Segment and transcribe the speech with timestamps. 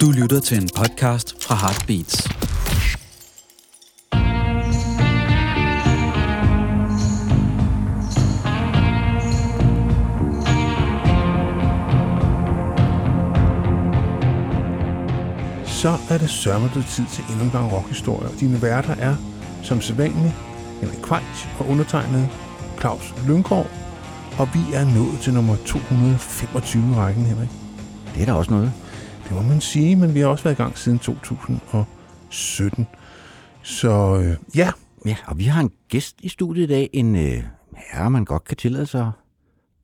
[0.00, 2.22] Du lytter til en podcast fra Heartbeats.
[15.66, 18.28] Så er det sørme tid til endnu en gang rockhistorie.
[18.28, 19.16] Og dine værter er,
[19.62, 20.34] som sædvanligt,
[20.80, 22.28] Henrik Kvejs og undertegnet
[22.80, 23.70] Claus Lyngård.
[24.38, 27.48] Og vi er nået til nummer 225 i rækken, Henrik.
[28.14, 28.72] Det er da også noget.
[29.24, 32.86] Det må man sige, men vi har også været i gang siden 2017.
[33.62, 34.70] Så øh, ja,
[35.06, 37.42] Ja, og vi har en gæst i studiet i dag, en øh,
[37.76, 39.12] herre, man godt kan tillade sig,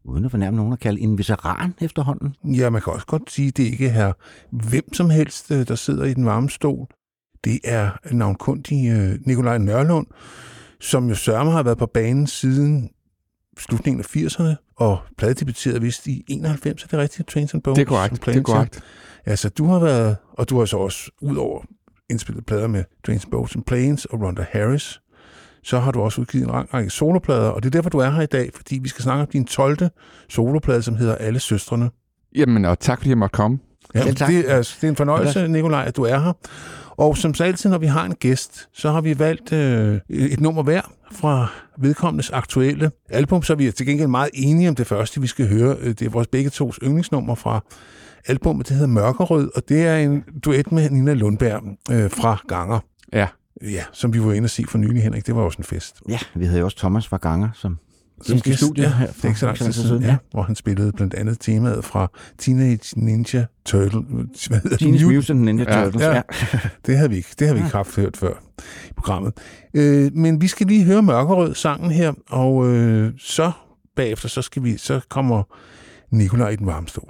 [0.04, 2.34] uden at fornærme nogen at kalde, en veteran efterhånden.
[2.44, 4.12] ja, man kan også godt sige, at det ikke er
[4.50, 6.86] hvem som helst, øh, der sidder i den varme stol.
[7.44, 10.06] Det er navnkundig øh, Nikolaj Nørlund,
[10.80, 12.90] som jo sørme har været på banen siden
[13.60, 17.28] slutningen af 80'erne, og pladedebuterede vist i 91, er det rigtigt?
[17.28, 17.76] Trains and Bones?
[17.76, 18.80] Det er korrekt, det er korrekt.
[19.26, 21.64] Altså, du har været, og du har så også, udover
[22.10, 25.00] indspillet plader med Trains and Bones and Planes og Rhonda Harris,
[25.62, 28.10] så har du også udgivet en lang række soloplader, og det er derfor, du er
[28.10, 29.78] her i dag, fordi vi skal snakke om din 12.
[30.28, 31.90] soloplade, som hedder Alle Søstrene.
[32.36, 33.58] Jamen, og tak fordi jeg måtte komme.
[33.94, 34.28] Ja, tak.
[34.28, 36.32] det, er, det er en fornøjelse, Nikolaj, at du er her.
[36.90, 40.40] Og som så altid, når vi har en gæst, så har vi valgt øh, et
[40.40, 44.86] nummer hver fra vedkommendes aktuelle album, så vi er til gengæld meget enige om det
[44.86, 45.76] første, vi skal høre.
[45.80, 47.60] Øh, Det er vores begge tos yndlingsnummer fra
[48.26, 52.80] albumet, det hedder Mørkerød, og det er en duet med Nina Lundberg øh, fra Ganger.
[53.12, 53.26] Ja,
[53.62, 55.26] Ja, som vi var inde og se for nylig, Henrik.
[55.26, 56.02] Det var også en fest.
[56.08, 57.78] Ja, vi havde jo også Thomas fra Ganger som
[58.28, 60.54] I studiet ja, her det er ikke så lang tid for siden, ja, hvor han
[60.54, 64.00] spillede blandt andet temaet fra Teenage Ninja Turtle.
[64.00, 64.78] Hvad?
[64.78, 66.02] Teenage Mut- Mutant Ninja Ja, Turtles.
[66.02, 66.14] ja.
[66.14, 66.22] Ja.
[66.86, 68.32] Det havde vi ikke, det har vi ikke haft hørt før
[68.90, 69.32] i programmet.
[69.74, 73.52] Øh, men vi skal lige høre Mørkerød sangen her, og øh, så
[73.96, 75.42] bagefter, så, skal vi, så kommer
[76.10, 77.08] Nikolaj i den varme stol.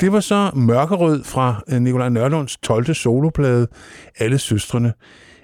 [0.00, 0.06] Ja.
[0.06, 2.94] det var så Mørkerød fra øh, Nikolaj Nørlunds 12.
[2.94, 3.66] soloplade,
[4.18, 4.92] Alle Søstrene.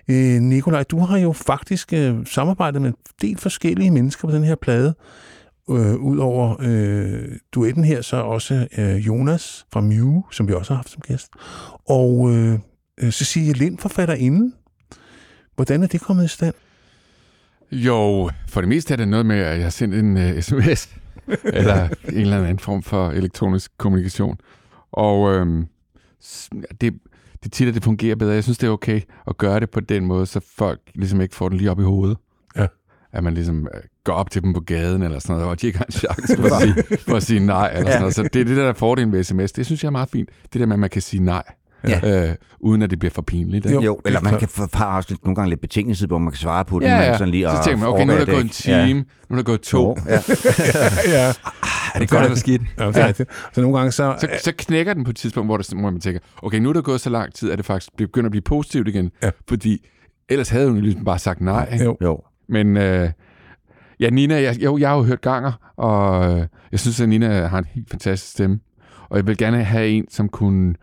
[0.09, 4.45] Øh, Nikolaj, du har jo faktisk øh, samarbejdet med en del forskellige mennesker på den
[4.45, 4.95] her plade.
[5.71, 7.23] Øh, Udover øh,
[7.55, 11.29] duetten her, så også øh, Jonas fra Mew, som vi også har haft som gæst.
[11.89, 12.59] Og øh,
[13.11, 14.55] Cecilie Lind, forfatterinden.
[15.55, 16.55] Hvordan er det kommet i stand?
[17.73, 20.89] Jo, for det meste er det noget med, at jeg har sendt en uh, sms,
[21.45, 24.39] eller en eller anden form for elektronisk kommunikation.
[24.93, 25.67] Og øhm,
[26.81, 26.93] det, det
[27.45, 28.35] er tit, at det fungerer bedre.
[28.35, 31.35] Jeg synes, det er okay at gøre det på den måde, så folk ligesom ikke
[31.35, 32.17] får den lige op i hovedet.
[32.57, 32.67] Ja.
[33.13, 35.67] At man ligesom øh, går op til dem på gaden, eller sådan noget, og de
[35.67, 37.73] ikke har en chance for at sige, for at sige nej.
[37.75, 38.15] Eller sådan noget.
[38.15, 39.53] Så det er det der der er fordelen ved sms.
[39.53, 40.31] Det synes jeg er meget fint.
[40.53, 41.43] Det der med, at man kan sige nej,
[41.89, 42.29] Ja.
[42.31, 43.67] øh, uden at det bliver for pinligt.
[43.67, 43.75] ikke?
[43.75, 46.39] Jo, Jo, eller man kan få har også nogle gange lidt betingelser, hvor man kan
[46.39, 46.87] svare på det.
[46.87, 47.19] Ja, men ja.
[47.19, 49.37] Sådan lige så at tænker man, okay, nu er der gået en time, nu er
[49.37, 49.97] der gået to.
[50.07, 50.13] Ja.
[51.19, 51.33] ja,
[51.95, 52.63] Er det godt eller skidt?
[52.79, 53.31] ja, det er rigtigt.
[53.53, 54.17] Så nogle gange så...
[54.21, 56.73] Så, så knækker den på et tidspunkt, hvor, det, hvor man tænker, okay, nu er
[56.73, 59.11] der gået så lang tid, at det faktisk begynder at blive positivt igen.
[59.23, 59.31] Ja.
[59.49, 59.87] Fordi
[60.29, 61.69] ellers havde hun ligesom bare sagt nej.
[61.73, 61.85] Ikke?
[61.85, 61.97] Jo.
[62.03, 62.21] Jo.
[62.49, 63.11] Men øh,
[64.01, 67.47] ja, Nina, jeg, jo, jeg har jo hørt ganger, og øh, jeg synes, at Nina
[67.47, 68.59] har en helt fantastisk stemme.
[69.09, 70.75] Og jeg vil gerne have en, som kunne øh,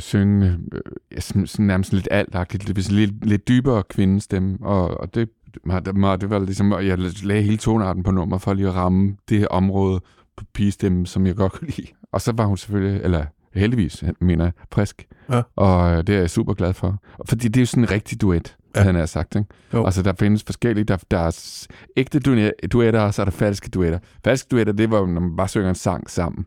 [0.00, 4.58] synge øh, sådan, sådan nærmest lidt altagtigt, lidt, lidt, lidt dybere kvindestemme.
[4.60, 5.84] Og, og det, det,
[6.20, 10.00] det var ligesom, jeg lagde hele tonarten på nummer for lige at ramme det område
[10.36, 11.86] på pigestemmen, som jeg godt kunne lide.
[12.12, 15.06] Og så var hun selvfølgelig, eller heldigvis, mener jeg, frisk.
[15.30, 15.42] Ja.
[15.56, 17.02] Og øh, det er jeg super glad for.
[17.28, 18.80] Fordi det er jo sådan en rigtig duet, Ja.
[18.82, 19.34] han har sagt.
[19.36, 19.48] Ikke?
[19.74, 19.84] Jo.
[19.84, 20.84] Altså, der findes forskellige.
[20.84, 21.66] Der, der er
[21.96, 23.98] ægte duet- duetter, og så er der falske duetter.
[24.24, 26.46] Falske duetter, det var når man bare synger en sang sammen.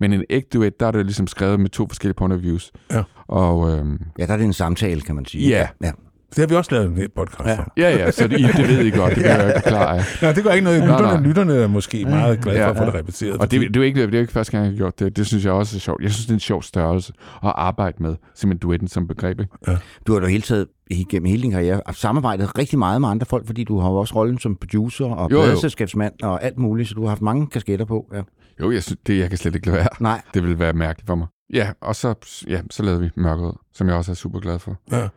[0.00, 2.72] Men en ægte duet, der er det ligesom skrevet med to forskellige point of views.
[2.92, 3.02] Ja.
[3.28, 5.48] Og øhm, Ja, der er det en samtale, kan man sige.
[5.48, 5.68] Ja.
[5.84, 5.90] ja.
[6.30, 7.58] Det har vi også lavet en podcast Ja.
[7.58, 7.64] om.
[7.76, 10.02] ja, ja, så det, I, det ved I godt, det bliver jeg ikke klar af.
[10.22, 10.80] Nej, det gør ikke noget.
[10.82, 11.20] Lytterne, nej.
[11.20, 12.86] lytterne er måske meget glade for Ja, at få ja.
[12.86, 13.36] det repeteret.
[13.40, 14.98] Og det, det, er jo ikke, det er jo ikke første gang, jeg har gjort
[15.00, 15.16] det.
[15.16, 16.02] Det synes jeg også er sjovt.
[16.02, 17.12] Jeg synes, det er en sjov størrelse
[17.44, 19.40] at arbejde med, simpelthen duetten som begreb.
[19.40, 19.78] Ikke?
[20.06, 23.46] Du har jo hele taget igennem hele din karriere samarbejdet rigtig meget med andre folk,
[23.46, 27.02] fordi du har jo også rollen som producer og pladeselskabsmand og alt muligt, så du
[27.02, 28.06] har haft mange kasketter på.
[28.14, 28.20] Ja.
[28.60, 29.88] Jo, jeg synes, det jeg kan slet ikke lade være.
[30.00, 31.26] Nej, Det vil være mærkeligt for mig.
[31.52, 32.14] Ja, og så,
[32.48, 34.76] ja, så lavede vi Mørkerød, som jeg også er super glad for.
[34.92, 35.08] Ja.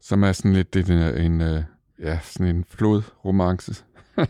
[0.00, 1.62] Som er sådan lidt det, er en, en, øh,
[2.02, 3.84] ja, sådan en flodromance.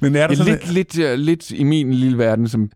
[0.00, 2.70] Men er der sådan, lidt, lidt, ja, lidt i min lille verden, som,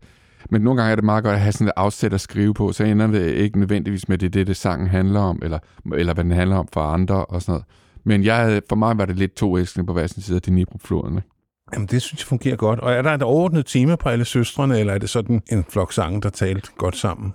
[0.49, 2.71] men nogle gange er det meget godt at have sådan et afsæt at skrive på,
[2.71, 5.59] så ender det ikke nødvendigvis med, det det, det sangen handler om, eller,
[5.95, 7.65] eller hvad den handler om for andre og sådan noget.
[8.03, 10.41] Men jeg havde, for mig var det lidt to elskende på hver sin side af
[10.41, 11.17] Dnipro-floden.
[11.17, 11.29] ikke?
[11.73, 12.79] Jamen, det synes jeg fungerer godt.
[12.79, 15.93] Og er der et overordnet tema på alle søstrene, eller er det sådan en flok
[15.93, 17.33] sange, der talt godt sammen?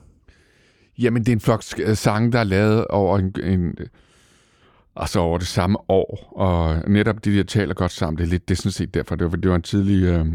[0.98, 3.74] Jamen, det er en flok sk- sange, der er lavet over en, en
[4.96, 8.48] altså over det samme år, og netop de der taler godt sammen, det er lidt,
[8.48, 10.26] det er sådan set derfor, det var, det var en tidlig øh,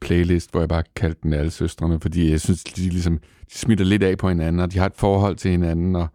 [0.00, 3.18] playlist, hvor jeg bare kaldte den alle søstrene, fordi jeg synes, de ligesom,
[3.52, 6.08] de smitter lidt af på hinanden, og de har et forhold til hinanden, og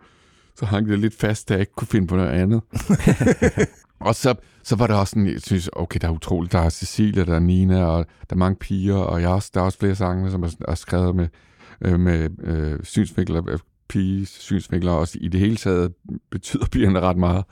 [0.56, 2.62] så hang det lidt fast, da jeg ikke kunne finde på noget andet.
[4.00, 6.70] og så, så var der også sådan, jeg synes, okay, der er utroligt, der er
[6.70, 9.80] Cecilia, der er Nina, og der er mange piger, og jeg også, der er også
[9.80, 11.27] flere sange, som er, er skrevet med,
[11.82, 15.94] øh, med øh, synsvinkler, øh, piges synsvinkler, og også i det hele taget
[16.32, 17.46] betyder pigerne ret meget.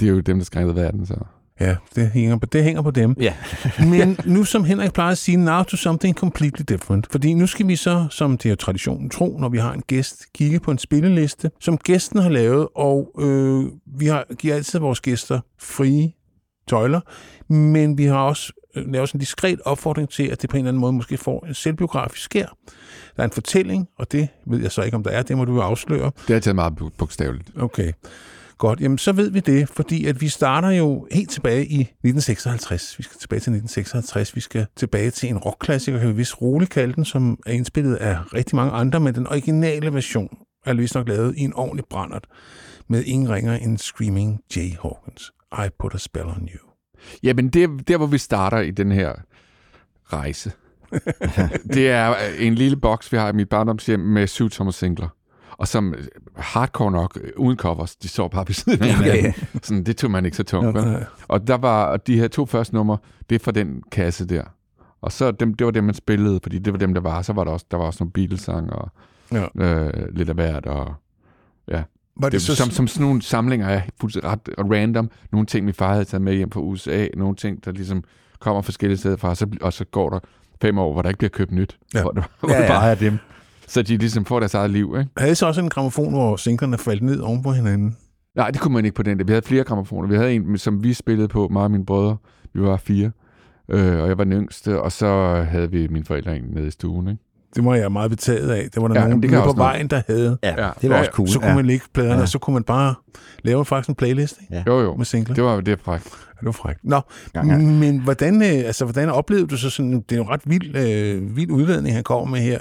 [0.00, 1.14] Det er jo dem, der skrev verden, så...
[1.60, 3.16] Ja, det hænger på, det hænger på dem.
[3.20, 3.34] Ja.
[3.90, 7.06] Men nu, som Henrik plejer at sige, now to something completely different.
[7.10, 10.24] Fordi nu skal vi så, som det er traditionen tro, når vi har en gæst,
[10.34, 13.64] kigge på en spilleliste, som gæsten har lavet, og øh,
[13.98, 16.12] vi har, giver altid vores gæster frie
[16.68, 17.00] tøjler,
[17.52, 20.60] men vi har også øh, lavet sådan en diskret opfordring til, at det på en
[20.60, 22.46] eller anden måde måske får en selvbiografisk skær.
[23.16, 25.44] Der er en fortælling, og det ved jeg så ikke, om der er, det må
[25.44, 26.10] du jo afsløre.
[26.28, 27.50] Det er taget meget bogstaveligt.
[27.60, 27.92] Okay.
[28.58, 32.98] Godt, jamen så ved vi det, fordi at vi starter jo helt tilbage i 1956.
[32.98, 34.36] Vi skal tilbage til 1956.
[34.36, 37.94] Vi skal tilbage til en rockklassiker, kan vi vist roligt kalde den, som er indspillet
[37.94, 41.84] af rigtig mange andre, men den originale version er vist nok lavet i en ordentlig
[41.90, 42.26] brændert
[42.88, 45.32] med ingen ringer end Screaming Jay Hawkins.
[45.52, 46.70] I put a spell on you.
[47.22, 49.12] Jamen, det er der, hvor vi starter i den her
[50.04, 50.52] rejse.
[51.74, 55.15] det er en lille boks, vi har i mit barndomshjem med syv tommer singler.
[55.58, 56.04] Og som øh,
[56.36, 59.12] hardcore nok, øh, uden covers, de så bare ved siden af Okay.
[59.16, 59.42] hinanden.
[59.62, 60.68] Sådan, det tog man ikke så tungt.
[60.68, 60.88] Okay.
[60.88, 61.04] vel?
[61.28, 62.98] Og der var og de her to første numre,
[63.30, 64.42] det er fra den kasse der.
[65.02, 67.22] Og så dem, det var dem, man spillede, fordi det var dem, der var.
[67.22, 68.90] Så var der også, der var også nogle Beatles-sange og
[69.32, 69.46] Ja.
[69.58, 70.66] øh, lidt af hvert.
[70.66, 70.94] Og,
[71.68, 71.82] ja.
[72.20, 75.10] Var Det, det som, som sådan nogle samlinger er fuldstændig ret random.
[75.32, 77.06] Nogle ting, min far havde taget med hjem fra USA.
[77.16, 78.04] Nogle ting, der ligesom
[78.38, 79.34] kommer forskellige steder fra.
[79.34, 80.18] Så, og så går der
[80.62, 81.78] fem år, hvor der ikke bliver købt nyt.
[81.94, 82.02] Ja.
[82.02, 83.18] Hvor, det, hvor Ja, ja, bare er dem.
[83.68, 85.10] Så de ligesom får deres eget liv, ikke?
[85.16, 87.96] havde I så også en gramofon, hvor singlerne faldt ned oven på hinanden?
[88.36, 89.24] Nej, det kunne man ikke på den der.
[89.24, 90.08] Vi havde flere gramofoner.
[90.08, 92.16] Vi havde en, som vi spillede på, mig og mine brødre.
[92.54, 93.10] Vi var fire.
[93.70, 95.06] Øh, og jeg var den yngste, og så
[95.50, 97.22] havde vi mine forældre en nede i stuen, ikke?
[97.56, 98.68] Det var jeg meget betaget af.
[98.74, 99.56] Det var der Ja, ja, nogen det på noget.
[99.56, 100.38] vejen, der havde.
[100.42, 100.70] Ja, Ja.
[100.80, 101.28] det var Ja, også cool.
[101.28, 101.54] Så kunne ja.
[101.56, 102.20] man lægge pladerne, Ja.
[102.22, 102.94] og så kunne man bare
[103.42, 104.64] lave faktisk en playlist ikke?
[104.66, 104.96] Jo, jo.
[104.96, 105.34] med singler.
[105.34, 106.04] Det var det er frækt.
[106.04, 106.80] Ja, det var frækt.
[106.84, 107.00] Nå,
[107.34, 107.56] Ja, ja.
[107.58, 110.76] men hvordan, øh, altså, hvordan oplevede du så sådan, det er jo en ret vild,
[110.76, 112.58] øh, vild udladning, han kommer med her.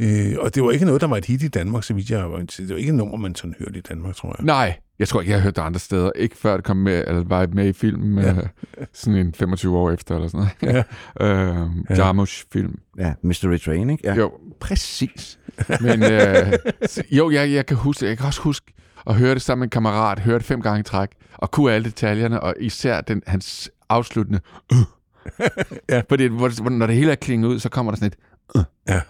[0.00, 2.30] Øh, og det var ikke noget, der var et hit i Danmark, så vidt jeg
[2.30, 4.44] var Det var ikke et nummer, man sådan hørte i Danmark, tror jeg.
[4.46, 6.10] Nej, jeg tror ikke, jeg har hørt det andre steder.
[6.16, 8.34] Ikke før det kom med, eller var med i filmen Ja.
[8.34, 8.40] ja.
[8.92, 10.86] sådan en 25 år efter, eller sådan noget.
[11.20, 11.26] Ja.
[11.26, 11.94] øh, Ja.
[12.04, 12.78] Jarmusch-film.
[12.98, 14.08] ja, Mystery Train, ikke?
[14.08, 14.14] Ja.
[14.14, 15.38] Jo, præcis.
[15.80, 16.52] Men øh,
[17.10, 18.72] jo, jeg, jeg kan huske, jeg kan også huske
[19.06, 21.72] at høre det sammen med en kammerat, høre det fem gange i træk, og kunne
[21.72, 24.40] alle detaljerne, og især den, hans afsluttende
[24.72, 24.78] øh.
[25.90, 26.02] Ja.
[26.08, 28.16] Fordi hvor- når det hele er klinget ud, så kommer der sådan et
[28.56, 28.62] øh.
[28.88, 29.00] Ja.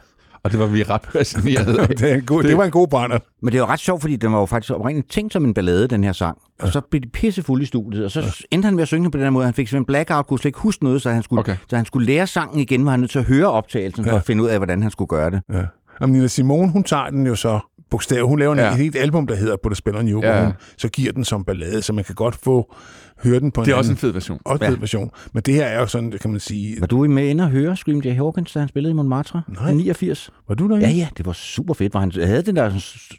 [0.45, 1.89] Og det var vi ret passionerede af.
[1.89, 3.19] det, er en god, det var en god brænder.
[3.43, 5.89] Men det var ret sjovt, fordi den var jo faktisk oprindeligt tænkt som en ballade,
[5.89, 6.39] den her sang.
[6.61, 9.11] Og så blev de pissefulde i studiet, og så endte han med at synge den
[9.11, 9.45] på den her måde.
[9.45, 11.57] Han fik simpelthen blackout, kunne slet ikke huske noget, så han skulle, Okay.
[11.71, 14.17] så han skulle lære sangen igen, var han nødt til at høre optagelsen for Ja.
[14.17, 15.41] at finde ud af, hvordan han skulle gøre det.
[15.53, 15.63] Ja.
[16.01, 18.27] Og Nina Simone, hun tager den jo så bogstav.
[18.27, 18.63] Hun laver ja.
[18.65, 18.71] Ja.
[18.71, 20.37] et helt album, der hedder På det spiller en Ja.
[20.39, 20.45] ja.
[20.45, 22.75] hun så giver den som ballade, så man kan godt få
[23.23, 24.39] høre den på en Det er også en anden, fed version.
[24.45, 24.71] også Ja.
[24.71, 25.11] fed version.
[25.33, 26.77] Men det her er jo sådan, kan man sige...
[26.81, 29.43] Var du med inde og høre Scream Jay Hawkins, da han spillede i Montmartre?
[29.49, 29.71] Nej.
[29.71, 30.31] I 89?
[30.49, 30.79] Var du der?
[30.79, 31.93] Ja, ja, det var super fedt.
[31.93, 32.71] Hvor han havde den der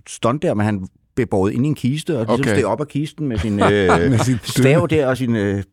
[0.08, 2.54] stunt der, men han blev båret ind i en kiste, og ligesom Okay.
[2.56, 5.64] steg op af kisten med sin øh, Med sit stav der, og sin øh,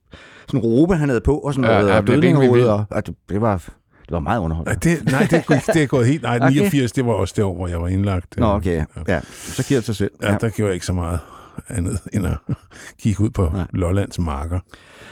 [0.49, 2.71] sådan robe, han havde på, og sådan Ja, noget, ja, og det rimelig dødningehoved, vildt.
[2.73, 4.89] og, og det, det, var, det var meget underholdende.
[4.89, 6.23] Nej, det, nej, det, er, gået- det er gået helt...
[6.23, 6.49] Nej, Okay.
[6.53, 8.37] 89, det var også det år, hvor jeg var indlagt.
[8.37, 9.21] Nå, okay, ja.
[9.31, 10.11] Så giver det sig selv.
[10.23, 11.19] Ja, der gjorde jeg ikke så meget
[11.69, 12.39] andet end at
[13.03, 13.67] kigge ud på Nej.
[13.73, 14.61] Lollands marker.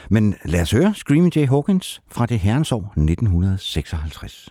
[0.09, 4.49] Men lad os høre Screaming Jay Hawkins fra det herrens år 1956.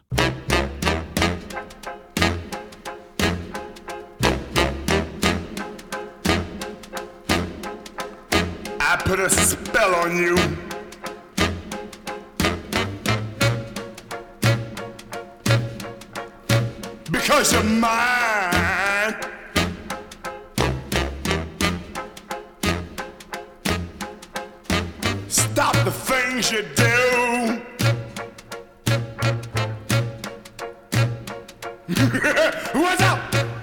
[8.80, 10.36] I put a spell on you.
[17.10, 18.33] Because you're mine.
[25.84, 27.60] The things you do.
[32.80, 33.53] What's up?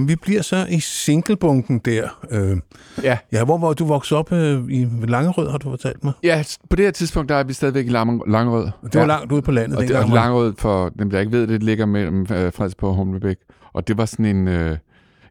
[0.00, 2.26] Jamen, vi bliver så i singlebunken der.
[2.30, 2.56] Øh,
[3.02, 3.18] Ja.
[3.32, 6.12] ja, hvor var du vokset op øh, i Langerød, har du fortalt mig?
[6.22, 8.64] ja, på det her tidspunkt, der er vi stadigvæk i Lang- Langerød.
[8.64, 9.06] Det var ja.
[9.06, 10.10] langt ude på landet Og, det, dengang.
[10.10, 13.36] og Langerød, for dem der ikke ved det, ligger mellem øh, Fredensborg og Humlebæk.
[13.72, 14.70] Og det var sådan en, øh,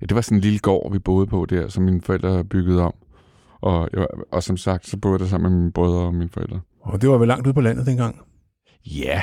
[0.01, 2.81] ja, det var sådan en lille gård, vi boede på der, som mine forældre bygget
[2.81, 2.93] om.
[3.61, 3.89] Og,
[4.31, 6.59] og som sagt, så boede jeg der sammen med mine brødre og mine forældre.
[6.81, 8.19] Og det var vel langt ude på landet dengang?
[8.85, 9.21] Ja,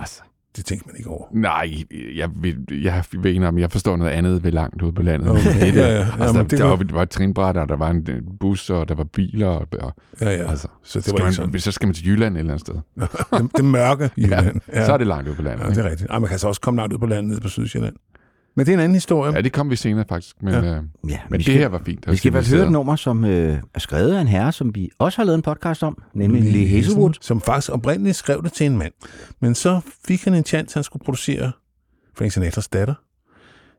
[0.00, 0.22] altså.
[0.56, 1.24] Det tænkte man ikke over.
[1.32, 1.74] Nej,
[2.16, 5.30] jeg, jeg, jeg ved ikke om, jeg forstår noget andet ved langt ude på landet.
[5.30, 5.42] Okay.
[5.76, 5.98] Ja, ja.
[5.98, 8.22] altså, Jamen, der, det var- var, der var et trinbræt, og der var en en
[8.40, 9.46] bus, og der var biler.
[9.46, 10.50] Og, og, Ja, ja.
[10.50, 11.50] altså, så det var skal ikke sådan.
[11.50, 12.74] man, så skal man til Jylland et eller andet sted.
[13.42, 14.60] det, det mørke i Ja, Jylland.
[14.72, 14.86] ja.
[14.86, 15.64] Så er det langt ude på landet.
[15.64, 16.10] Ja, det er rigtigt.
[16.10, 17.94] Ej, man kan så også komme langt ud på landet nede på Sydsjælland.
[18.56, 19.32] Men det er en anden historie.
[19.34, 20.60] Ja, det kom vi senere faktisk, men, Ja.
[20.60, 20.74] ja.
[20.76, 22.10] øh, Ja, men vi det her var fint.
[22.10, 24.90] Vi skal vel høre et nummer, som øh, er skrevet af en herre, som vi
[24.98, 27.12] også har lavet en podcast om, nemlig Lee Hazelwood.
[27.20, 28.92] Som faktisk oprindeligt skrev det til en mand.
[29.40, 31.52] Men så fik han en chance, han skulle producere
[32.18, 32.94] Frank Sinatras datter,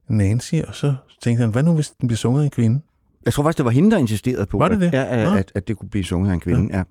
[0.10, 2.82] Nancy, og så tænkte han, hvad nu hvis den bliver sunget af en kvinde?
[3.25, 4.88] Jeg tror faktisk, det var hende, der insisterede på, Var det det?
[4.88, 5.36] At, ja, at, Nå.
[5.38, 6.77] at, at det kunne blive sunget af en kvinde.
[6.77, 6.84] Ja.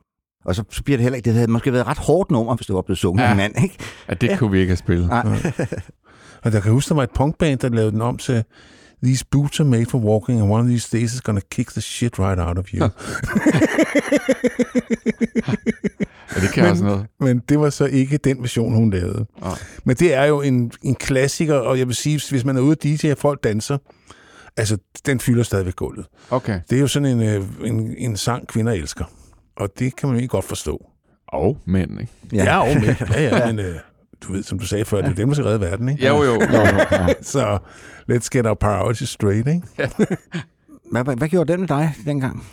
[0.45, 1.25] Og så, så bliver det heller ikke...
[1.27, 3.31] Det havde måske været et ret hårdt nummer, hvis det var blevet sunget af Ja.
[3.31, 3.77] en mand, ikke?
[4.09, 5.09] At det kunne vi ikke have spillet.
[5.09, 5.23] Nej.
[6.45, 8.45] Og der kan huske, der var et punkband, der lavede den om til
[9.05, 11.81] These boots are made for walking, and one of these days is gonna kick the
[11.81, 12.91] shit right out of you.
[16.37, 17.07] Ja, det kan også noget.
[17.21, 19.27] Men det var så ikke den version, hun lavede.
[19.41, 19.59] Nej.
[19.85, 22.73] Men det er jo en, en klassiker, og jeg vil sige, hvis man er ude
[22.73, 23.79] at DJ, og folk danser,
[24.57, 26.07] altså, den fylder stadigvæk gulvet.
[26.31, 26.61] Okay.
[26.71, 29.05] Det er jo sådan en, øh, en, en sang, kvinder elsker.
[29.57, 30.87] Og det kan man ikke godt forstå.
[31.29, 32.13] Og mænd, ikke?
[32.33, 32.95] Ja, ja, og med.
[33.11, 33.75] ja, ja men øh,
[34.27, 36.07] du ved, som du sagde før, det er dem, der skal redde verden, ikke?
[36.07, 36.41] Jo, jo.
[37.23, 37.59] Så
[38.13, 39.63] let's get our priorities straight, ikke?
[40.91, 42.45] Hvad, hvad, hvad gjorde den med dig dengang?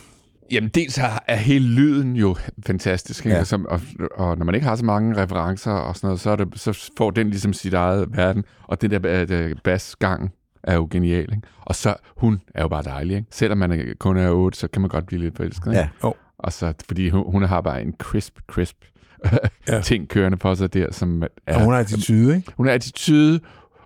[0.50, 3.32] Jamen, dels er, er hele lyden jo fantastisk, ikke?
[3.34, 3.38] Ja.
[3.38, 3.44] Ja.
[3.44, 3.80] Som, og,
[4.14, 6.90] og når man ikke har så mange referencer og sådan noget, så, er det, så
[6.98, 8.44] får den ligesom sit eget verden.
[8.62, 10.32] Og det der uh, basgang
[10.62, 11.42] er jo genial, ikke?
[11.60, 13.28] Og så, hun er jo bare dejlig, ikke?
[13.30, 15.78] Selvom man er- kun er otte, så kan man godt blive lidt forelsket, ikke?
[15.78, 15.88] Ja.
[16.04, 16.14] Jo.
[16.38, 18.76] Og så, fordi hun, hun har bare en crisp, crisp
[19.68, 19.80] Ja.
[19.80, 21.54] ting kørende på sig der, som er...
[21.54, 22.52] Og hun har attitude, ikke?
[22.56, 23.40] hun er attitude,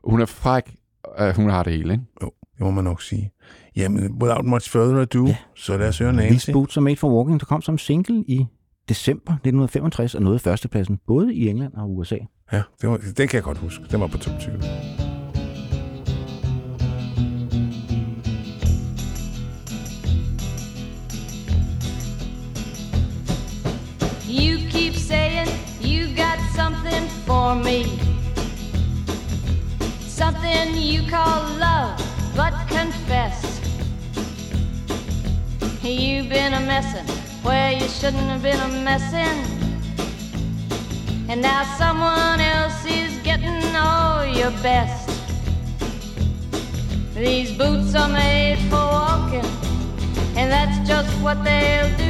[0.05, 0.75] hun er fræk,
[1.21, 2.05] uh, hun har det hele, ikke?
[2.23, 3.31] Jo, det må man nok sige.
[3.77, 5.37] Jamen, without much further ado, Ja.
[5.57, 6.31] så lad os høre Nancy.
[6.31, 8.47] These Boots Are Made for Walking, der kom som single i
[8.89, 12.17] december 1965 og nåede førstepladsen både i England og USA.
[12.53, 13.85] Ja, det var, den kan jeg godt huske.
[13.91, 15.16] Den var på top 20.
[27.47, 27.85] For me.
[30.21, 31.97] Something you call love,
[32.35, 33.39] but confess.
[35.81, 37.07] You've been a messin'
[37.47, 39.39] where you shouldn't have been a messin'.
[41.29, 45.09] And now someone else is getting all your best.
[47.15, 49.49] These boots are made for walking,
[50.39, 52.06] and that's just what they'll do.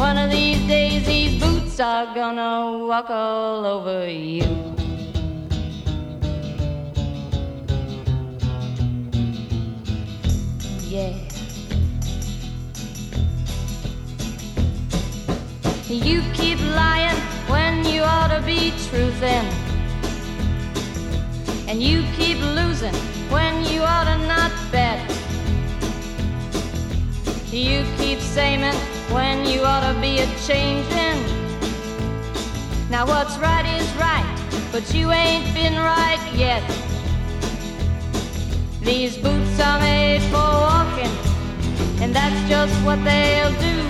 [0.00, 4.48] One of these days, these boots are gonna walk all over you.
[10.88, 11.12] Yeah.
[15.86, 19.52] You keep lying when you ought to be truthin'.
[21.68, 22.94] And you keep losing
[23.28, 24.98] when you ought to not bet.
[27.52, 28.64] You keep saying
[29.12, 31.18] when you ought to be a changing.
[32.90, 34.28] Now what's right is right,
[34.72, 36.62] but you ain't been right yet.
[38.80, 41.14] These boots are made for walking,
[42.02, 43.82] and that's just what they'll do.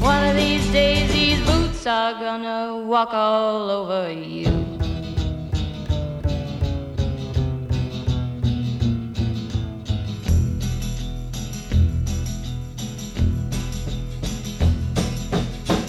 [0.00, 4.57] One of these days, these boots are gonna walk all over you.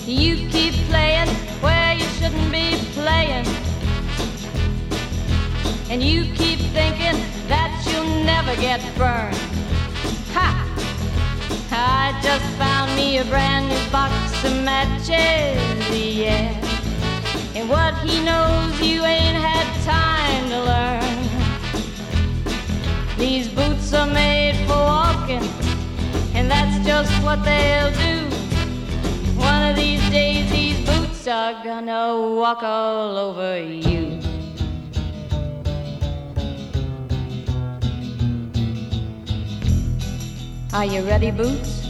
[0.10, 1.28] You keep playing
[1.62, 3.46] where you shouldn't be playing.
[5.92, 9.38] And you keep thinking that you'll never get burned.
[10.34, 10.66] Ha!
[11.72, 15.08] I just found me a brand new box of matches,
[15.94, 16.58] yeah.
[17.54, 21.20] And what he knows you ain't had time to learn.
[23.20, 25.48] These boots are made for walking,
[26.34, 28.19] and that's just what they'll do.
[29.70, 34.20] Of these days, these boots are gonna walk all over you.
[40.74, 41.88] Are you ready, Boots?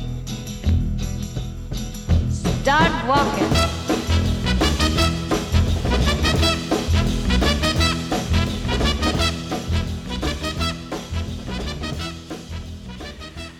[2.29, 3.47] Start walking.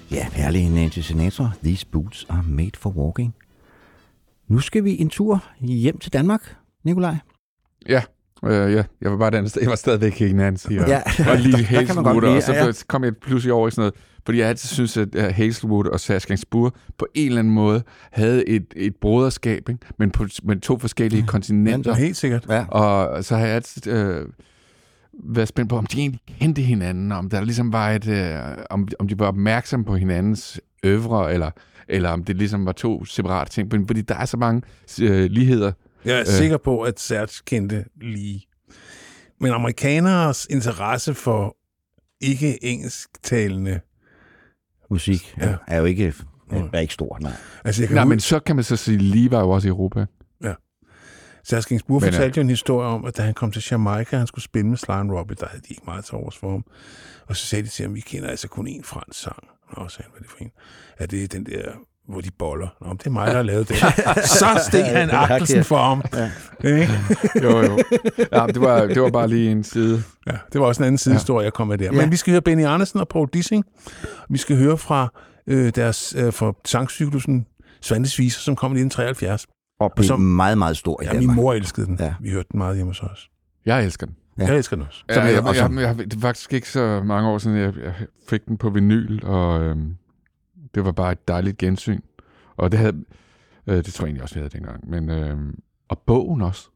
[0.10, 1.54] Ja, herlig Nancy Sinatra.
[1.62, 3.34] These boots are made for walking.
[4.50, 7.16] Nu skal vi en tur hjem til Danmark, Nikolaj.
[7.90, 8.02] Ja,
[8.46, 8.84] øh, ja.
[9.02, 11.32] jeg var bare den, jeg var stadigvæk ikke Nancy, og, Ja, ja.
[11.32, 12.72] og lige Hazelwood, og så ja, ja.
[12.88, 13.94] kom jeg pludselig over i sådan noget,
[14.26, 18.66] fordi jeg altid synes, at Hazelwood og Gainsbourg på en eller anden måde havde et,
[18.76, 19.86] et broderskab, ikke?
[19.98, 21.94] Men på men to forskellige kontinenter.
[21.94, 22.46] Helt sikkert.
[22.50, 22.66] Ja.
[22.66, 24.26] Og så har jeg altid øh,
[25.14, 28.36] været spændt på, om de egentlig kendte hinanden, om der ligesom var et, øh,
[28.70, 31.52] om, om de var opmærksomme på hinandens øvre, eller,
[31.90, 33.68] eller om det ligesom var to separate ting.
[33.72, 34.62] Men Fordi der er så mange
[35.02, 35.72] øh, ligheder.
[36.06, 36.26] Jeg er øh.
[36.28, 38.46] Sikker på, at Serge kendte lige.
[39.40, 41.58] Men amerikaneres interesse for
[42.22, 43.80] ikke engelsktalende...
[44.92, 45.50] Musik Ja.
[45.50, 45.56] ja.
[45.68, 46.14] er jo ikke,
[46.74, 47.32] er ikke stor, nej.
[47.64, 49.68] Altså, jeg kan Nej, huske- men så kan man så sige, Lee var jo også
[49.68, 50.06] i Europa.
[51.44, 54.18] Serge Gainsbourg Men, øh, fortalte jo en historie om, at da han kom til Jamaica,
[54.18, 56.52] han skulle spille med Sly and Robbie, der havde de ikke meget til overs for
[56.52, 56.64] ham.
[57.28, 59.44] Og så sagde de til ham, vi kender altså kun én fransk sang.
[59.78, 60.52] Nå, sagde han, hvad er det for en?
[61.00, 61.72] Ja, det er den der,
[62.08, 62.68] hvor de boller.
[62.82, 63.78] Nå, det er mig, der har lavet det.
[64.26, 66.04] så steg han akkelsen for ham.
[66.14, 66.30] Ja.
[67.44, 67.80] Jo, jo.
[68.32, 70.04] Ja, det var, det var bare lige en side.
[70.28, 71.92] ja, det var også en anden sidehistorie, jeg kom med der.
[71.92, 73.64] Men vi skal høre Benny Andersen og Paul Dissing.
[74.30, 75.08] Vi skal høre fra
[75.48, 77.46] øh, deres øh, fra sangcyklusen
[77.82, 79.46] Svantes Viser, som kom i 1973.
[79.80, 81.98] Og blev som- meget, meget stor i Ja, min mor elskede den.
[82.00, 82.14] Ja.
[82.22, 83.30] Vi hørte den meget hjemme hos os.
[83.66, 84.16] Jeg elsker den.
[84.40, 84.46] Ja.
[84.48, 85.04] Jeg elsker den også.
[85.10, 87.74] Ja, jeg, jeg- og jeg, jeg, det er faktisk ikke så mange år siden, jeg,
[87.84, 87.94] jeg
[88.30, 89.96] fik den på vinyl, og øhm,
[90.76, 92.00] det var bare et dejligt gensyn.
[92.58, 92.94] Og det havde,
[93.68, 94.90] øh, det tror jeg egentlig også, vi havde dengang.
[94.90, 96.68] Men, øhm, og bogen også.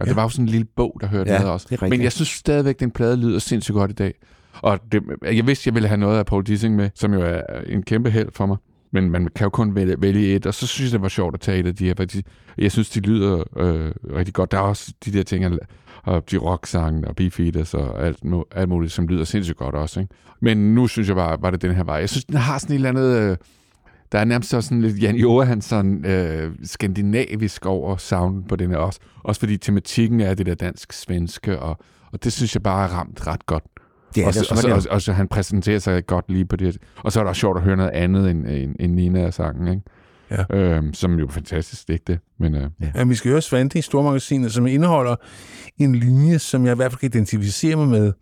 [0.00, 0.08] Ja, Ja.
[0.08, 1.76] Det var jo sådan en lille bog, der hørte Ja, med også.
[1.90, 4.14] Men jeg synes stadigvæk, den plade lyder sindssygt godt i dag.
[4.62, 7.40] Og det, jeg vidste, jeg ville have noget af Paul Dissing med, som jo er
[7.66, 8.56] en kæmpe held for mig.
[8.90, 11.34] Men man kan jo kun vælge, vælge et, og så synes jeg, det var sjovt
[11.34, 12.22] at tage et af de her, fordi
[12.58, 14.50] jeg synes, de lyder øh, rigtig godt.
[14.52, 15.58] Der er også de der ting,
[16.02, 18.18] og de rocksange og Beefeaters og alt,
[18.52, 20.00] alt muligt, som lyder sindssygt godt også.
[20.00, 20.14] Ikke?
[20.40, 21.96] Men nu synes jeg bare, var det den her vej.
[21.96, 23.16] Jeg synes, den har sådan et eller andet...
[23.16, 23.36] Øh,
[24.12, 28.76] der er nærmest også sådan lidt Jan Johansson øh, skandinavisk over sound på den her
[28.76, 29.00] også.
[29.24, 31.78] Også fordi tematikken er det der dansk-svenske, og,
[32.12, 33.64] og det synes jeg bare er ramt ret godt.
[34.14, 36.44] Det er og, det, og så og, og, og, så han præsenterer sig godt lige
[36.44, 36.78] på det.
[36.96, 39.34] Og så er det også sjovt at høre noget andet end, end, end Nina af
[39.34, 39.82] sangen, ikke?
[40.50, 40.56] Ja.
[40.56, 42.18] Øhm, som jo er fantastisk, det?
[42.38, 45.16] Men øh, Ja, vi skal høre Svante i Stormagasinet, som indeholder
[45.78, 48.12] en linje, som jeg i hvert fald kan identificere mig med,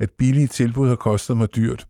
[0.00, 1.86] at billige tilbud har kostet mig dyrt.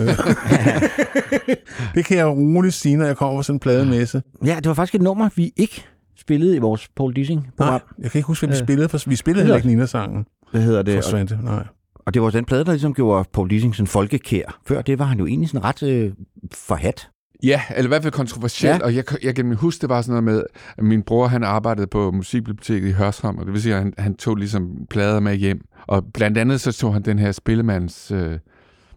[0.00, 0.06] Øh,
[1.94, 4.22] det kan jeg roligt sige, når jeg kommer på sådan en plademesse.
[4.44, 5.84] Ja, det var faktisk et nummer, vi ikke
[6.18, 7.80] spillede i vores Paul Nej, Dissing-program.
[7.98, 10.60] jeg kan ikke huske, hvad vi Øh, spillede, for vi spillede heller ikke Nina-sangen Hvad
[10.62, 10.96] hedder for det?
[10.96, 11.38] Og, Svante.
[11.42, 11.64] Nej.
[12.06, 14.60] og det var den plade, der ligesom gjorde Paul Dissing sådan folkekær.
[14.66, 16.12] Før det var han jo egentlig sådan ret øh,
[16.52, 17.08] forhat.
[17.42, 18.84] Ja, eller i hvert fald kontroversielt, ja.
[18.84, 20.44] Og jeg, jeg kan huske, det var sådan noget med,
[20.78, 23.92] at min bror, han arbejdede på musikbiblioteket i Hørsholm, og det vil sige, at han,
[23.98, 28.10] han tog ligesom plader med hjem, og blandt andet så tog han den her spillemands,
[28.10, 28.38] øh,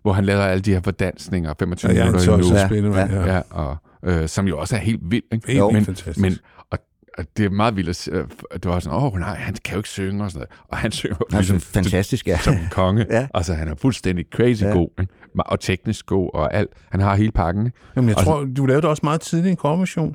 [0.02, 3.36] hvor han lavede alle de her fordansninger, 25 Ja, er minutter i nu, Ja, ja.
[3.36, 3.42] Ja.
[3.50, 5.48] og, øh, som jo også er helt vildt, ikke?
[5.48, 6.20] Helt Jo, men, fantastisk.
[6.20, 6.34] men
[6.72, 6.80] og,
[7.18, 8.24] og det er meget vildt at øh,
[8.54, 10.78] det var sådan, åh oh, nej, han kan jo ikke synge og sådan noget, og
[10.78, 12.38] han synger Altså, ligesom fantastisk, ja.
[12.38, 13.06] som en konge.
[13.10, 13.28] Ja.
[13.34, 14.70] Altså, han er fuldstændig crazy Ja.
[14.70, 15.14] god, ikke?
[15.36, 16.70] Og teknisk god, og alt.
[16.92, 17.78] Han har hele pakken, ikke?
[17.96, 20.14] Jamen, jeg Og så- tror, du lavede også meget tidligt en kormission.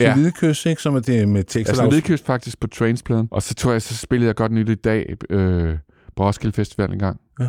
[0.00, 0.16] Til Ja.
[0.70, 0.82] ikke?
[0.82, 1.68] Som er det med tekst.
[1.68, 3.28] Altså, vedkøst faktisk på Trains-pladen.
[3.30, 5.76] Og så tror jeg, så spillede jeg godt nyt i dag øh,
[6.16, 7.20] på Roskilde Festival en gang.
[7.40, 7.48] Ja.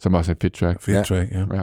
[0.00, 0.82] Som også er et fedt track.
[0.82, 1.02] Fedt Ja.
[1.02, 1.44] track, ja.
[1.56, 1.62] Ja.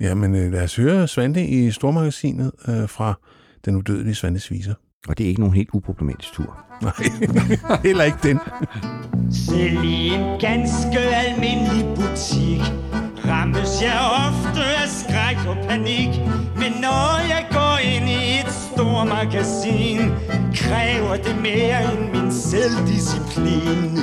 [0.00, 3.14] Ja, men øh, lad os høre Svante i Stormagasinet øh, fra
[3.64, 4.74] Den udødelige Svantes Viser.
[5.08, 6.58] Og det er ikke nogen helt uproblematisk tur.
[6.82, 6.92] Nej,
[7.84, 8.38] heller ikke den.
[9.32, 12.60] Selv i en ganske almindelig butik
[13.28, 16.08] Rammes jeg ofte af skræk og panik
[16.56, 20.00] Men når jeg går ind i et stort magasin
[20.54, 23.98] Kræver det mere end min selvdisciplin.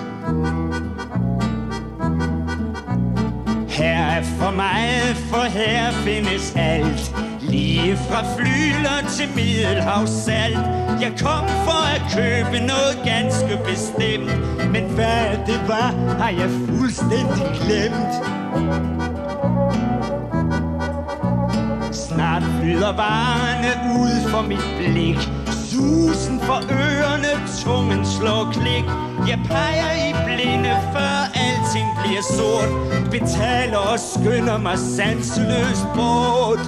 [3.69, 7.29] Her er for meget, for her findes alt.
[7.49, 10.65] Lige fra flyler til middelhavssalt.
[11.01, 14.31] Jeg kom for at købe noget ganske bestemt.
[14.71, 18.13] Men hvad det var, har jeg fuldstændig glemt.
[21.95, 25.38] Snart flyder varerne ud for mit blik.
[25.71, 28.86] Susen for ørerne, tungen slår klik.
[29.29, 32.69] Jeg peger i blinde, før alting bliver sort.
[33.12, 36.63] Betaler og skynder mig sansløst bort.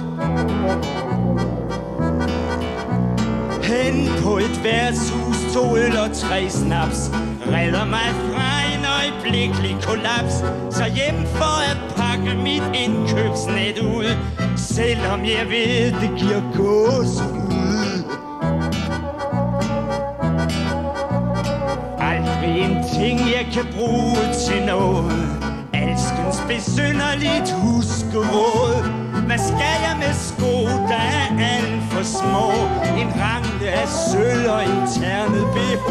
[3.62, 7.10] Hen på et værtshus, to øl og tre snaps.
[7.54, 10.34] Redder mig fra en øjeblikkelig kollaps.
[10.76, 14.16] Så hjem for at pakke mit indkøbsnet ud.
[14.56, 17.51] Selvom jeg ved, det giver gåsehud.
[22.44, 25.28] En ting, jeg kan bruge til noget.
[25.72, 28.76] Alskens besynderligt huskeråd.
[29.26, 30.54] Hvad skal jeg med sko,
[30.90, 32.50] der er alt for små?
[33.02, 35.86] En rangle af sølv og en ternet BH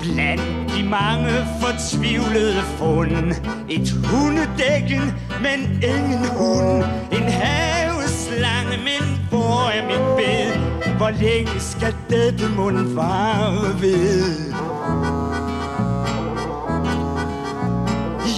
[0.00, 3.34] Blandt de mange fortvivlede fund.
[3.68, 5.02] Et hundedækken,
[5.40, 6.84] men ingen hund.
[7.12, 9.21] En haveslange, men
[9.62, 10.50] hvor er mit bed?
[10.96, 14.52] Hvor længe skal dette mund vare ved?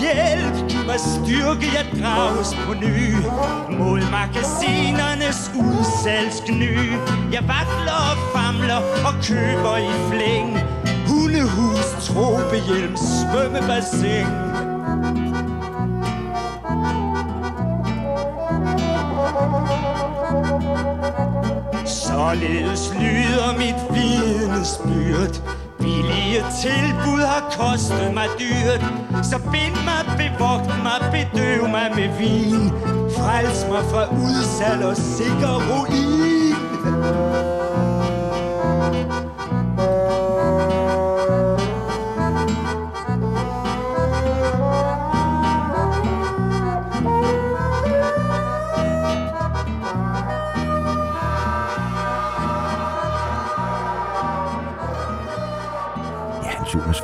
[0.01, 2.99] Hjælp, giv mig styrke, jeg drages på ny
[3.79, 6.77] Mod magasinernes udsalgskny
[7.33, 10.59] Jeg vakler og famler og køber i flæng
[11.09, 14.74] Hundehus, tropehjelm, svømmebassin.
[21.87, 25.35] Således lyder mit vidnesbyrd.
[25.79, 28.85] Billige tilbud har kostet mig dyrt.
[29.25, 32.71] Så bind mig, bevogt mig, bedøv mig med vin.
[33.17, 37.44] Frels mig fra udsalg og sikker ruin.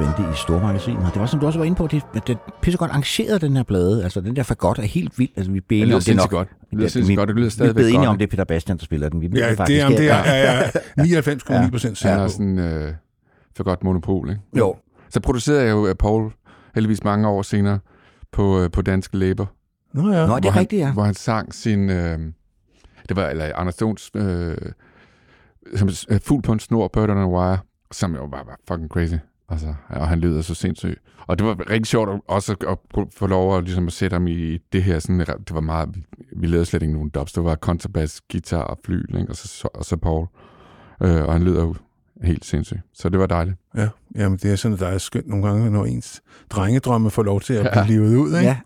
[0.00, 0.98] Svente i stormagasinet.
[1.06, 3.62] Og det var, som du også var inde på, det, det pissegodt arrangeret, den her
[3.62, 4.02] plade.
[4.04, 5.30] Altså, den der fagot er helt vild.
[5.36, 6.38] Altså, vi blev Det enige om det sindssygt nok.
[6.38, 6.48] godt.
[6.48, 7.28] Det lyder Ja, sindssygt vi- godt.
[7.28, 8.08] Det lyder Vi er stadigvæk blevet enige godt.
[8.08, 9.20] om, det er Peter Bastian, der spiller den.
[9.20, 10.32] Vi blev Ja, det faktisk er, det er, her.
[10.32, 12.28] er, er 99,9 procent sikker på.
[12.28, 12.94] sådan øh,
[13.56, 14.40] for godt monopol, ikke?
[14.58, 14.76] Jo.
[15.10, 16.32] Så producerede jeg jo af Paul
[16.74, 17.78] heldigvis mange år senere
[18.32, 19.46] på, øh, på Danske Læber.
[19.94, 20.26] Nå ja.
[20.26, 20.92] Nå, det er han, rigtigt, ja.
[20.92, 21.90] Hvor han sang sin...
[21.90, 22.18] Øh,
[23.08, 24.10] det var eller Anders Stones...
[24.16, 24.56] Øh,
[25.76, 27.58] som øh, fuld på en snor, Bird on a Wire,
[27.92, 29.14] som jo bare var fucking crazy.
[29.50, 30.98] Altså, og han lyder så sindssygt.
[31.26, 34.26] Og det var rigtig sjovt også at, at få lov at, ligesom at sætte ham
[34.26, 34.98] i det her.
[34.98, 35.88] Sådan, det var meget...
[36.36, 37.32] Vi lavede slet ikke nogen dubs.
[37.32, 39.28] Det var kontrabas, guitar og flyl, ikke?
[39.30, 40.26] Og, så, og så Paul.
[41.02, 41.74] Øh, og han lyder jo
[42.22, 42.80] helt sindssygt.
[42.94, 43.56] Så det var dejligt.
[43.76, 47.22] Ja, jamen det er sådan, at der er skønt nogle gange, når ens drengedrømme får
[47.22, 47.86] lov til at blive Ja.
[47.86, 48.28] livet ud.
[48.36, 48.48] Ikke?
[48.48, 48.56] Ja,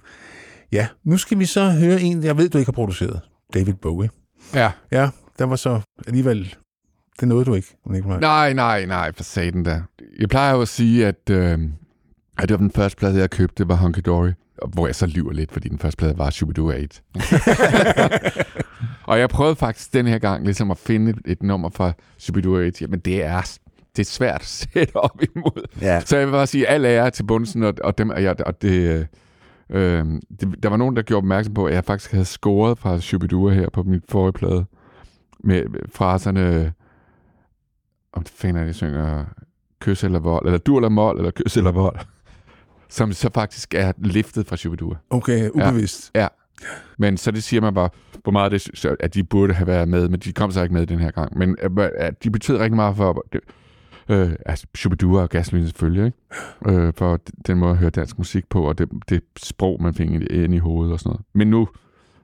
[0.72, 3.20] ja, nu skal vi så høre en, jeg ved, du ikke har produceret.
[3.54, 4.10] David Bowie.
[4.54, 4.72] Ja.
[4.92, 6.54] Ja, der var så alligevel...
[7.20, 8.20] Det nåede du ikke, Nikolaj.
[8.20, 9.82] Nej, nej, nej, for satan da.
[10.20, 11.58] Jeg plejer jo at sige, at, øh,
[12.38, 14.30] at det var den første plade, jeg købte, det var Hunky Dory.
[14.58, 16.88] Og Hvor jeg så lyver lidt, fordi den første plade var Shubidoo 8.
[19.08, 22.56] og jeg prøvede faktisk den her gang ligesom at finde et, et nummer fra Shubidoo
[22.56, 22.72] 8.
[22.80, 23.58] Jamen det er,
[23.96, 25.66] det er svært at sætte op imod.
[25.80, 26.00] ja.
[26.00, 28.62] Så jeg vil bare sige, al ære til Bundsen, og, og, dem, og, jeg, og
[28.62, 29.06] det, øh,
[29.70, 30.04] øh,
[30.40, 33.52] det, der var nogen, der gjorde opmærksom på, at jeg faktisk havde scoret fra Shubidua
[33.52, 34.64] her på min forrige plade,
[35.44, 36.72] med med fraserne,
[38.14, 39.24] om det fanden er det, synger,
[39.80, 41.96] kys eller vold, eller du eller mål, eller kys eller vold,
[42.88, 44.94] som så faktisk er liftet fra Shubidua.
[45.10, 46.10] Okay, ubevidst.
[46.14, 46.28] Ja.
[46.98, 47.88] Men så det siger man bare,
[48.22, 50.74] hvor meget det, så- at de burde have været med, men de kom så ikke
[50.74, 51.38] med den her gang.
[51.38, 53.40] Men øh, at de betød rigtig meget for, det,
[54.08, 56.18] øh, altså Shubidua og Gasolin selvfølgelig, ikke?
[56.80, 60.10] Øh, for den måde at høre dansk musik på, og det, det sprog, man fik
[60.10, 61.22] ind i hovedet og sådan noget.
[61.32, 61.68] Men nu,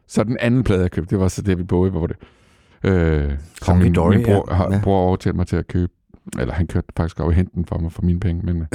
[0.07, 2.17] så den anden plade, jeg købte, det var så David Bowie, hvor det,
[2.85, 3.31] øh,
[3.63, 4.55] som min, Dory, min bror, ja.
[4.57, 4.81] har, Ja.
[4.83, 5.93] bror overtalte mig til at købe.
[6.39, 8.43] Eller han kørte faktisk op og hente den for mig for mine penge.
[8.47, 8.67] Men,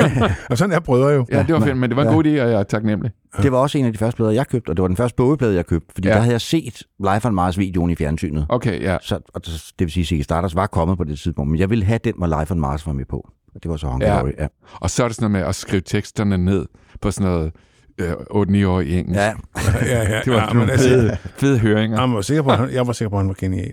[0.50, 1.26] Og sådan er brødre jo.
[1.32, 2.14] ja, det var fedt, men det var en ja.
[2.14, 3.12] god idé, og jeg er taknemmelig.
[3.42, 5.16] Det var også en af de første plader, jeg købte, og det var den første
[5.16, 6.14] Bowie-plade, jeg købte, fordi Ja.
[6.14, 8.46] der havde jeg set Live on Mars-videoen i fjernsynet.
[8.48, 8.96] Okay, ja.
[9.02, 11.60] Så, og det det vil sige, at Ziggy Stardust var kommet på det tidspunkt, men
[11.60, 13.28] jeg ville have den, hvor Live on Mars var med på.
[13.54, 14.26] Og det var så Hunky Ja.
[14.38, 14.46] Ja.
[14.74, 16.66] Og så er det sådan noget med at skrive teksterne ned
[17.00, 17.52] på sådan noget
[17.98, 19.20] øh, 8-9 år i engelsk.
[19.20, 19.32] Ja,
[19.86, 22.00] ja, ja, Det var ja, nogle altså, fede, fede høringer.
[22.00, 23.72] jeg var, sikker på, at han, jeg var sikker på, at han var genial.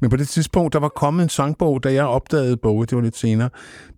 [0.00, 3.02] Men på det tidspunkt, der var kommet en sangbog, da jeg opdagede Bowie, det var
[3.02, 3.50] lidt senere,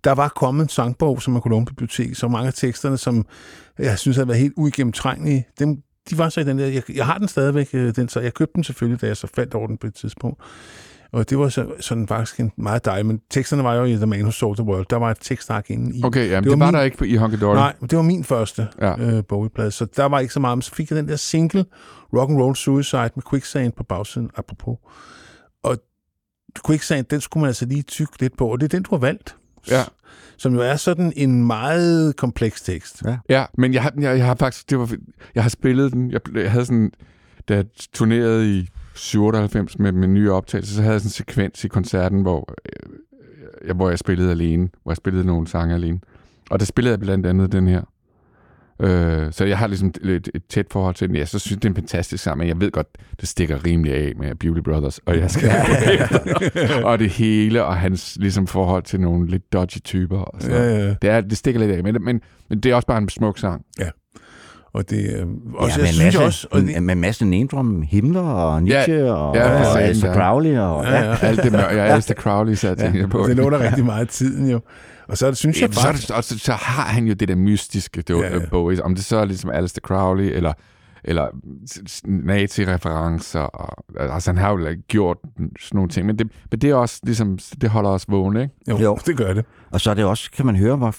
[0.03, 2.97] der var kommet en sangbog, som man kunne låne på bibliotek, så mange af teksterne,
[2.97, 3.25] som
[3.79, 5.77] jeg synes havde været helt uigennemtrængelige, dem,
[6.09, 8.33] de var så i den der, jeg, jeg har den stadigvæk, øh, den, så jeg
[8.33, 10.41] købte den selvfølgelig, da jeg så faldt over den på et tidspunkt.
[11.11, 14.05] Og det var så, sådan faktisk en meget dejlig, men teksterne var jo i The
[14.05, 16.03] Man Who Sold the World, der var et tekstark inde i.
[16.03, 17.55] Okay, jamen, Det det, var var, min- der ikke på, i Hunky Dory.
[17.55, 18.87] Nej, det var min første Ja.
[18.89, 19.17] ja.
[19.17, 20.57] øh, Bowie-plade, så der var ikke så meget.
[20.57, 21.65] Men så fik jeg den der single,
[22.13, 24.77] Rock and Roll Suicide med Quicksand på bagsiden, apropos.
[25.63, 25.77] Og
[26.67, 28.97] Quicksand, den skulle man altså lige tykke lidt på, og det er den, du har
[28.99, 29.35] valgt.
[29.71, 29.83] Ja.
[30.37, 33.03] Som jo er sådan en meget kompleks tekst.
[33.05, 33.17] Ja.
[33.29, 34.91] Ja, men jeg har, jeg, jeg har faktisk, det var,
[35.35, 36.91] jeg har spillet den, jeg, jeg havde sådan,
[37.49, 41.63] da jeg turnerede i 97 med, med nye optagelser, så havde jeg sådan en sekvens
[41.63, 42.89] i koncerten, hvor, øh,
[43.67, 45.99] jeg, hvor jeg spillede alene, hvor jeg spillede nogle sange alene.
[46.49, 47.81] Og der spillede jeg blandt andet den her.
[48.79, 51.15] Øh, så jeg har ligesom et, et tæt forhold til den.
[51.15, 52.87] Jeg så synes, det er en fantastisk sang, men jeg ved godt,
[53.19, 55.51] det stikker rimelig af med Beauty Brothers, og jeg skal
[56.89, 60.17] og det hele, og hans ligesom forhold til nogle lidt dodgy typer.
[60.17, 60.57] Og sådan.
[60.57, 60.95] Ja, ja.
[61.01, 63.37] Det, er, det stikker lidt af, men, men, men det er også bare en smuk
[63.37, 63.65] sang.
[64.77, 65.23] Og det øh, ja
[65.55, 69.13] også, med, jeg synes masse, også, og det, med, med masse name Himmler og Nietzsche
[69.13, 70.17] og, ja, og satan, Alistair ja.
[70.17, 70.57] Crowley.
[70.57, 73.27] Og, ja, ja, Alt det mørke, jeg elsker Crowley, så jeg på.
[73.27, 74.59] det lå der rigtig meget tiden jo.
[75.07, 77.27] Og så synes jeg Jamen, så, faktisk, det, og så, så har han jo det
[77.27, 78.45] der mystiske, det var Ja, ja, ja.
[78.49, 78.83] Bowie.
[78.83, 80.53] Om det så er ligesom Alistair Crowley, eller,
[81.03, 81.27] eller
[82.05, 83.39] nazi-referencer.
[83.39, 86.99] Og, altså, han har jo gjort sådan nogle ting, men det, men det er også
[87.03, 88.53] ligesom, det holder os vågne, ikke?
[88.69, 88.97] jo, Jo.
[89.05, 89.45] det gør det.
[89.71, 90.95] og så er det også, kan man høre, hvor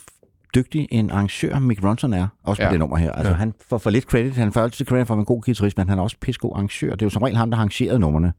[0.54, 2.70] dygtig en arrangør Mick Ronson er, også på Ja.
[2.70, 3.12] det nummer her.
[3.12, 3.36] Altså, Ja.
[3.36, 4.34] han får for lidt credit.
[4.34, 6.90] Han får altid credit for en god guitarist, men han er også pissegod arrangør.
[6.90, 8.32] Det er jo som regel ham, der har arrangeret numrene.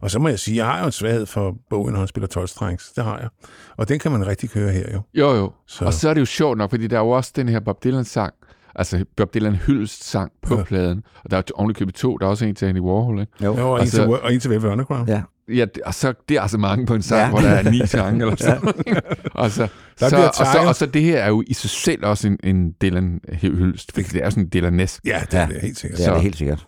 [0.00, 2.28] Og så må jeg sige, jeg har jo en svaghed for Bowie, når han spiller
[2.28, 2.92] 12 strings.
[2.92, 3.28] Det har jeg.
[3.76, 5.00] Og den kan man rigtig køre her jo.
[5.14, 5.52] Jo, jo.
[5.66, 5.84] Så.
[5.84, 7.84] Og så er det jo sjovt nok, fordi der er jo også den her Bob
[7.84, 8.34] Dylan-sang,
[8.78, 10.58] altså Bob Dylan hyldest sang på Ja.
[10.60, 10.64] ja.
[10.64, 11.02] pladen.
[11.24, 13.32] Og der er jo ovenikøbet to, der er også en til Andy Warhol, ikke?
[13.44, 13.58] Jo.
[13.58, 15.08] Jo, og, en Altså- til, og en til Velvet Underground.
[15.08, 15.22] Ja.
[15.48, 17.24] Ja, og så, det er altså mange på en sang, Ja.
[17.24, 17.30] ja.
[17.30, 19.00] hvor der er ni sange eller sådan noget.
[19.34, 19.62] og, så,
[20.00, 22.28] Der så, bliver og, så, og så det her er jo i sig selv også
[22.28, 25.00] en, en Dylan-hyldest, fordi det er sådan en Dylan-næsk.
[25.04, 25.42] Ja, det Ja.
[25.42, 25.98] er det helt sikkert.
[25.98, 26.66] Det er det helt sikkert.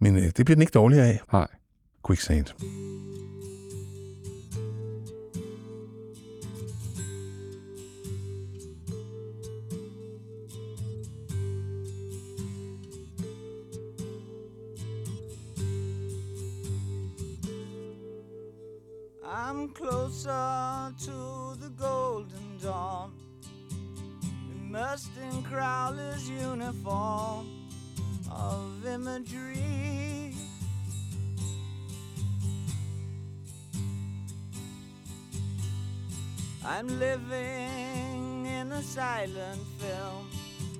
[0.00, 1.20] Men øh, det bliver den ikke dårlig af.
[1.32, 1.46] Nej.
[2.06, 2.46] Quicksand.
[19.50, 23.10] I'm closer to the golden dawn.
[24.54, 27.48] Immersed in Crowler's uniform
[28.30, 30.36] of imagery.
[36.64, 40.30] I'm living in a silent film,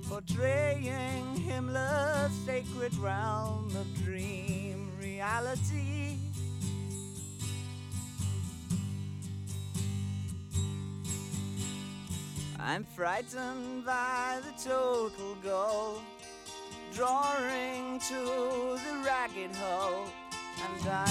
[0.08, 5.99] portraying Himmler's sacred realm of dream reality.
[12.62, 16.02] I'm frightened by the total goal,
[16.92, 20.04] drawing to the ragged hole,
[20.62, 21.06] and I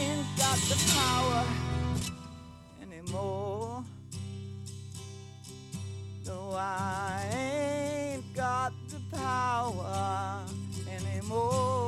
[0.00, 1.44] ain't got the power
[2.82, 3.84] anymore.
[6.26, 10.44] No, I ain't got the power
[10.90, 11.83] anymore.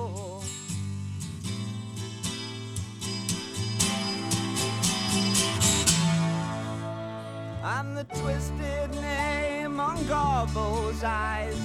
[7.68, 11.58] I'm the twisted name on Garbo's eyes,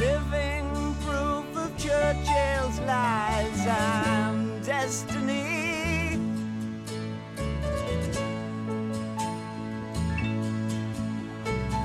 [0.00, 3.66] living proof of Churchill's lies.
[3.66, 6.18] I'm destiny.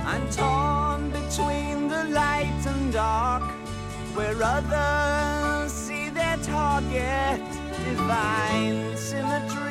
[0.06, 3.44] I'm torn between the light and dark,
[4.16, 7.44] where others see their target,
[7.84, 9.71] divine symmetry.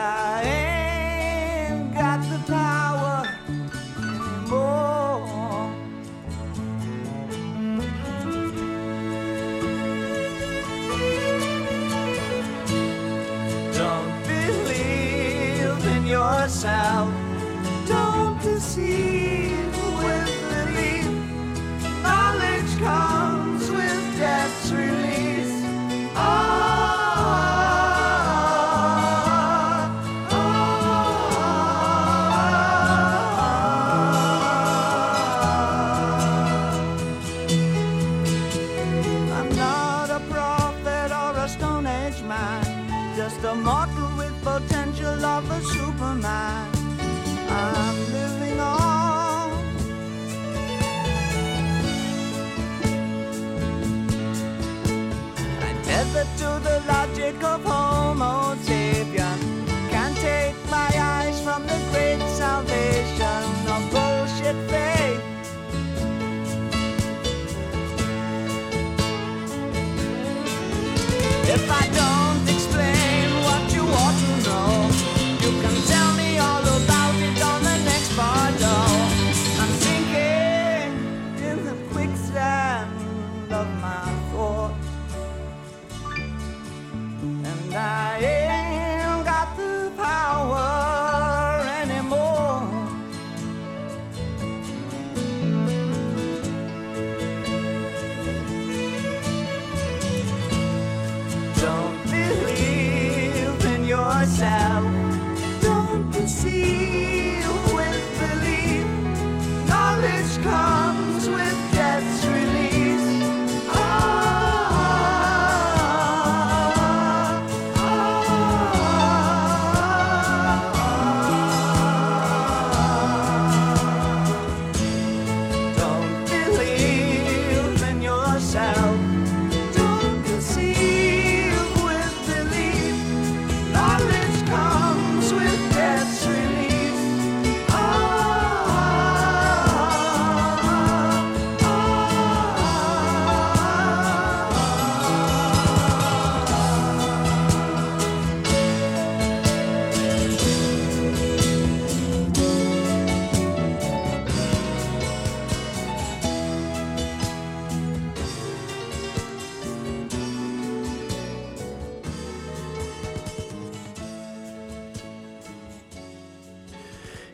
[0.00, 3.26] I ain't got the power
[3.98, 5.26] anymore.
[13.74, 16.97] Don't believe in yourself.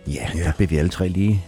[0.07, 1.45] Ja, der blev vi alle tre lige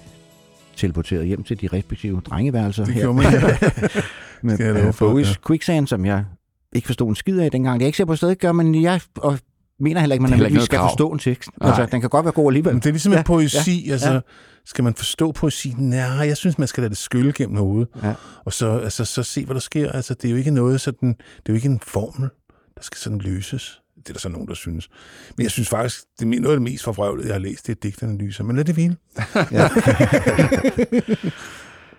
[0.77, 2.85] teleporteret hjem til de respektive drengeværelser.
[2.85, 3.01] Det her.
[3.01, 3.41] gjorde man, ja.
[4.43, 5.35] med Skal jeg love for, Bowies ja.
[5.47, 6.25] Quicksand, som jeg
[6.73, 7.81] ikke forstod en skid af dengang.
[7.81, 9.39] Det er ikke sikker på, stadig gør, men jeg og
[9.81, 10.89] mener heller ikke, man heller ikke skal krav.
[10.91, 11.51] forstå en tekst.
[11.61, 11.69] Nej.
[11.69, 12.73] Altså, den kan godt være god alligevel.
[12.73, 13.85] Men det er ligesom ja, Ja, en poesi.
[13.87, 14.15] Ja, altså, ja.
[14.15, 14.21] ja.
[14.65, 15.77] Skal man forstå poesien?
[15.79, 17.89] Nej, jeg synes, man skal lade det skylle gennem hovedet.
[18.03, 18.15] Ja.
[18.45, 19.93] Og så, altså, så se, hvad der sker.
[19.93, 22.29] Altså, det er jo ikke noget sådan, det er jo ikke en formel,
[22.77, 23.81] der skal sådan løses.
[24.07, 24.89] Det er der så nogen, der synes.
[25.37, 27.73] Men jeg synes faktisk, det er noget af det mest forvrøvlede, jeg har læst, det
[27.77, 28.45] er digtanalyser.
[28.45, 28.97] Men lad det hvile.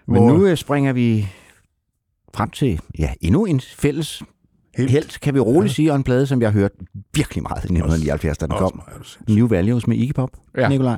[0.08, 1.28] Men Hvor- nu øh, springer vi
[2.34, 4.24] frem til ja, endnu en fælles
[4.78, 4.92] Helt.
[4.92, 5.76] helt, kan vi roligt ja.
[5.76, 6.72] sige, og en plade, som jeg har hørt
[7.16, 8.82] virkelig meget i 1979, da den Også kom.
[9.36, 10.62] New Values med Iggy Pop, Ja.
[10.62, 10.70] ja.
[10.70, 10.98] Nikolaj.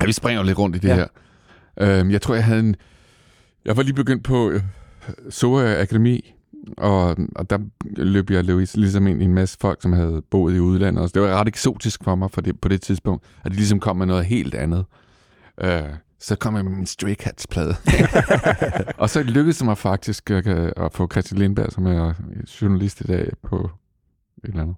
[0.00, 0.94] Ja, vi springer lidt rundt i det Ja.
[0.94, 1.06] her.
[1.80, 2.76] Øhm, jeg tror, jeg havde en...
[3.64, 4.60] Jeg var lige begyndt på øh,
[5.30, 6.34] SOA Akademi,
[6.76, 7.58] og, og der
[7.96, 11.04] løb jeg Louis, ligesom ind i en masse folk, som havde boet i udlandet.
[11.04, 13.80] Og det var ret eksotisk for mig for det, på det tidspunkt, at de ligesom
[13.80, 14.84] kom med noget helt andet.
[15.60, 15.82] Øh,
[16.20, 17.74] så kom jeg med min Stray Cats-plade.
[19.02, 22.14] og så lykkedes det mig faktisk at, at få Christian Lindberg, som er
[22.60, 23.70] journalist i dag på
[24.44, 24.76] et eller andet,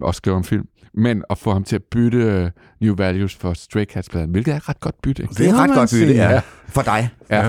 [0.00, 3.52] og skriver om film, men at få ham til at bytte uh, New Values for
[3.52, 5.22] Stray Cats-pladen, hvilket er et ret godt bytte.
[5.22, 5.34] Ikke?
[5.34, 6.30] Det er ret godt bytte, sige.
[6.30, 6.40] ja.
[6.68, 7.08] For dig.
[7.30, 7.46] Ja.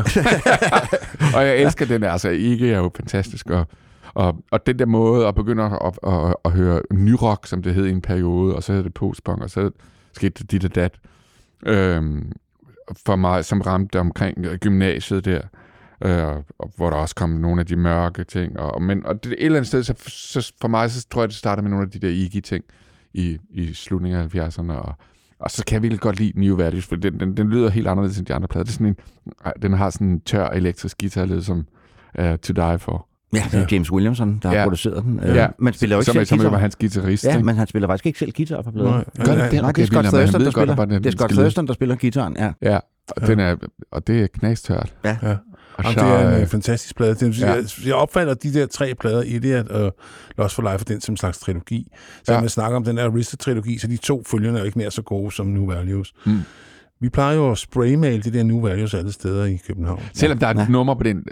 [1.36, 3.68] og jeg elsker den der, altså ikke er jo fantastisk, og,
[4.14, 7.74] og, og den der måde at begynde at, at, at, at høre nyrock, som det
[7.74, 9.72] hed i en periode, og så hed det postpunk, og så
[10.14, 10.94] skete det dit og dat,
[11.66, 12.32] øhm,
[13.06, 15.42] for mig, som ramte omkring gymnasiet der,
[16.06, 16.28] øh,
[16.60, 19.46] og hvor der også kom nogle af de mørke ting, og, men, og det, et
[19.46, 21.92] eller andet sted, så, så for mig, så tror jeg, det starter med nogle af
[21.92, 22.64] de der Iggy-ting
[23.14, 24.96] i, i slutningen af 70'erne, og,
[25.40, 27.88] og så kan jeg virkelig godt lide New Values, for den, den, den lyder helt
[27.88, 28.64] anderledes end de andre plader.
[28.64, 28.96] Det er sådan en,
[29.62, 31.66] den har sådan en tør elektrisk guitar, lidt som
[32.20, 33.06] uh, To Die For.
[33.34, 34.64] Ja, det er James Williamson, der har Ja.
[34.64, 35.20] produceret den.
[35.24, 36.52] Øh, Man spiller jo ikke som, selv som guitar.
[36.52, 37.24] var hans guitarist.
[37.26, 37.46] Ja, ikke?
[37.46, 38.90] men han spiller faktisk ikke selv guitar på pladen.
[38.90, 39.64] Nej, Gør det ja, det?
[39.64, 40.86] Okay, det er Scott Thurston, der godt, spiller.
[41.00, 41.32] Det er Scott.
[41.32, 42.52] Thurston, der spiller gitaren, ja.
[42.62, 42.80] Ja,
[43.18, 43.56] og, den er,
[43.92, 44.94] og det er knastørt.
[45.06, 45.18] Ja.
[45.84, 45.90] Ja.
[45.90, 47.16] Og Jamen, så, det er en øh, øh, fantastisk plade.
[47.16, 47.52] Det, ja.
[47.54, 49.96] jeg, jeg opfatter de der tre plader, Idiot og
[50.38, 51.88] Lost for Life, og den som en slags trilogi.
[52.24, 52.34] Så Ja.
[52.34, 52.40] ja.
[52.42, 55.02] man snakker om den der Arista-trilogi, så de to følgende er jo ikke nær så
[55.02, 56.14] gode som New Values.
[56.26, 56.40] Mm.
[57.02, 60.02] Vi plejer jo at spraymale de der New Values alle steder i København.
[60.14, 60.66] Selvom der er et Ja.
[60.70, 61.24] nummer på den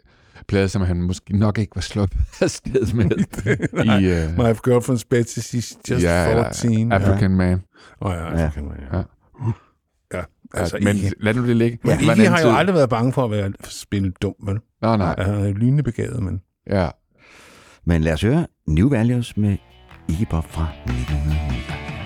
[0.48, 3.06] plade, som han måske nok ikke var sluppet afsted med.
[4.02, 6.92] i, uh, My Girlfriend's Betsy, she's just ja, eller 14.
[6.92, 7.62] African Man.
[8.02, 8.46] Åh ja, Ja.
[8.46, 8.98] African, ja.
[8.98, 8.98] Ja.
[8.98, 9.04] ja.
[10.54, 11.12] Altså, Altså, men Iggy.
[11.20, 11.78] lad nu det ligge.
[11.84, 14.60] Men en Iggy har jo aldrig været bange for at være spille dum, vel?
[14.82, 15.16] Nå, nej.
[15.20, 16.42] Han er lynende begavet, men...
[16.70, 16.90] Ja.
[17.86, 19.58] Men lad os høre New Values med
[20.10, 21.98] Iggy Pop fra 1979.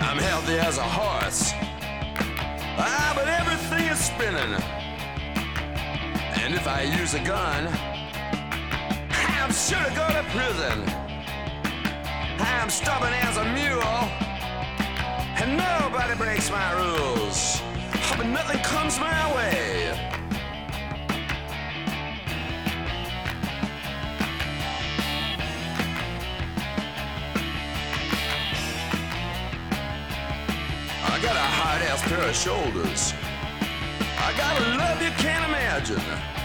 [0.00, 1.52] I'm healthy as a horse.
[2.78, 4.52] Ah, but everything is spinning.
[6.42, 7.62] And if I use a gun,
[9.40, 10.84] I'm sure to go to prison.
[12.40, 13.82] I'm stubborn as a mule,
[15.40, 17.62] and nobody breaks my rules.
[18.16, 19.98] But nothing comes my way.
[31.02, 33.14] I got a hard ass pair of shoulders.
[34.18, 36.39] I got a love you can't imagine.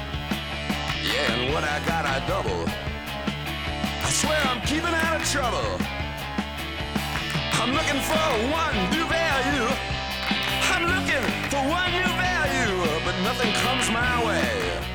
[1.05, 2.65] Yeah, and what I got, I double.
[2.65, 5.69] I swear I'm keeping out of trouble.
[7.61, 9.69] I'm looking for one new value.
[10.73, 12.73] I'm looking for one new value,
[13.05, 14.94] but nothing comes my way.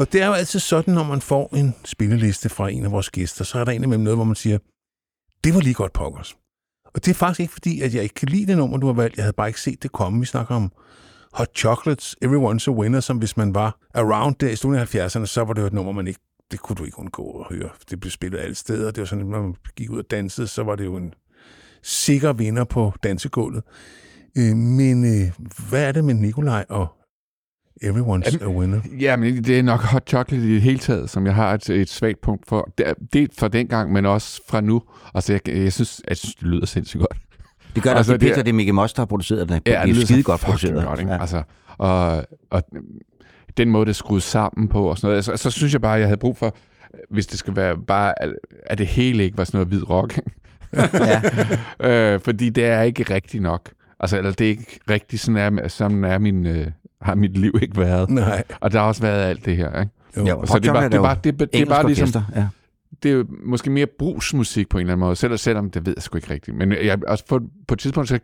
[0.00, 3.10] Og det er jo altid sådan, når man får en spilleliste fra en af vores
[3.10, 4.58] gæster, så er der indimellem noget, hvor man siger,
[5.44, 6.36] det var lige godt pokkers.
[6.94, 8.92] Og det er faktisk ikke fordi, at jeg ikke kan lide det nummer, du har
[8.92, 9.16] valgt.
[9.16, 10.20] Jeg havde bare ikke set det komme.
[10.20, 10.72] Vi snakker om
[11.32, 15.26] Hot Chocolates, Everyone's a Winner, som hvis man var around der i slutningen af 70'erne,
[15.26, 16.20] så var det jo et nummer, man ikke,
[16.50, 17.68] det kunne du ikke undgå at høre.
[17.90, 18.90] Det blev spillet alle steder.
[18.90, 21.14] Det var sådan, når man gik ud og dansede, så var det jo en
[21.82, 23.62] sikker vinder på dansegulvet.
[24.38, 25.32] Øh, Men øh,
[25.68, 26.99] hvad er det med Nikolaj og
[27.84, 28.80] Everyone's a Winner?
[29.00, 31.70] Ja, men det er nok hot chocolate i det hele taget, som jeg har et,
[31.70, 32.70] et svagt punkt for.
[33.12, 34.82] Det fra dengang, men også fra nu.
[35.14, 37.16] Altså, jeg, jeg, synes, jeg synes, det lyder sindssygt godt.
[37.74, 39.06] Det gør det Altså, altså, det, det er- det, det er Mickey Mouse, der har
[39.06, 39.54] produceret det.
[39.54, 40.86] Ja, det er lyder skide godt fucking produceret.
[40.86, 41.12] Godt, ikke?
[41.12, 41.20] Ja.
[41.20, 41.42] Altså,
[41.78, 42.62] og, og
[43.56, 45.24] den måde, det er skruet sammen på og sådan noget.
[45.24, 46.56] Så, så synes jeg bare, at jeg havde brug for,
[47.10, 48.14] hvis det skal være bare,
[48.66, 50.20] at det hele ikke var sådan noget hvid rock.
[50.94, 51.22] ja.
[52.14, 53.70] øh, fordi det er ikke rigtigt nok.
[54.00, 56.66] Altså, eller det er ikke rigtigt, sådan er, sådan er min, øh,
[57.00, 58.10] har mit liv ikke været.
[58.10, 58.42] Nej.
[58.60, 59.92] Og der har også været alt det her, ikke?
[60.16, 60.26] Jo.
[60.26, 62.46] Jo, Så det er bare, det er bare, det, er- det er bare ligesom, ja.
[63.02, 66.02] det er måske mere brugsmusik på en eller anden måde, selv, selvom det ved jeg
[66.02, 66.56] sgu ikke rigtigt.
[66.56, 68.18] Men jeg, også på, på et tidspunkt, så,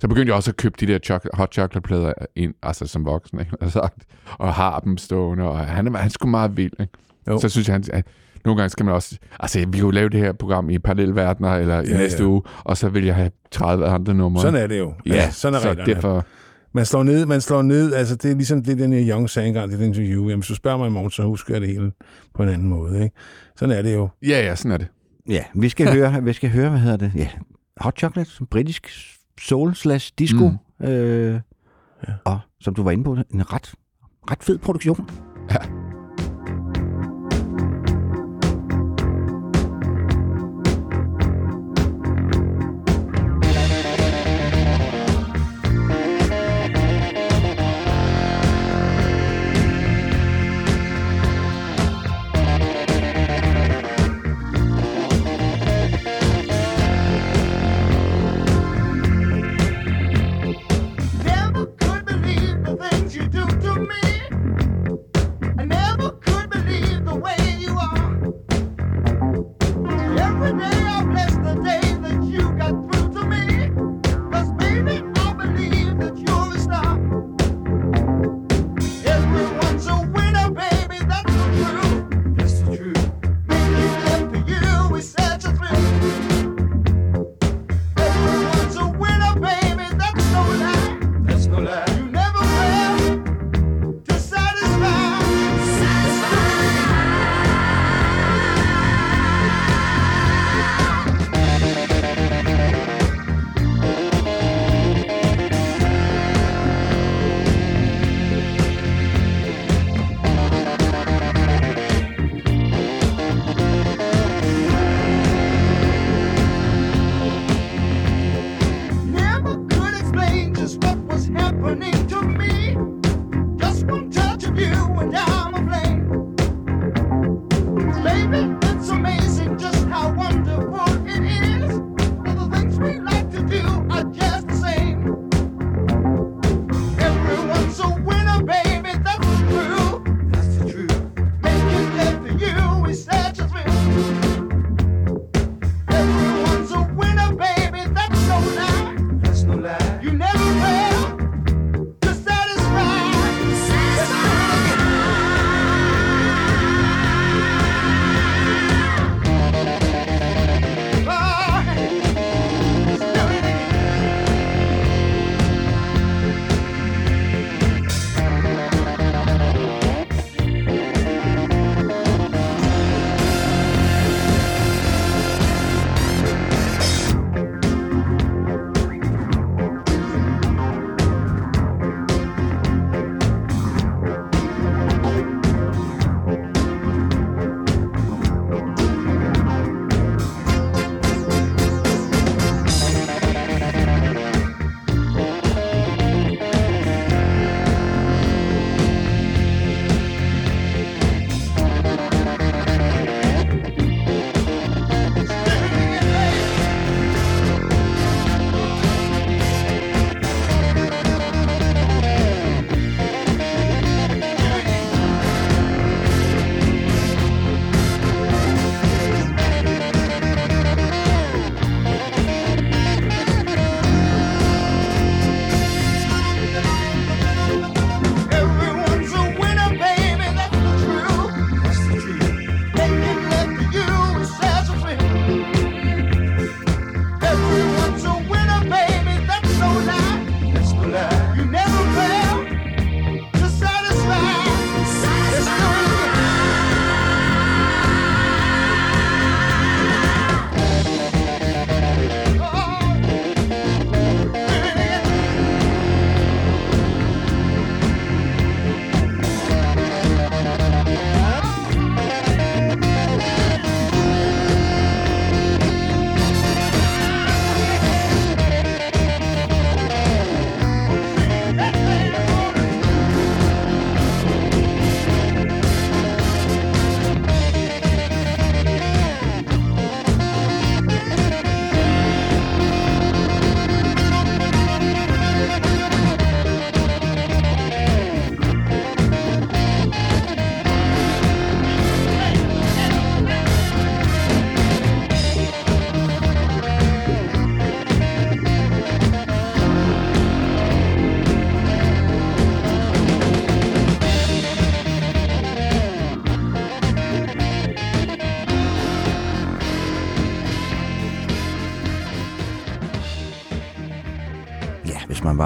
[0.00, 3.40] så begyndte jeg også at købe de der chocolate, hot chocolate-plader ind, altså som voksen,
[3.40, 3.52] ikke?
[3.60, 4.04] Og, sagt,
[4.38, 6.92] og har dem stående, og han, er- han er sgu meget vild, ikke?
[7.28, 7.38] Jo.
[7.40, 8.04] Så synes jeg, han, at
[8.44, 9.18] nogle gange skal man også...
[9.40, 12.28] Altså, vi jo lave det her program i parallelverdener, eller i Ja, næste ja.
[12.28, 14.42] uge, og så vil jeg have 30 andre numre.
[14.42, 14.94] Sådan er det jo.
[15.06, 15.94] Ja, Altså, sådan er så reglerne.
[15.94, 16.24] derfor...
[16.72, 19.48] Man slår ned, man slår ned, altså det er ligesom det, den her Young sagde
[19.48, 20.22] engang i det interview.
[20.22, 21.92] Jamen, hvis du spørger mig i morgen, så husker jeg det hele
[22.34, 23.16] på en anden måde, ikke?
[23.56, 24.08] Sådan er det jo.
[24.22, 24.86] Ja, ja, sådan er det.
[25.28, 27.12] Ja, vi skal høre, vi skal høre, hvad hedder det?
[27.14, 27.28] Ja,
[27.80, 28.88] Hot Chocolate, som britisk
[29.40, 30.52] soul slash disco.
[30.80, 30.86] Mm.
[30.86, 31.40] Øh,
[32.08, 32.12] ja.
[32.24, 33.74] Og som du var inde på, en ret,
[34.30, 35.10] ret fed produktion.
[35.50, 35.79] Never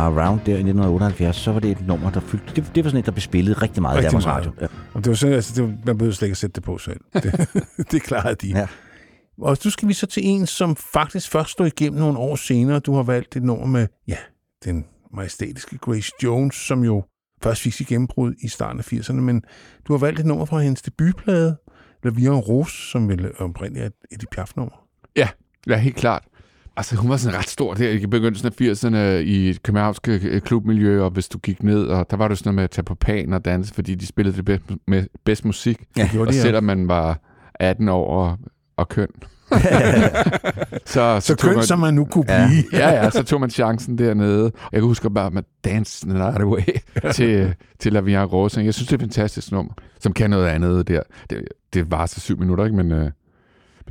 [0.05, 2.47] var around der i 1978, så var det et nummer, der fyldte...
[2.57, 4.27] Det, det var sådan et, der blev spillet rigtig meget Rigtig i Danmarks.
[4.27, 4.53] Radio.
[4.61, 4.67] Ja.
[4.95, 6.79] Og det var sådan, altså, det var, man behøvede slet ikke at sætte det på
[6.79, 7.01] selv.
[7.15, 8.49] Det, det klarede de.
[8.49, 8.67] Ja.
[9.39, 12.79] Og nu skal vi så til en, som faktisk først stod igennem nogle år senere.
[12.79, 14.17] Du har valgt et nummer med, ja,
[14.65, 14.85] den
[15.15, 17.05] majestætiske Grace Jones, som jo
[17.43, 19.43] først fik sit gennembrud i starten af 80'erne, men
[19.89, 21.57] du har valgt et nummer fra hendes debutplade,
[22.05, 24.87] La Vie en Rose, som vel oprindeligt er et Edith Piaf-nummer.
[25.17, 25.29] Ja,
[25.67, 26.25] ja, helt klart.
[26.77, 28.97] Altså, hun var sådan ret stor der i begyndelsen af 80'erne
[29.27, 32.49] i et københavnske øh, klubmiljø, og hvis du gik ned, og der var det sådan
[32.49, 35.45] noget med at tage på pan og danse, fordi de spillede det bedst, med bedst
[35.45, 35.83] musik.
[35.97, 36.41] Ja, og de, ja.
[36.41, 37.21] selvom man var
[37.55, 38.39] 18 år og,
[38.77, 39.09] og køn.
[40.87, 42.47] så, Så tog kønt, man, som man nu kunne Ja.
[42.49, 42.63] blive.
[42.73, 44.43] Ja, ja, så tog man chancen dernede.
[44.73, 46.61] Jeg kan huske bare med Dance the Night Away
[47.13, 48.61] til, til La Vie en Rose.
[48.61, 51.01] Jeg synes, det er et fantastisk nummer, som kan noget andet der.
[51.31, 51.45] Det,
[51.75, 52.77] det var så syv minutter, ikke?
[52.77, 53.11] Men øh,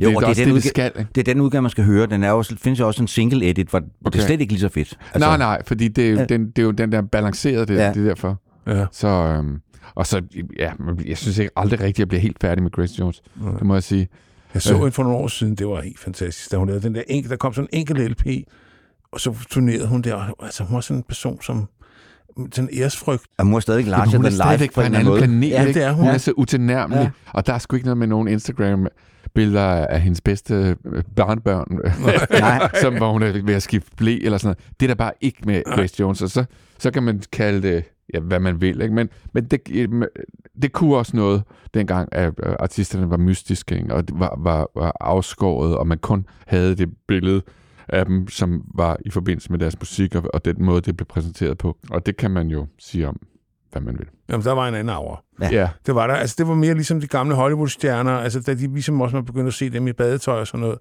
[0.02, 0.92] Jo, det, og det er også den det, det udga- skal.
[1.00, 1.10] Ikke?
[1.16, 2.06] Det er den udgave, man skal høre.
[2.06, 4.20] Den er jo, findes jo også en single edit, hvor, hvor det Okay.
[4.20, 4.98] er slet ikke lige så fedt.
[5.14, 6.26] Altså, nej, nej, fordi det er, jo, Ja.
[6.26, 7.84] den, det er jo den der balancerede, det, Ja.
[7.86, 7.94] ja.
[7.94, 8.40] det er derfor.
[8.68, 8.86] Ja.
[8.92, 9.60] Så, øhm,
[9.96, 10.22] og så,
[10.60, 10.72] ja,
[11.06, 13.22] jeg synes ikke aldrig rigtigt, at jeg bliver helt færdig med Grace Jones.
[13.60, 14.08] Det må jeg sige.
[14.54, 14.80] Jeg så Øh.
[14.80, 17.30] hende for nogle år siden, det var helt fantastisk, da hun lavede den der enkel,
[17.32, 18.26] der kom sådan en enkelt LP,
[19.12, 20.44] og så turnerede hun der.
[20.44, 21.68] Altså, hun var sådan en person, som
[22.52, 23.24] sådan en æresfrygt.
[23.38, 25.50] Og hun er stadig larger er than life stadigvæk på en anden planet.
[25.50, 26.06] Ja, det er hun.
[26.06, 26.98] Hun er så utilnærmelig.
[27.00, 27.04] Ja.
[27.04, 27.10] Ja.
[27.34, 28.28] Og der er sgu ikke noget med nogen
[29.36, 31.80] Instagram-billeder af hendes bedste øh, barnbørn,
[32.40, 32.70] Nej.
[32.82, 34.80] som hvor hun er ved at skifte blæ eller sådan noget.
[34.80, 36.22] Det er der bare ikke med Grace Jones.
[36.22, 36.46] Og så,
[36.80, 38.82] så kan man kalde det, ja, hvad man vil.
[38.82, 38.94] Ikke?
[38.94, 39.90] Men, men det,
[40.62, 43.94] det kunne også noget, dengang at øh, artisterne var mystiske, ikke?
[43.94, 47.42] og det var, var, var afskåret, og man kun havde det billede
[47.90, 51.08] af dem, som var i forbindelse med deres musik, og, og den måde, det blev
[51.08, 51.78] præsenteret på.
[51.90, 53.20] Og det kan man jo sige om,
[53.74, 54.08] hvad man vil.
[54.30, 55.24] Jamen, der var en anden aura.
[55.42, 55.50] Ja.
[55.52, 56.14] Ja, Det var der.
[56.14, 59.48] Altså, det var mere ligesom de gamle Hollywood-stjerner, altså da de ligesom også man begyndte
[59.48, 60.78] at se dem i badetøj og sådan noget,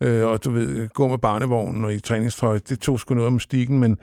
[0.00, 3.32] øh, og du ved, gå med barnevognen og i træningstøj, det tog sgu noget af
[3.32, 3.96] mystikken, men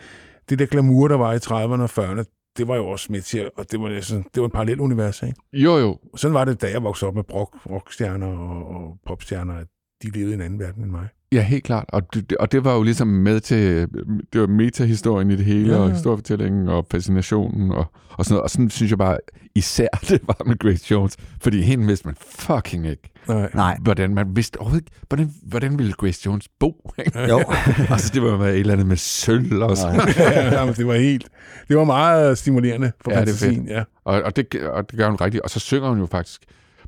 [0.50, 3.50] det der glamour, der var i 30'erne og 40'erne, det var jo også med til,
[3.58, 5.36] og det var, altså, det var et parallelt univers, ikke?
[5.54, 9.54] jo jo, Sådan var det, da jeg voksede op med rock, rockstjerner og, og popstjerner,
[9.54, 9.68] at
[10.04, 11.08] de levede i en anden verden end mig.
[11.36, 11.86] Ja, helt klart.
[11.90, 13.88] Og det, og det var jo ligesom med til,
[14.34, 18.44] det var metahistorien i det hele, Ja, og historiefortællingen, og fascinationen, og, og sådan noget.
[18.44, 19.18] Og sådan synes jeg bare,
[19.56, 23.50] især det var med Grace Jones, fordi hende vidste man fucking ikke, Nej.
[23.54, 23.78] Nej.
[23.82, 26.92] hvordan man vidste overhovedet ikke, hvordan, hvordan ville Grace Jones bo?
[27.00, 27.20] Ikke?
[27.30, 27.44] Jo.
[27.94, 29.96] altså, det var jo et eller andet med sølv og sådan.
[30.18, 31.28] ja, det var helt,
[31.68, 33.68] det var meget stimulerende for Ja, det er fantasien.
[33.68, 35.42] Ja, Og, og, det, og det gør hun rigtigt.
[35.42, 36.42] Og så synger hun jo faktisk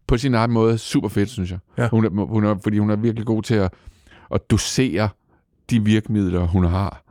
[0.07, 1.59] på sin egen måde super fedt, synes jeg.
[1.77, 1.89] Ja.
[1.89, 3.73] Hun er, hun er, fordi hun er virkelig god til at,
[4.33, 5.09] at dosere
[5.69, 7.03] de virkemidler, hun har.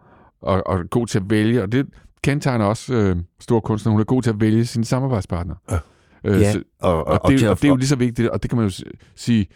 [0.43, 1.63] Og, og god til at vælge.
[1.63, 1.87] Og det
[2.23, 3.93] kendetegner også øh, store kunstnere.
[3.93, 5.57] Hun er god til at vælge sine samarbejdspartnere.
[5.71, 5.79] Ja.
[6.25, 8.29] Øh, Ja, så, og, og, og, det, og, og det er jo lige så vigtigt,
[8.29, 8.85] og det kan man jo
[9.17, 9.47] sige,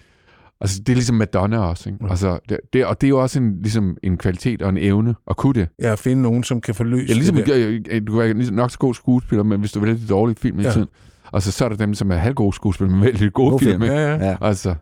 [0.60, 2.04] altså det er ligesom Madonna også, ikke?
[2.10, 5.14] Altså, det, det, og det er jo også en, ligesom en kvalitet og en evne
[5.30, 5.68] at kunne det.
[5.82, 7.46] ja at finde nogen, som kan forløse Ja, ligesom, det
[7.86, 8.00] der.
[8.00, 10.68] du er ligesom nok så god skuespiller, men hvis du vælger de dårlige film hele
[10.68, 10.72] Ja.
[10.74, 10.88] tiden,
[11.32, 13.58] og så, så er der dem, som er halvgode skuespillere, men vælger de gode God
[13.60, 13.80] film.
[13.80, 13.92] film.
[13.92, 14.36] Ja, ja, Ja.
[14.40, 14.74] Altså,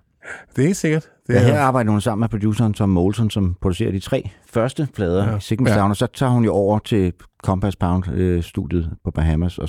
[0.57, 1.09] det er sikkert.
[1.29, 4.31] Det Ja, er, her arbejder hun sammen med produceren Tom Moulton, som producerer de tre
[4.51, 5.31] første plader Ja.
[5.31, 5.37] ja.
[5.37, 5.75] i Sigmund Ja.
[5.75, 7.13] Sound, og så tager hun jo over til
[7.45, 9.69] Compass Pound-studiet på Bahamas og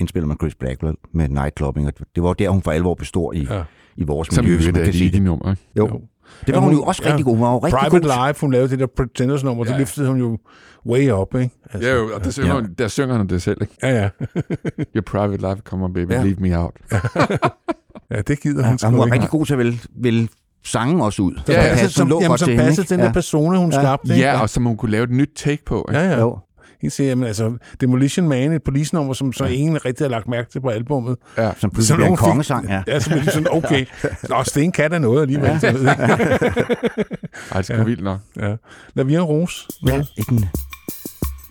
[0.00, 3.42] indspiller med Chris Blackwell med Nightclubbing, og det var der, hun for alvor består i,
[3.50, 3.54] Ja.
[3.56, 3.62] ja.
[3.96, 5.22] i vores som miljø, jo hvis man kan sige det.
[5.22, 5.54] nummer.
[5.78, 5.88] Jo.
[5.88, 6.00] Jo.
[6.46, 7.08] Det var Ja, hun jo hun- også ja.
[7.10, 7.34] rigtig god.
[7.36, 8.28] Hun var jo rigtig Private god.
[8.28, 9.78] Life, hun lavede det der Pretenders nummer, det Ja.
[9.78, 10.38] løftede hun jo
[10.86, 11.54] way up, ikke?
[11.72, 12.60] Altså, Ja, jo, og der synger, Ja.
[12.60, 12.66] ja.
[12.78, 13.58] der synger han det selv.
[13.62, 13.74] Ikke?
[13.82, 14.08] Ja, ja.
[14.96, 16.16] Your private life, come on baby, Ja.
[16.16, 16.22] ja.
[16.24, 16.72] leave me out.
[18.10, 19.14] ja, det gider Ja, hun sgu hun var ikke.
[19.14, 20.28] rigtig god til at vælge, vælge
[20.64, 21.32] sangen også ud.
[21.48, 22.90] Ja, Ja, passede- som, lå jamen, som til hende, passede ikke?
[22.90, 23.12] den der Ja.
[23.12, 23.80] persona, hun Ja.
[23.80, 24.12] skabte.
[24.14, 24.26] ikke?
[24.26, 25.86] Ja, og som hun kunne lave et nyt take på.
[25.90, 26.00] Ikke?
[26.00, 26.20] Ja, ja.
[26.20, 26.38] Jo.
[26.82, 30.50] Helt sikkert, jamen, altså, Demolition Man, et police-nummer, som så ingen rigtig har lagt mærke
[30.50, 31.16] til på albummet.
[31.38, 31.50] Ja.
[31.58, 32.82] Som pludselig bliver en kongesang, ja.
[32.86, 33.86] Ja, så blev de sådan, okay,
[34.28, 35.50] Nå, Sten kan da noget alligevel.
[35.62, 35.68] Ja.
[35.68, 37.82] Ej, det er sgu Ja.
[37.82, 38.18] vildt nok.
[38.40, 38.54] ja.
[38.94, 40.02] La Vie en Rose ja.
[40.16, 40.48] I den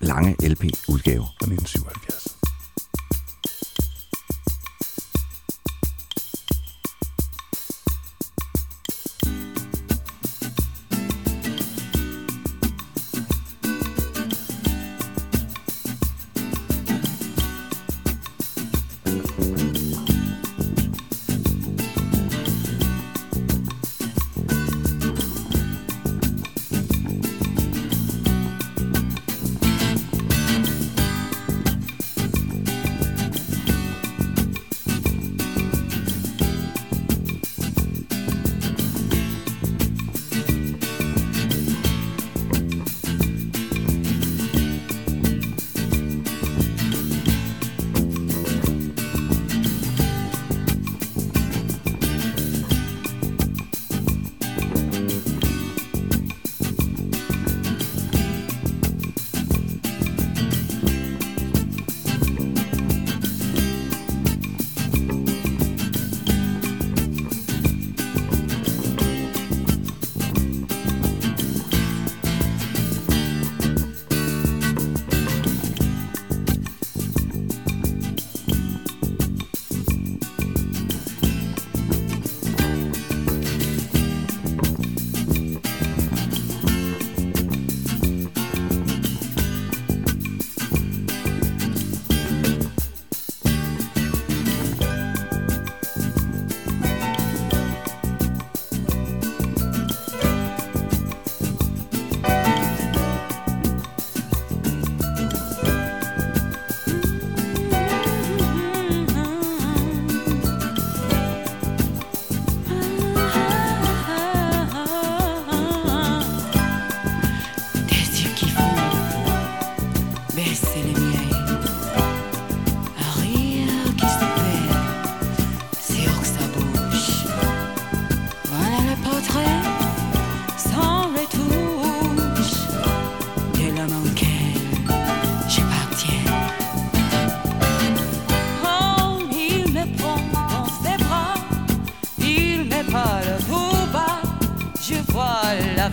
[0.01, 1.23] lange LP-udgave.
[1.23, 2.38] fra 1977.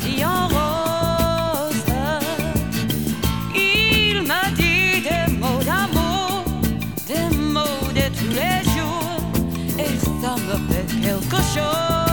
[0.01, 1.85] Die vie en rose.
[3.55, 6.45] Il me dit des mots d'amour,
[7.07, 9.21] des mots de tous les jours,
[9.79, 12.06] et ça me fait quelque chose.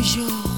[0.00, 0.49] 优秀。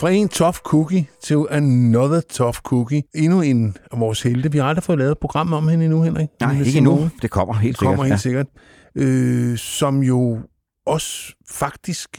[0.00, 3.02] Fra en tough cookie til another tough cookie.
[3.14, 4.52] Endnu en af vores helte.
[4.52, 6.28] Vi har aldrig fået lavet et program om hende endnu, Henrik.
[6.40, 7.10] Nej, Nina ikke endnu.
[7.22, 8.46] Det kommer helt Det kommer sikkert.
[8.46, 8.46] helt
[8.96, 9.52] sikkert.
[9.52, 10.40] Øh, som jo
[10.86, 12.18] også faktisk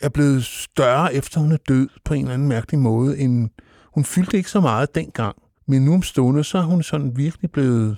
[0.00, 3.18] er blevet større, efter hun er død på en eller anden mærkelig måde.
[3.18, 3.48] End,
[3.94, 5.36] hun fyldte ikke så meget dengang,
[5.68, 7.96] men nu om stående, så er hun sådan virkelig blevet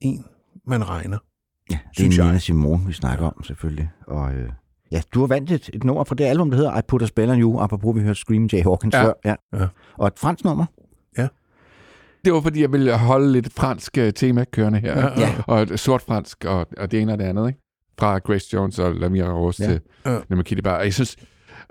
[0.00, 0.24] en,
[0.66, 1.18] man regner.
[1.70, 2.24] Ja, det er.
[2.24, 3.90] Nina Simone, vi snakker om selvfølgelig.
[4.06, 4.50] Og, øh,
[4.92, 7.06] ja, du har vandt et, et nummer fra det album, der hedder I Put a
[7.06, 9.04] Spell on You, apropos vi hørte Scream Jay Hawkins Ja.
[9.04, 9.12] før.
[9.24, 9.34] Ja.
[9.52, 9.66] Ja.
[9.98, 10.66] Og et fransk nummer.
[12.24, 14.98] Det var, fordi jeg ville holde lidt fransk øh, tema kørende her.
[15.00, 15.34] Ja, ja.
[15.46, 17.60] Og et sort fransk, og, og det ene og det andet, ikke?
[18.00, 19.68] Fra Grace Jones og Lamira Rose Ja.
[19.70, 19.74] ja.
[19.74, 20.18] til Ja.
[20.28, 20.76] Nemma Kitty Bar.
[20.78, 21.16] Og jeg synes...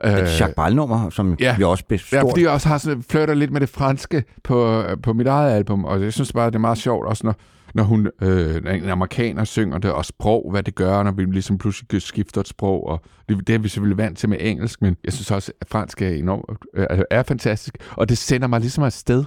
[0.04, 1.56] Et Jacques Brel-nummer, som ja.
[1.58, 4.84] vi også blev Ja, fordi jeg også har sådan, flirter lidt med det franske på,
[5.04, 7.36] på mit eget album, og jeg synes bare, det er meget sjovt, også når,
[7.74, 11.58] når hun, øh, en amerikaner synger det, og sprog, hvad det gør, når vi ligesom
[11.58, 14.98] pludselig skifter et sprog, og det, det er vi selvfølgelig vant til med engelsk, men
[15.04, 18.60] jeg synes også, at fransk er enormt, øh, altså, er fantastisk, og det sender mig
[18.60, 19.24] ligesom afsted.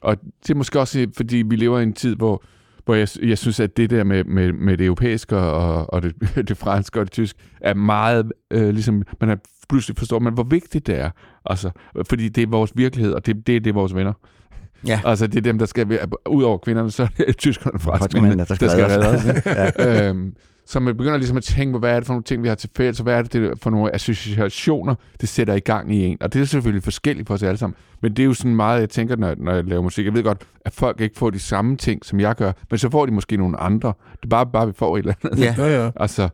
[0.00, 2.42] Og det er måske også, fordi vi lever i en tid, hvor,
[2.84, 6.14] hvor jeg, jeg synes, at det der med, med, med det europæiske og, og det,
[6.48, 10.42] det franske og det tyske er meget, øh, ligesom, man har pludselig forstår man, hvor
[10.42, 11.10] vigtigt det er.
[11.44, 11.70] Altså,
[12.08, 14.12] fordi det er vores virkelighed, og det, det, det er vores venner.
[14.86, 15.00] Ja.
[15.04, 17.80] Altså, det er dem, der skal, være- ud over kvinderne, så er det tyskerne og
[17.80, 19.04] franskmændene, der skal redde os.
[19.26, 19.94] redde os.
[19.94, 20.06] ikke?
[20.08, 20.34] øhm,
[20.68, 22.54] så man begynder ligesom at tænke på, hvad er det for nogle ting, vi har
[22.54, 26.04] til fælles, og hvad er det det for nogle associationer, det sætter i gang i
[26.04, 26.16] en.
[26.20, 27.74] Og det er selvfølgelig forskelligt for os alle sammen.
[28.02, 30.04] Men det er jo sådan meget, jeg tænker, når, når jeg laver musik.
[30.04, 32.90] Jeg ved godt, at folk ikke får de samme ting, som jeg gør, men så
[32.90, 33.92] får de måske nogle andre.
[34.12, 35.38] Det er bare, bare vi får et eller andet.
[35.44, 35.54] Ja.
[35.66, 35.90] Ja, ja.
[35.96, 36.28] Altså,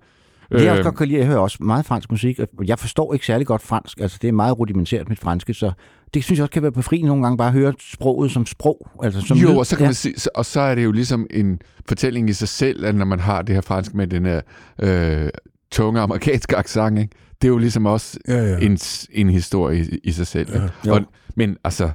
[0.52, 2.78] Det jeg også øh, godt kan lide, jeg hører også meget fransk musik, og jeg
[2.78, 5.72] forstår ikke særlig godt fransk, altså det er meget rudimentært mit franske, så
[6.14, 8.90] det synes jeg også kan være befriende nogle gange, bare at høre sproget som sprog.
[9.02, 9.56] Altså som jo, lyd.
[9.56, 9.88] og så kan ja.
[9.88, 11.58] man sige, og så er det jo ligesom en
[11.88, 14.40] fortælling i sig selv, at når man har det her fransk med den her
[14.78, 15.30] øh,
[15.70, 17.12] tunge amerikanske accent, ikke?
[17.42, 18.58] det er jo ligesom også Ja, ja.
[18.58, 18.78] en,
[19.10, 20.54] en historie i, i sig selv.
[20.54, 20.70] Ikke?
[20.86, 20.94] Jo.
[20.94, 21.00] Og,
[21.36, 21.90] men altså,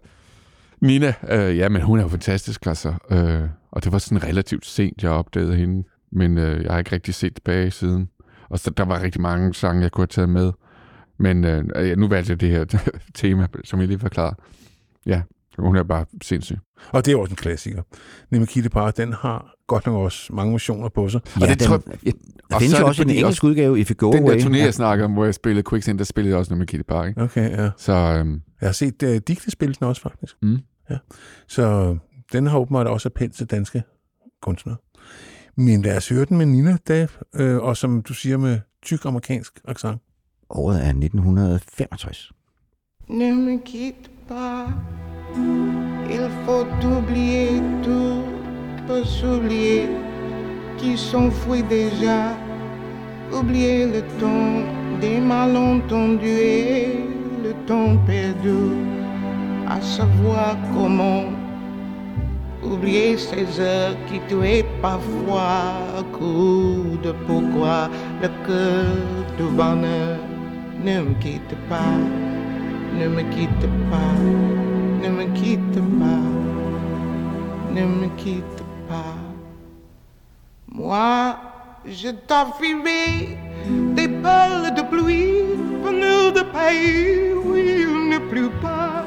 [0.81, 2.93] Nina, øh, ja, men hun er jo fantastisk, altså.
[3.11, 3.41] Øh,
[3.71, 7.13] og det var sådan relativt sent, jeg opdagede hende, men øh, jeg har ikke rigtig
[7.13, 8.09] set tilbage siden.
[8.49, 10.51] Og så der var rigtig mange sange, jeg kunne have taget med.
[11.19, 12.65] Men øh, nu valgte jeg det her
[13.15, 14.35] tema, som jeg lige forklarede.
[15.05, 15.21] Ja,
[15.59, 16.57] hun er bare sindssyg.
[16.89, 17.81] Og det er også en klassiker.
[18.31, 21.21] Nemekite Par, den har godt nok også mange versioner på sig.
[21.39, 22.11] Ja, Og det den, tror ja,
[22.49, 24.39] der og findes så er jo også en engelsk udgave, If You Go Den Away.
[24.39, 24.63] der turné, ja.
[24.63, 27.07] jeg snakker om, hvor jeg spillede Quicksand, der spillede jeg også Kitty Park.
[27.09, 27.21] Ikke?
[27.21, 27.69] Okay, ja.
[27.77, 30.35] Så øhm, Jeg har set uh, Digte spille den også, faktisk.
[30.41, 30.57] Mm.
[30.89, 30.97] Ja.
[31.47, 31.97] Så
[32.31, 33.83] den har åbenbart også appel til danske
[34.41, 34.77] kunstnere.
[35.57, 39.05] Men lad os høre den med Nina, da, øh, og som du siger med tyk
[39.05, 40.01] amerikansk accent.
[40.49, 42.31] Året 1965.
[43.09, 44.67] Ne me quitte pas,
[46.09, 48.23] il faut oublier tout,
[48.87, 49.89] peut s'oublier
[50.77, 52.37] qui s'enfuit déjà,
[53.31, 54.63] oublier le temps
[55.01, 56.99] des malentendus et
[57.43, 58.71] le temps perdu,
[59.67, 61.25] à savoir comment
[62.63, 65.73] oublier ces heures qui tuaient parfois
[67.27, 67.89] pourquoi
[68.21, 68.95] le cœur
[69.37, 70.26] du bonheur
[70.83, 71.97] ne me quitte pas.
[72.97, 74.17] Ne me quitte pas,
[75.03, 76.27] ne me quitte pas,
[77.75, 79.17] ne me quitte pas.
[80.67, 81.35] Moi,
[81.85, 83.37] je t'offrirai
[83.95, 85.43] des perles de pluie
[85.83, 89.05] venues de pays où il ne pleut pas.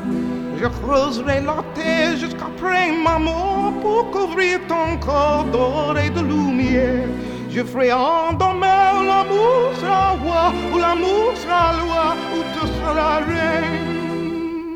[0.61, 7.09] Je creuserai la terre jusqu'après ma mort pour couvrir ton corps d'or et de lumière.
[7.53, 13.99] Je ferai en demain l'amour sera roi, ou l'amour sera loi, ou tu seras reine.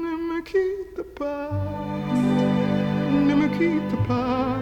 [0.02, 1.50] Ne me quitte pas,
[3.12, 4.58] ne me quitte pas,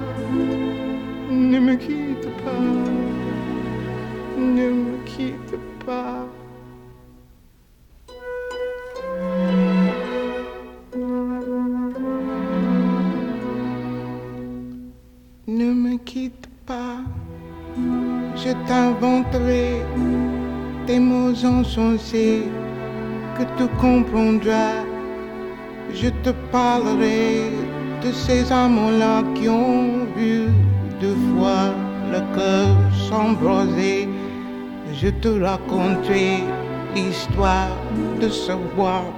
[1.31, 2.69] ne me quitte pas,
[4.37, 6.27] ne me quitte pas.
[18.45, 19.83] Je t'inventerai
[20.87, 22.43] des mots insensés
[23.37, 24.85] que tu comprendras.
[25.95, 27.51] Je te parlerai
[28.03, 30.49] de ces amants-là qui ont vu
[31.01, 31.71] deux fois
[32.11, 32.69] le cœur
[33.07, 34.09] s'embraser.
[35.01, 36.43] Je te raconterai
[36.95, 37.77] l'histoire
[38.21, 38.53] de ce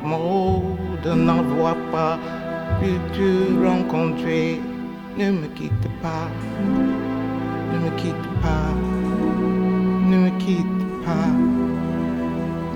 [0.04, 0.62] mort,
[1.02, 2.18] de n'avoir pas
[2.80, 3.28] pu te
[3.66, 4.60] rencontrer.
[5.18, 6.28] Ne me quitte pas,
[7.72, 8.93] ne me quitte pas,
[10.38, 11.32] quitte pas,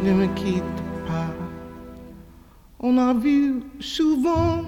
[0.02, 1.32] ne me quitte pas.
[2.80, 4.62] On a vu souvent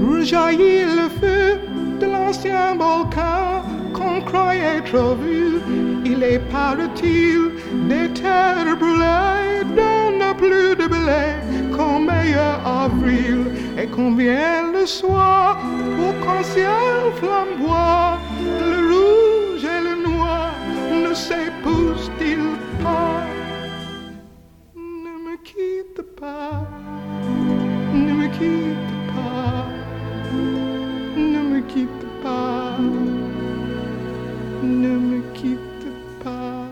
[0.00, 1.60] rejaillir le feu
[2.00, 3.62] de l'ancien volcan
[3.94, 5.60] qu'on croyait trop vu.
[6.04, 7.50] Il est paraît-il
[7.88, 11.26] des terres brûlées dont n'a plus de blé
[11.74, 13.46] qu'en meilleur avril
[13.78, 15.58] et vient le soir
[15.96, 18.18] pour qu'en ciel flamboie
[28.38, 29.66] quitte pas,
[31.16, 32.76] ne me quitte pas,
[34.62, 35.88] ne me quitte
[36.22, 36.68] pas.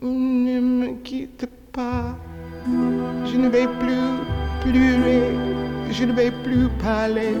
[0.00, 2.16] Ne me quitte pas,
[3.26, 4.10] je ne vais plus
[4.62, 5.34] pleurer,
[5.90, 7.34] je ne vais plus parler,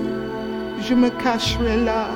[0.80, 2.08] je me cacherai là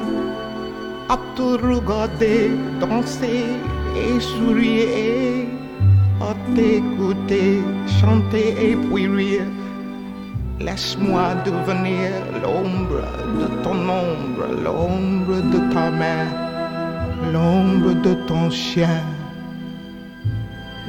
[1.38, 3.46] te regarder danser
[3.94, 5.46] et sourire,
[6.20, 7.62] à t'écouter
[8.00, 9.46] chanter et puis rire.
[10.58, 12.10] Laisse-moi devenir
[12.42, 13.06] l'ombre
[13.40, 16.26] de ton ombre, l'ombre de ta main,
[17.32, 19.00] l'ombre de ton chien.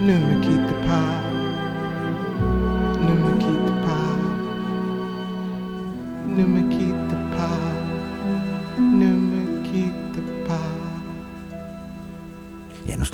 [0.02, 1.14] Ne me quitte pas,
[3.08, 4.16] ne me quitte pas,
[6.38, 6.79] ne me quitte pas,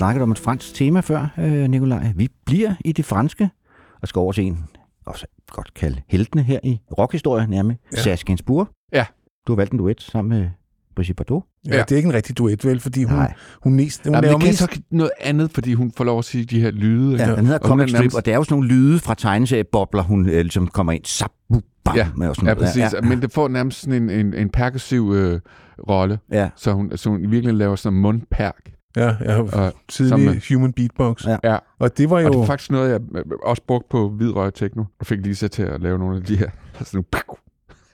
[0.00, 2.12] Ja, du om et fransk tema før, øh, Nikolaj.
[2.16, 3.50] Vi bliver i det franske,
[4.02, 4.64] og skal over til en,
[5.06, 8.02] også godt kalde heltene her i rockhistorie, nærmest ja.
[8.02, 8.68] Serge Gainsbourg.
[8.92, 9.04] Ja.
[9.46, 10.48] Du har valgt en duet sammen med
[10.96, 11.42] Brigitte Bardot.
[11.66, 12.80] Ja, det er ikke en rigtig duet, vel?
[12.80, 13.34] Fordi hun, Nej.
[13.62, 14.58] hun, mest, hun Jamen, laver det kan mest...
[14.58, 17.16] så noget andet, fordi hun får lov at sige de her lyde.
[17.16, 17.36] Ja, ikke?
[17.36, 19.14] den hedder Og er Comic Strip, nærmest- og det er jo sådan nogle lyde fra
[19.14, 21.04] tegneseriebobler, hun øh, ligesom kommer ind.
[21.04, 22.66] Sap, bu, bam, Ja, med og sådan ja, noget.
[22.66, 22.94] præcis.
[22.94, 23.00] Ja.
[23.08, 25.40] Men det får nærmest sådan en, en, en perkussiv øh,
[25.88, 26.48] rolle, Ja.
[26.56, 28.72] så hun, så hun i virkeligheden laver sådan en mundperk.
[28.96, 31.26] Ja, jeg har tidlig med- human beatbox.
[31.26, 31.36] Ja.
[31.44, 31.58] ja.
[31.78, 32.26] Og det var jo...
[32.26, 35.48] Og det er faktisk noget, jeg øh, også brugte på Hvidrøg Techno, og fik Lisa
[35.48, 36.50] til at lave nogle af de her
[36.84, 37.38] sådan nogle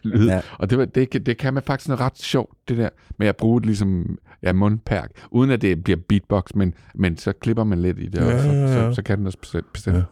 [0.03, 0.26] lyd.
[0.28, 0.40] Ja.
[0.59, 2.88] Og det, var, det, kan- det kan man faktisk noget ret sjovt, det der,
[3.18, 7.32] med at bruge det ligesom ja, mundperk, uden at det bliver beatbox, men, men så
[7.32, 8.90] klipper man lidt i det, Ja, og så, ja, ja.
[8.90, 9.72] så, så kan den også bestemt.
[9.72, 9.96] bestemt.
[9.96, 10.03] Ja.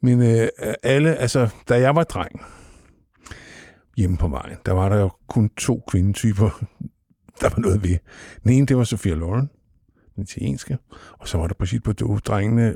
[0.00, 0.48] Men øh,
[0.82, 2.40] alle, altså, da jeg var dreng,
[3.96, 6.50] hjemme på vejen, der var der jo kun to kvindetyper,
[7.40, 7.96] der var noget ved.
[8.44, 9.50] Den ene, det var Sofia Loren,
[10.16, 10.78] den italienske,
[11.12, 12.26] og så var der Brigitte Bardot.
[12.26, 12.74] Drengene,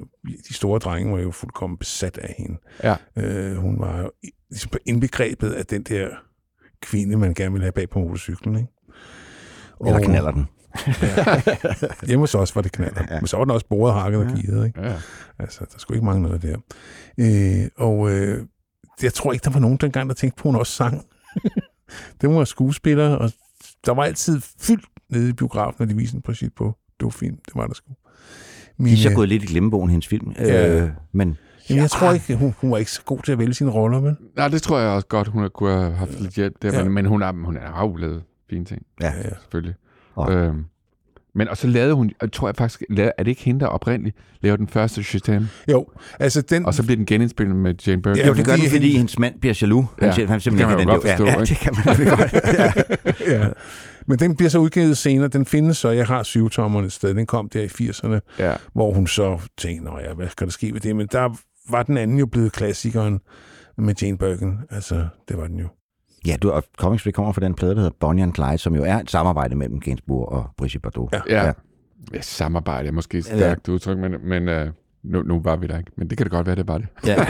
[0.49, 2.59] de store drenge var jo fuldkommen besat af hende.
[2.83, 2.97] Ja.
[3.17, 4.11] Øh, hun var jo
[4.51, 6.09] ligesom på indbegrebet af den der
[6.83, 8.69] kvinde, man gerne ville have bag på motorcyklen, ikke?
[9.87, 10.47] Eller Og- knaller den.
[12.07, 13.03] Hjemme hos os var det knaller.
[13.11, 13.21] Ja.
[13.21, 14.81] Men så var den også boret, hakket og givet, ikke?
[14.83, 14.95] Ja.
[15.39, 16.57] Altså, der skulle ikke mange noget der.
[17.19, 18.47] Øh, og øh,
[19.03, 21.05] jeg tror ikke, der var nogen dengang, der tænkte på, at hun også sang.
[22.21, 23.33] det var skuespiller, og
[23.87, 26.77] der var altid fyldt nede i biografen, når de viste en præcis på.
[27.01, 27.93] Det var fint, det var der sgu.
[28.79, 30.33] Men, De er så gået lidt i glemmebogen, hendes film.
[30.39, 30.83] Ja.
[30.83, 31.37] Øh, men
[31.71, 34.01] jamen, jeg tror ikke, hun, hun var ikke så god til at vælge sine roller,
[34.01, 34.17] vel?
[34.37, 36.85] Nej, det tror jeg også godt, hun har- kunne have haft lidt hjælp der, Ja.
[36.85, 39.75] men, men hun har hun har jo lavet fine ting, ja, Ja, selvfølgelig.
[40.15, 40.65] Og- Øhm,
[41.35, 44.17] men og så lavede hun, tror jeg faktisk, lavede, er det ikke hende, der oprindeligt
[44.41, 45.47] lavede den første Shazam?
[45.71, 45.87] Jo,
[46.21, 46.67] altså den...
[46.67, 48.23] Og så blev den genindspillet med Jane Birkin.
[48.23, 49.87] Ja, jo, det gør fordi den, fordi hende- hendes mand bliver jaloux.
[49.99, 51.27] Han, Ja, siger, han det simpelthen kan man jo den godt jo.
[51.27, 51.75] forstå, ja, ja, det kan
[52.09, 52.33] man godt.
[53.29, 53.39] ja.
[53.39, 53.49] ja.
[54.07, 55.29] Men den bliver så udgivet senere.
[55.29, 57.15] Den findes så, jeg har syvtommeren et sted.
[57.15, 58.55] Den kom der i 80'erne, Ja.
[58.73, 60.97] hvor hun så tænkte, Nå ja, hvad skal der ske ved det?
[60.97, 61.37] Men der
[61.71, 63.21] var den anden jo blevet klassikeren
[63.79, 64.59] med Jane Birkin.
[64.71, 65.69] Altså, det var den jo.
[66.27, 68.75] Ja, du, og Comic Strip kommer fra den plade, der hedder Bonnie and Clyde, som
[68.75, 71.13] jo er et samarbejde mellem Gainsbourg og Brigitte Bardot.
[71.13, 71.21] Ja.
[71.29, 71.37] Ja.
[71.37, 71.47] Ja.
[71.47, 71.53] ja.
[72.15, 73.73] ja samarbejde er måske et stærkt ja.
[73.73, 74.73] udtryk, men, men uh,
[75.03, 75.91] nu, nu var vi der ikke.
[75.97, 76.87] Men det kan det godt være, det var det.
[77.07, 77.27] Ja.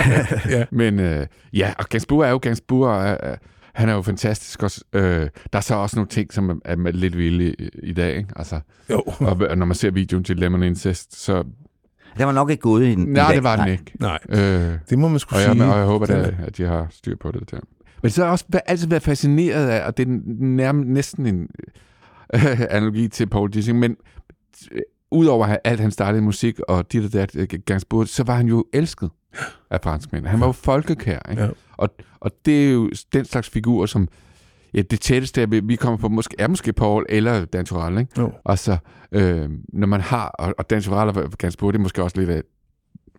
[0.59, 0.65] Ja.
[0.71, 3.37] Men uh, ja, og Gainsbourg er jo Gainsbourg, og, uh,
[3.81, 4.85] han er jo fantastisk også.
[4.97, 8.17] Uh, der er så også nogle ting, som er, er lidt vilde i, i dag,
[8.17, 8.29] ikke?
[8.37, 8.61] Altså,
[8.91, 9.03] Jo.
[9.07, 11.43] og, og når man ser videoen til Lemon Incest, så...
[12.19, 13.35] Den var nok ikke gået i Nej, dag.
[13.35, 13.73] det var den Nej.
[13.73, 13.93] ikke.
[14.01, 15.65] Nej, Øh, det må man skulle og, sige.
[15.65, 17.61] jeg, og jeg håber, er- at de har styr på det der.
[18.03, 21.49] Men så har jeg også altid været fascineret af, og det er nærmest næsten en
[22.35, 23.97] øh, analogi til Paul Dissing, men
[24.73, 24.81] øh,
[25.11, 28.65] udover at alt han startede musik og dit og dat øh, så var han jo
[28.73, 29.11] elsket
[29.71, 30.27] af franskmænd.
[30.27, 31.43] Han var jo folkekær, ikke?
[31.43, 31.49] Ja.
[31.77, 31.89] Og,
[32.21, 34.09] og det er jo den slags figur, som
[34.75, 38.21] ja, det tætteste, vi kommer på, måske, er måske Paul eller Dan Turell, ikke?
[38.21, 38.33] Jo.
[38.45, 38.77] Og så,
[39.13, 42.43] øh, når man har, og, og Dan Turell og det er måske også lidt af,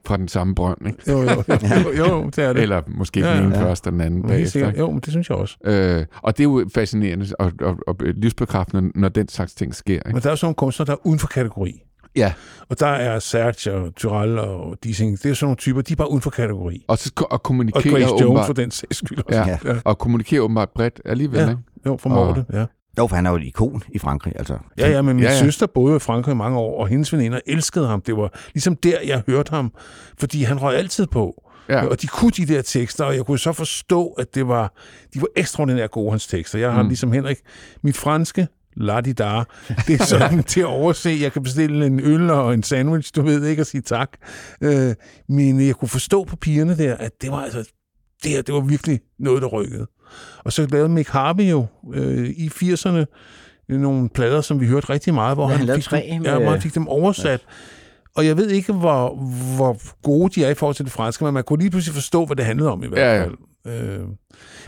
[0.06, 1.12] fra den samme brønd, ikke?
[1.12, 1.56] Jo, jo, jo,
[1.98, 2.62] jo, jo, det er det.
[2.62, 3.64] Eller måske Ja, den ene ja.
[3.64, 4.72] først og den anden bagefter.
[4.78, 5.58] Jo, men det synes jeg også.
[5.64, 9.94] Øh, og det er jo fascinerende og, og, og livsbekræftende, når den slags ting sker.
[9.94, 10.10] Ikke?
[10.14, 11.82] Men der er jo sådan nogle kunstnere, der er uden for kategori.
[12.16, 12.34] Ja,
[12.70, 15.24] Og der er Serge og Tyrell og Dissing.
[15.24, 16.86] Det er sådan nogle typer, de er bare uden for kategori.
[16.88, 19.40] og, så, og Og kommunikere Grace Jones åbenbart, for den sags skyld også.
[19.40, 19.58] Ja.
[19.66, 19.76] ja.
[19.86, 21.40] og kommunikere åbenbart bredt alligevel.
[21.40, 21.50] Ja.
[21.50, 21.62] Ikke?
[21.86, 22.66] Jo, formår Og- det, ja.
[22.98, 24.34] Jo, for han er jo et ikon i Frankrig.
[24.36, 24.58] Altså.
[24.78, 27.14] Ja, ja, men min Ja, ja, søster boede i Frankrig i mange år, og hendes
[27.14, 28.02] veninder elskede ham.
[28.02, 29.74] Det var ligesom der, jeg hørte ham,
[30.20, 31.44] fordi han røg altid på.
[31.70, 31.86] Ja.
[31.86, 34.74] Og de kunne de der tekster, og jeg kunne så forstå, at det var,
[35.14, 36.60] de var ekstraordinært gode, hans tekster.
[36.60, 36.88] Jeg har mm.
[36.88, 37.38] ligesom Henrik,
[37.84, 39.44] mit franske, la di da,
[39.88, 41.18] det er sådan til at overse.
[41.22, 44.10] Jeg kan bestille en øl og en sandwich, du ved ikke, og sige tak.
[44.64, 44.94] Øh,
[45.30, 47.72] men jeg kunne forstå på pigerne der, at det var altså,
[48.24, 49.88] det her, det var virkelig noget, der rykkede.
[50.46, 53.06] Og så lavede Mick Harvey jo øh, i 80'erne
[53.70, 56.40] nogle plader, som vi hørte rigtig meget, hvor Ja, han han, fik, tre med- ja,
[56.40, 57.42] hvor han fik dem oversat.
[58.16, 59.16] Og jeg ved ikke, hvor,
[59.56, 62.26] hvor gode de er i forhold til det franske, men man kunne lige pludselig forstå,
[62.26, 63.24] hvad det handlede om i hvert Ja, ja.
[63.24, 63.34] fald.
[64.00, 64.00] Øh,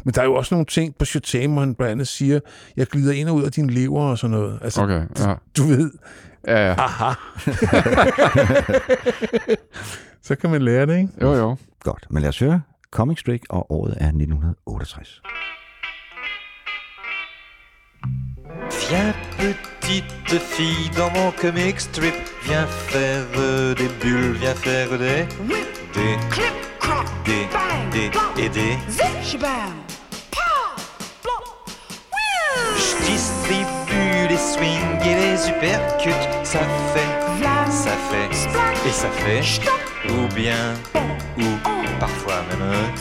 [0.05, 2.39] men der er jo også nogle ting på Shazam, hvor han blandt andet siger,
[2.77, 4.59] jeg glider ind og ud af din lever og sådan noget.
[4.61, 5.33] Altså, Okay, ja.
[5.57, 5.91] du ved,
[6.47, 6.73] Ja, ja.
[6.77, 7.13] aha.
[10.27, 11.09] så kan man lære det, ikke?
[11.21, 11.57] Jo, jo.
[11.83, 15.21] Godt, men lad os høre Comic Strip, og året er 1968.
[18.89, 19.15] Viens
[19.81, 22.13] petite fille dans mon comic strip
[22.47, 25.27] Viens faire des bulles, viens faire des
[25.95, 26.17] Des
[27.25, 27.47] Des
[27.91, 28.11] Des
[28.43, 28.77] et des
[32.75, 36.59] Je distribue les swings et les uppercuts Ça
[36.93, 37.13] fait,
[37.71, 39.41] ça fait et ça fait.
[40.09, 40.73] Ou bien,
[41.37, 41.59] ou
[41.99, 42.93] parfois même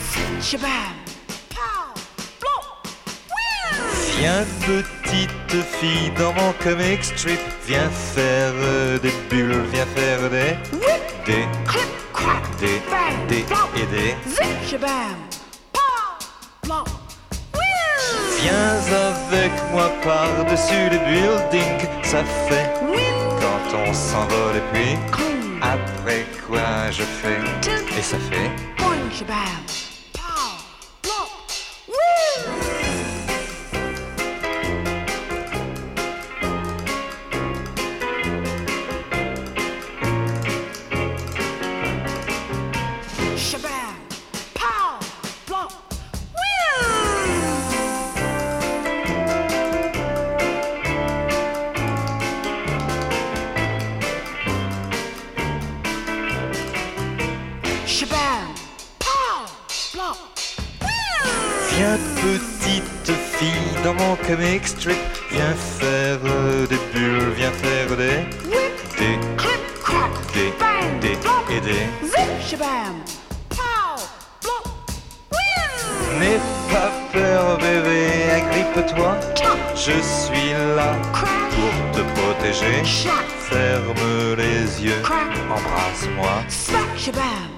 [4.22, 7.40] Viens petite fille dans mon comic strip.
[7.66, 10.54] Viens faire euh, des bulles, viens faire des
[11.26, 11.44] Des
[12.60, 12.80] Des
[13.28, 13.44] Des
[13.82, 14.14] et des
[18.40, 18.78] Viens
[19.08, 22.70] avec moi par-dessus le building Ça fait
[23.40, 24.98] quand on s'envole et puis
[25.60, 27.40] Après quoi je fais
[27.98, 28.52] Et ça fait
[63.84, 64.96] dans mon comic strip
[65.30, 66.18] Viens faire
[66.68, 68.24] des bulles, viens faire des
[68.98, 69.18] Des
[70.32, 70.50] Des
[71.00, 71.86] Des et des
[76.20, 76.40] N'aie
[76.70, 79.16] pas peur bébé, agrippe-toi.
[79.74, 82.84] Je suis là pour te protéger.
[82.84, 85.02] Ferme les yeux,
[85.50, 86.42] embrasse-moi.
[86.96, 87.52] Shabam!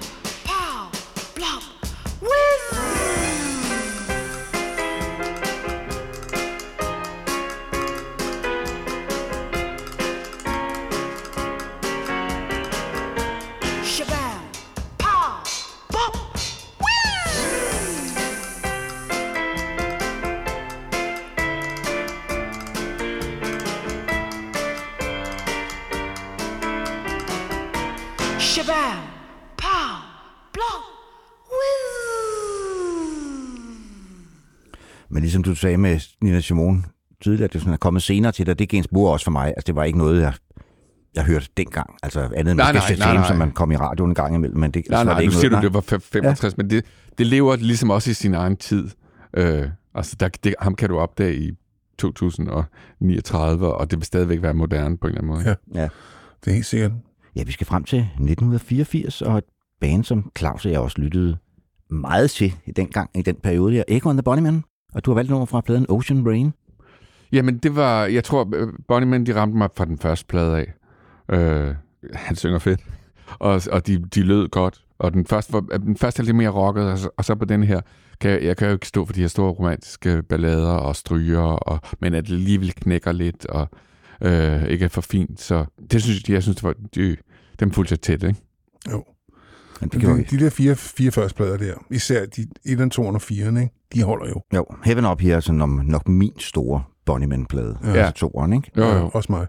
[30.55, 30.81] Blop!
[35.09, 36.83] Men ligesom du sagde med Nina Simone
[37.23, 39.47] tidligere, at det sådan er kommet senere til dig, det en spor også for mig.
[39.47, 40.33] Altså, det var ikke noget, jeg,
[41.15, 41.89] jeg hørte dengang.
[42.03, 43.27] Altså andet end Nej, måske nej, nej, nej.
[43.27, 44.59] som man kom i radioen en gang imellem.
[44.59, 46.09] Men det, Nej, så var nej, det nu ikke siger noget, du, det var fe-
[46.11, 46.55] 65, ja.
[46.57, 46.85] men det,
[47.17, 48.89] det lever ligesom også i sin egen tid.
[49.37, 51.51] Øh, altså, der, det, ham kan du opdage i
[51.97, 55.57] 2039, og det vil stadigvæk være moderne på en eller anden måde.
[55.75, 55.81] Ja.
[55.81, 55.87] Ja.
[56.43, 56.91] Det er helt sikkert.
[57.35, 59.43] Ja, vi skal frem til 1984, og et
[59.85, 61.37] band, som Claus og jeg også lyttede
[61.89, 63.83] meget til i den gang, i den periode her.
[63.87, 64.63] Echo and the Bunnymen,
[64.93, 66.53] og du har valgt nummer fra pladen Ocean Rain.
[67.31, 70.57] Jamen, det var, jeg tror, øh, Bonnie Man, de ramte mig fra den første plade
[70.57, 70.73] af.
[71.35, 71.75] Øh,
[72.13, 72.81] han synger fedt,
[73.39, 74.81] og, og de, de lød godt.
[74.99, 77.45] Og den første, var, den første er lidt mere rocket, og så, og så på
[77.45, 77.81] den her,
[78.21, 81.41] kan jeg, jeg kan jo ikke stå for de her store romantiske ballader og stryger,
[81.41, 83.69] og, men at det alligevel knækker lidt, og
[84.21, 85.41] øh, ikke er for fint.
[85.41, 87.17] Så det synes jeg, jeg synes, det var, de,
[87.59, 88.39] dem fulgte jeg tæt, ikke?
[88.91, 89.03] Jo.
[89.81, 93.21] Men det De, de der fire, fire første plader der, især de 1, 2 og
[93.21, 93.69] 4, ikke?
[93.93, 94.41] de holder jo.
[94.55, 97.77] Jo, Heaven Up her er sådan om, nok min store Bunnymen-plade.
[97.83, 97.89] Ja.
[97.89, 97.95] Ja.
[97.95, 98.71] Altså toeren, ikke?
[98.77, 99.09] Jo, Ja, jo.
[99.13, 99.47] Også mig.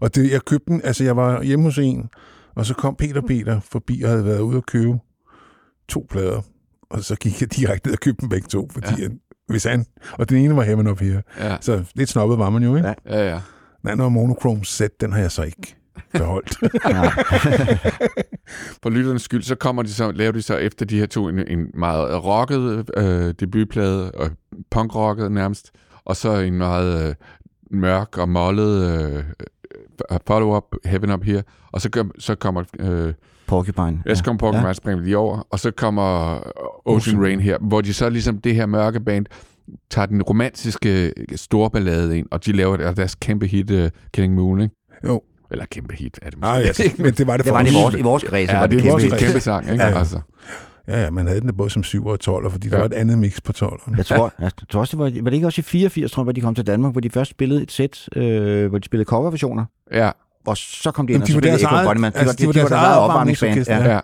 [0.00, 2.08] Og det, jeg købte den, altså jeg var hjemme hos en,
[2.54, 4.98] og så kom Peter Peter forbi og havde været ude og købe
[5.88, 6.40] to plader.
[6.90, 9.08] Og så gik jeg direkte ned og købte dem begge to, fordi ja.
[9.48, 11.22] hvis han, og den ene var Heaven Up Here.
[11.38, 12.88] Ja, Så lidt snobbet var man jo, ikke?
[12.88, 12.94] Ja.
[13.06, 13.24] Ja.
[13.24, 13.30] ja.
[13.30, 13.40] ja.
[13.82, 15.77] Den anden var Monochrome set, den har jeg så ikke
[16.12, 16.56] beholdt.
[18.82, 21.38] For lytternes skyld, så kommer de så, laver de så efter de her to en,
[21.48, 24.30] en meget rocket øh, debutplade, og
[24.70, 25.70] punkrocket nærmest,
[26.04, 27.14] og så en meget øh,
[27.70, 29.24] mørk og mollet øh,
[30.10, 33.14] øh, follow-up, Heaven Up Here, og så, gør, så kommer øh,
[33.46, 34.02] Porcupine.
[34.06, 34.14] ja.
[34.14, 34.72] så kommer Porcupine, Ja.
[34.72, 36.38] springer lige over, og så kommer
[36.88, 39.26] Ocean Rain her, hvor de så ligesom det her mørke band
[39.90, 44.60] tager den romantiske storballade ind, og de laver der- deres kæmpe hit, uh, Killing Moon,
[44.60, 44.74] ikke?
[45.04, 45.22] jo.
[45.50, 47.74] Eller kæmpe hit, er det Nej, altså, men det var det Det var det i
[47.74, 48.50] vores, i vores kreds.
[48.50, 49.22] Ja, var det er vores en kreds.
[49.22, 49.84] kæmpe sang, ikke?
[49.84, 49.90] Ja.
[49.90, 49.98] Ja.
[49.98, 50.20] Altså.
[50.88, 52.80] Ja, ja, man havde den både som 7 og 12, fordi der Ja.
[52.80, 53.96] var et andet mix på 12'eren.
[53.96, 56.24] Jeg tror, jeg tror også, det var, var det ikke også i 84, tror jeg,
[56.24, 59.08] hvor de kom til Danmark, hvor de først spillede et sæt, øh, hvor de spillede
[59.08, 60.10] coverversioner, Ja,
[60.46, 62.12] og så kom de ind Jamen, og de så var spillede Echo Bunnyman.
[62.12, 63.64] De, altså, var, de de, var deres eget opvarmningsband.
[63.68, 63.92] Ja.
[63.94, 64.00] ja.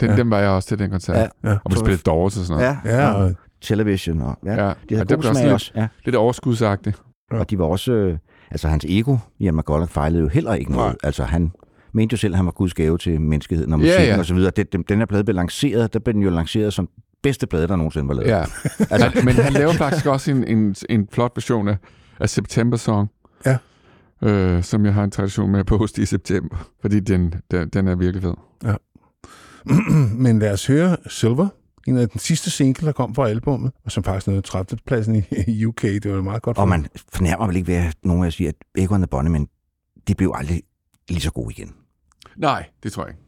[0.00, 0.16] Den, Ja.
[0.16, 1.16] den var jeg også til den koncert.
[1.16, 1.20] Ja.
[1.44, 1.50] Ja.
[1.50, 1.56] Ja.
[1.64, 2.78] Og vi spillede Doors og sådan noget.
[2.84, 4.20] Ja, Ja, og, Television.
[4.22, 4.50] Og, ja.
[4.50, 4.56] Ja.
[4.56, 5.72] De Ja, havde det god smag lidt- også.
[5.76, 5.86] Ja.
[6.04, 6.96] Lidt overskudsagtigt.
[7.30, 7.92] Og de var også...
[7.92, 8.18] Øh,
[8.52, 10.86] altså hans ego, Ian McCulloch, fejlede jo heller ikke noget.
[10.88, 10.96] Nej.
[11.02, 11.52] Altså han
[11.92, 14.18] mente jo selv, at han var Guds gave til menneskeheden og Ja, musikken ja.
[14.18, 14.52] og så videre.
[14.56, 16.88] Det, den, den her plade blev lanceret, der blev den jo lanceret som
[17.22, 18.28] bedste plade, der nogensinde var lavet.
[18.28, 21.76] Ja, Altså- altså, men han laver faktisk også en, en, en flot version af,
[22.20, 23.08] af September Song.
[23.46, 23.56] Ja.
[24.22, 27.88] Øh, som jeg har en tradition med at poste i september, fordi den, den, den
[27.88, 28.34] er virkelig fed.
[30.24, 31.48] Men lad os høre Silver,
[31.86, 34.78] en af den sidste single, der kom fra albummet, og som faktisk nåede 30.
[34.86, 35.82] pladsen i, i UK.
[35.82, 38.30] Det var meget godt for Og man fornærmer vel ikke ved, at nogen af jer
[38.30, 39.48] siger, at Echo and the Bunnymen,
[40.08, 40.62] de blev aldrig
[41.08, 41.74] lige så gode igen.
[42.36, 43.21] Nej, det tror jeg ikke.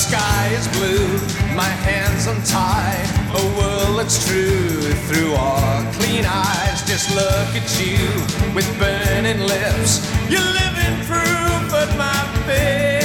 [0.00, 1.08] Sky is blue,
[1.54, 3.06] my hands untied.
[3.36, 6.82] A world that's true through our clean eyes.
[6.88, 8.00] Just look at you
[8.54, 10.00] with burning lips.
[10.30, 12.99] You're living proof at my fingertips.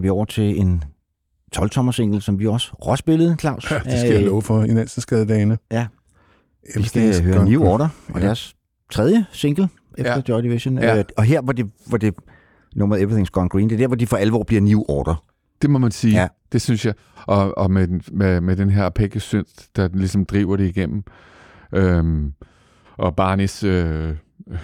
[0.00, 0.84] Skal vi over til en
[1.56, 3.70] 12-tommer single, som vi også råspillede, Claus.
[3.70, 5.58] Ja, det skal jeg love for i Nansenskadedagene.
[5.70, 5.86] Ja.
[6.76, 7.62] Vi skal høre New.
[7.62, 8.26] Order, og Ja.
[8.26, 8.54] deres
[8.92, 9.68] tredje single
[9.98, 10.22] efter Ja.
[10.28, 10.78] Joy Division.
[10.78, 10.98] Ja.
[10.98, 12.14] Øh, Og her, hvor det, hvor det
[12.76, 15.24] nummeret Everything's Gone Green, det er der, hvor de for alvor bliver New Order.
[15.62, 16.20] Det må man sige.
[16.20, 16.28] Ja.
[16.52, 16.94] Det synes jeg.
[17.26, 21.02] Og, og med, den- med, med den her Synth, der ligesom driver det igennem.
[21.74, 22.32] Øhm,
[22.98, 24.14] og Barneys øh,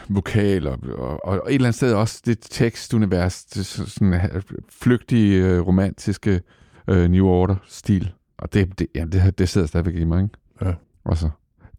[0.09, 0.79] vokal, og,
[1.25, 4.43] og, et eller andet sted også det tekstunivers, det så- sådan
[4.83, 6.41] flygtige, øh, romantiske
[6.89, 8.13] øh, New Order-stil.
[8.39, 10.35] Og det, det, ja, det, det sidder stadigvæk i mig, ikke?
[10.63, 10.73] Ja.
[11.05, 11.31] Og så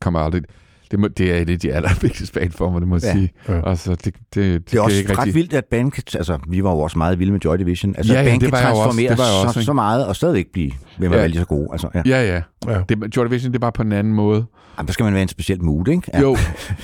[0.01, 0.43] kommer aldrig...
[0.91, 3.11] Det, må, det er et af de allervigtigste band for mig, det må jeg Ja.
[3.13, 3.31] sige.
[3.47, 3.69] Ja.
[3.69, 6.39] Altså, det, det, det, Det er også ikke ret rigtig- vildt, at band kan, altså
[6.49, 8.49] vi var jo også meget vilde med Joy Division, altså Ja, at ja, band det
[8.49, 8.73] kan også.
[8.73, 9.65] transformere Det også, så, ikke?
[9.65, 11.67] så meget, og stadigvæk blive ved med at være lige så gode.
[11.71, 12.01] Altså, ja.
[12.05, 12.41] Ja, ja.
[12.73, 12.81] Ja.
[12.89, 14.45] Det, Joy Division, det er bare på en anden måde.
[14.77, 16.11] Jamen, der skal man være en speciel mood, ikke?
[16.13, 16.19] Ja.
[16.21, 16.37] Jo,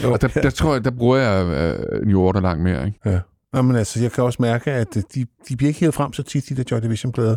[0.04, 1.46] og der, der tror jeg, der bruger jeg
[2.02, 2.86] uh, New Order langt mere.
[2.86, 3.00] Ikke?
[3.06, 3.20] Ja.
[3.54, 6.14] Nå, men altså, jeg kan også mærke, at øh, de, de bliver ikke helt frem
[6.14, 7.36] så tit, de der Joy Division-plader.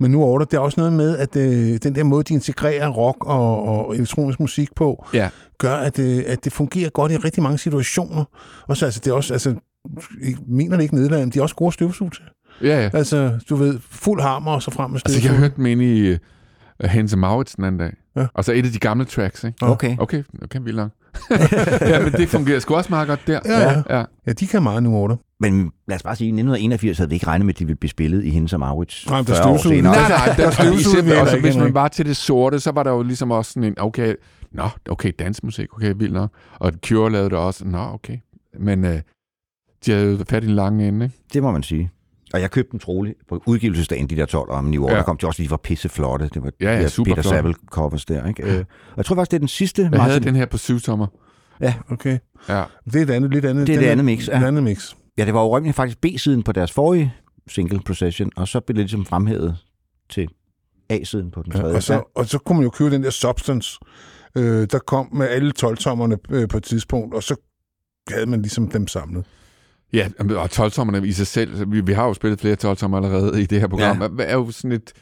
[0.00, 2.88] Men nu Order, det er også noget med, at øh, den der måde, de integrerer
[2.88, 5.28] rock og, og elektronisk musik på, Ja.
[5.58, 8.24] gør, at, øh, at det fungerer godt i rigtig mange situationer.
[8.68, 9.54] Og så altså, det er også, altså,
[10.22, 12.22] ikke- mener det ikke Nederland, de er også gode støvsug til.
[12.62, 12.90] Ja, ja.
[12.92, 15.30] Altså, du ved, fuld hammer og så frem med Altså, støvsug.
[15.32, 16.18] jeg hørte dem inde i uh,
[16.80, 17.92] Hans Maurits den anden dag.
[18.16, 18.26] Ja.
[18.34, 19.58] Altså et af de gamle tracks, ikke?
[19.62, 19.96] Okay.
[19.98, 20.90] Okay, okay, vildt nok.
[21.80, 23.40] ja, men det fungerer sgu også meget godt der.
[23.44, 23.82] Ja, ja.
[23.98, 24.04] ja.
[24.26, 27.14] Ja, de kan meget nu over Men lad os bare sige, i 1981 havde vi
[27.14, 29.48] ikke regnet med, at de ville blive spillet i Hendes og Maurits Nej, der 40
[29.48, 29.82] år støvsugede-.
[29.82, 32.90] Nej, nej, der, støvsugede vi også hvis man var til det sorte, så var der
[32.90, 34.14] jo ligesom også sådan en, okay,
[34.52, 36.30] nå, okay, dansmusik, okay, vildt nok.
[36.58, 38.18] Og Cure lavede det også, nå, okay.
[38.58, 39.00] Men øh,
[39.86, 41.16] de havde jo fat i en lang ende, ikke?
[41.32, 41.90] Det må man sige.
[42.34, 44.92] Og jeg købte dem troligt på udgivelsesdagen, de der 12 om New Order.
[44.92, 44.96] Ja.
[44.96, 44.98] Ja.
[44.98, 46.30] Der kom de også, de var pisseflotte.
[46.34, 47.36] Det var Ja, ja, super Peter flotte.
[47.38, 48.26] Saville covers der.
[48.26, 48.42] Ikke?
[48.42, 49.88] Øh, Og jeg tror faktisk, det er den sidste.
[49.92, 51.06] Jeg havde den her på syvtommer.
[51.90, 52.18] Okay.
[52.48, 52.62] Ja.
[52.84, 53.66] Det er et andet, lidt andet.
[53.66, 54.40] Det er den det andet mix, Ja.
[54.40, 54.46] ja.
[54.46, 54.94] andet mix.
[55.18, 57.14] Ja, det var jo faktisk B-siden på deres forrige
[57.48, 59.56] single Procession, og så blev det ligesom fremhævet
[60.10, 60.28] til
[60.88, 61.76] A-siden på den Ja, tredje.
[61.76, 63.78] og, så, og så kunne man jo købe den der Substance,
[64.36, 67.36] øh, der kom med alle 12-tommerne øh, på et tidspunkt, og så
[68.08, 69.24] havde man ligesom dem samlet.
[69.92, 73.46] Ja, og 12 i sig selv, vi, vi har jo spillet flere 12 allerede i
[73.46, 74.24] det her program, ja.
[74.24, 74.92] er jo sådan et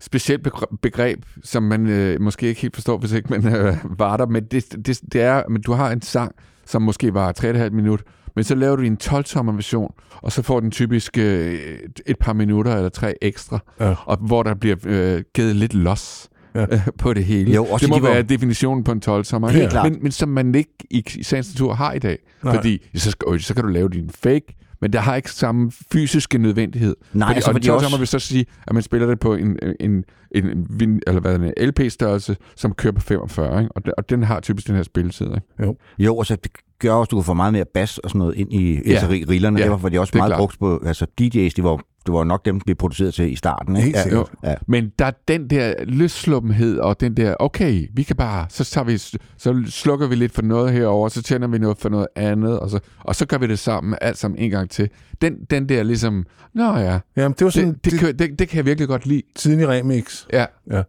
[0.00, 4.16] specielt begre- begreb, som man øh, måske ikke helt forstår, hvis ikke man øh, var
[4.16, 6.34] der, men det, det, det er, men du har en sang,
[6.66, 8.02] som måske var 3,5 minut,
[8.36, 9.24] men så laver du en 12
[9.56, 9.92] version,
[10.22, 11.58] og så får den typisk øh,
[12.06, 13.94] et par minutter eller tre ekstra, Ja.
[14.04, 16.66] og hvor der bliver øh, givet lidt los Ja.
[16.70, 17.52] øh, på det hele.
[17.54, 19.92] Jo, også det må de var- være definitionen på en 12 sommer, Helt klart.
[19.92, 22.18] men, men som man ikke i, i sagens natur har i dag.
[22.44, 22.54] Nej.
[22.54, 25.72] Fordi så, skal, øh, så kan du lave din fake, men der har ikke samme
[25.92, 26.96] fysiske nødvendighed.
[27.12, 27.98] Nej, fordi, altså, og fordi det også- også...
[27.98, 30.44] vil så sige, at man spiller det på en, en, en,
[30.82, 33.72] en, eller hvad er det, en LP-størrelse, som kører på 45, ikke?
[33.76, 35.26] Og, den, og den har typisk den her spilletid.
[35.26, 35.74] Ikke?
[35.98, 38.18] Jo, og så det gør også, at du kan få meget mere bas og sådan
[38.18, 38.90] noget ind i Ja.
[38.90, 39.58] altså, ri- rillerne.
[39.58, 40.38] Ja, Det var, de også det meget klart.
[40.38, 43.76] brugt på, altså DJ's, de var, det var nok dem, blev produceret til i starten.
[43.76, 43.84] Ikke?
[43.84, 44.30] Helt Ja, sikkert.
[44.44, 44.54] Ja.
[44.66, 48.84] Men der er den der løssluppenhed, og den der, okay, vi kan bare, så, tager
[48.84, 48.98] vi,
[49.38, 52.70] så slukker vi lidt for noget herover, så tænder vi noget for noget andet, og
[52.70, 54.88] så, og så gør vi det sammen, alt sammen en gang til.
[55.22, 58.48] Den, den der ligesom, nå ja, Jamen, det var sådan det, det, det, det, det
[58.48, 59.22] kan jeg virkelig godt lide.
[59.36, 60.26] tidlig remix.
[60.32, 60.82] Ja, Ja.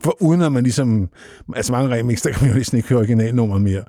[0.00, 1.08] For uden at man ligesom...
[1.56, 3.82] Altså mange remix, der kan man jo næsten ikke høre originalnummer mere.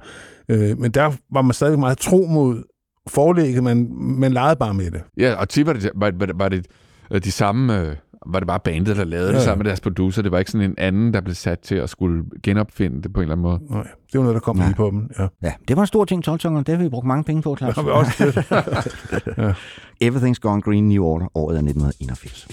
[0.49, 2.63] Øh, men der var man stadig meget tro mod
[3.07, 5.01] forlægget, man, man legede bare med det.
[5.17, 6.65] Ja, og tit var det, var, var, var det
[7.11, 9.45] øh, de samme, øh, var det bare bandet, der lavede ja, Ja, det ja.
[9.45, 10.21] sammen med deres producer.
[10.21, 13.19] Det var ikke sådan en anden, der blev sat til at skulle genopfinde det på
[13.19, 13.59] en eller anden måde.
[13.69, 14.65] Nej, det var noget, der kom Nej.
[14.67, 15.09] lige på dem.
[15.19, 15.27] Ja.
[15.43, 17.75] ja, det var en stor ting, 12 Det har vi brugt mange penge på, Claus.
[17.75, 19.55] Der har vi også det.
[20.07, 22.47] Everything's Gone Green New Order, året er 1981.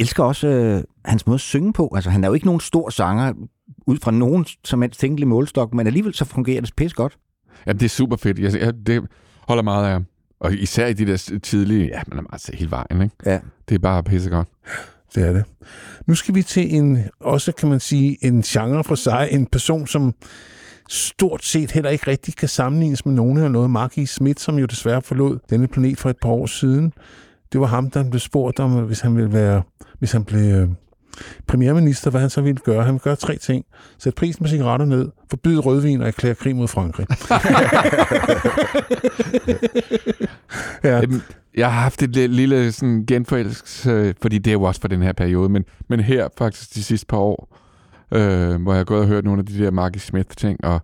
[0.00, 1.92] elsker også øh, hans måde at synge på.
[1.94, 3.32] Altså, han er jo ikke nogen stor sanger
[3.86, 7.18] ud fra nogen som helst tænkelig målstok, men alligevel så fungerer det pis godt.
[7.66, 8.38] Ja, det er super fedt.
[8.38, 9.02] Jeg, jeg, det
[9.48, 10.06] holder meget af ham.
[10.40, 13.16] Og især i de der tidlige, ja, man er meget hele vejen, ikke?
[13.26, 13.38] Ja.
[13.68, 14.48] Det er bare pissegodt.
[15.14, 15.44] Det er det.
[16.06, 19.28] Nu skal vi til en, også kan man sige, en genre for sig.
[19.30, 20.14] En person, som
[20.88, 23.70] stort set heller ikke rigtig kan sammenlignes med nogen eller noget.
[23.70, 24.06] Mark E.
[24.06, 26.92] Smith, som jo desværre forlod denne planet for et par år siden.
[27.52, 29.62] Det var ham, der blev spurgt om, hvis han ville være,
[30.00, 30.68] hvis han blev øh,
[31.46, 32.84] premierminister, hvad han så ville gøre.
[32.84, 33.64] Han ville gøre tre ting.
[33.98, 37.06] Sætte prisen på cigaretter ned, forbyde rødvin og erklære krig mod Frankrig.
[40.84, 41.02] ja.
[41.56, 45.12] Jeg har haft et lille, sådan genforelskelse, fordi det er jo også for den her
[45.12, 47.56] periode, men, men her faktisk de sidste par år,
[48.12, 50.80] øh, hvor jeg har gået og hørt nogle af de der Marky Smith-ting, og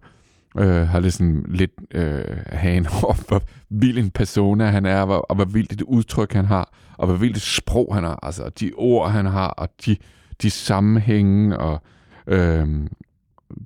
[0.59, 5.31] øh, har lidt sådan lidt øh, hagen over, hvor vild en persona han er, og,
[5.31, 8.49] og hvor vildt et udtryk han har, og hvor vildt et sprog han har, altså
[8.61, 9.97] de ord han har, og de,
[10.43, 11.83] de sammenhænge, og
[12.27, 12.69] øh,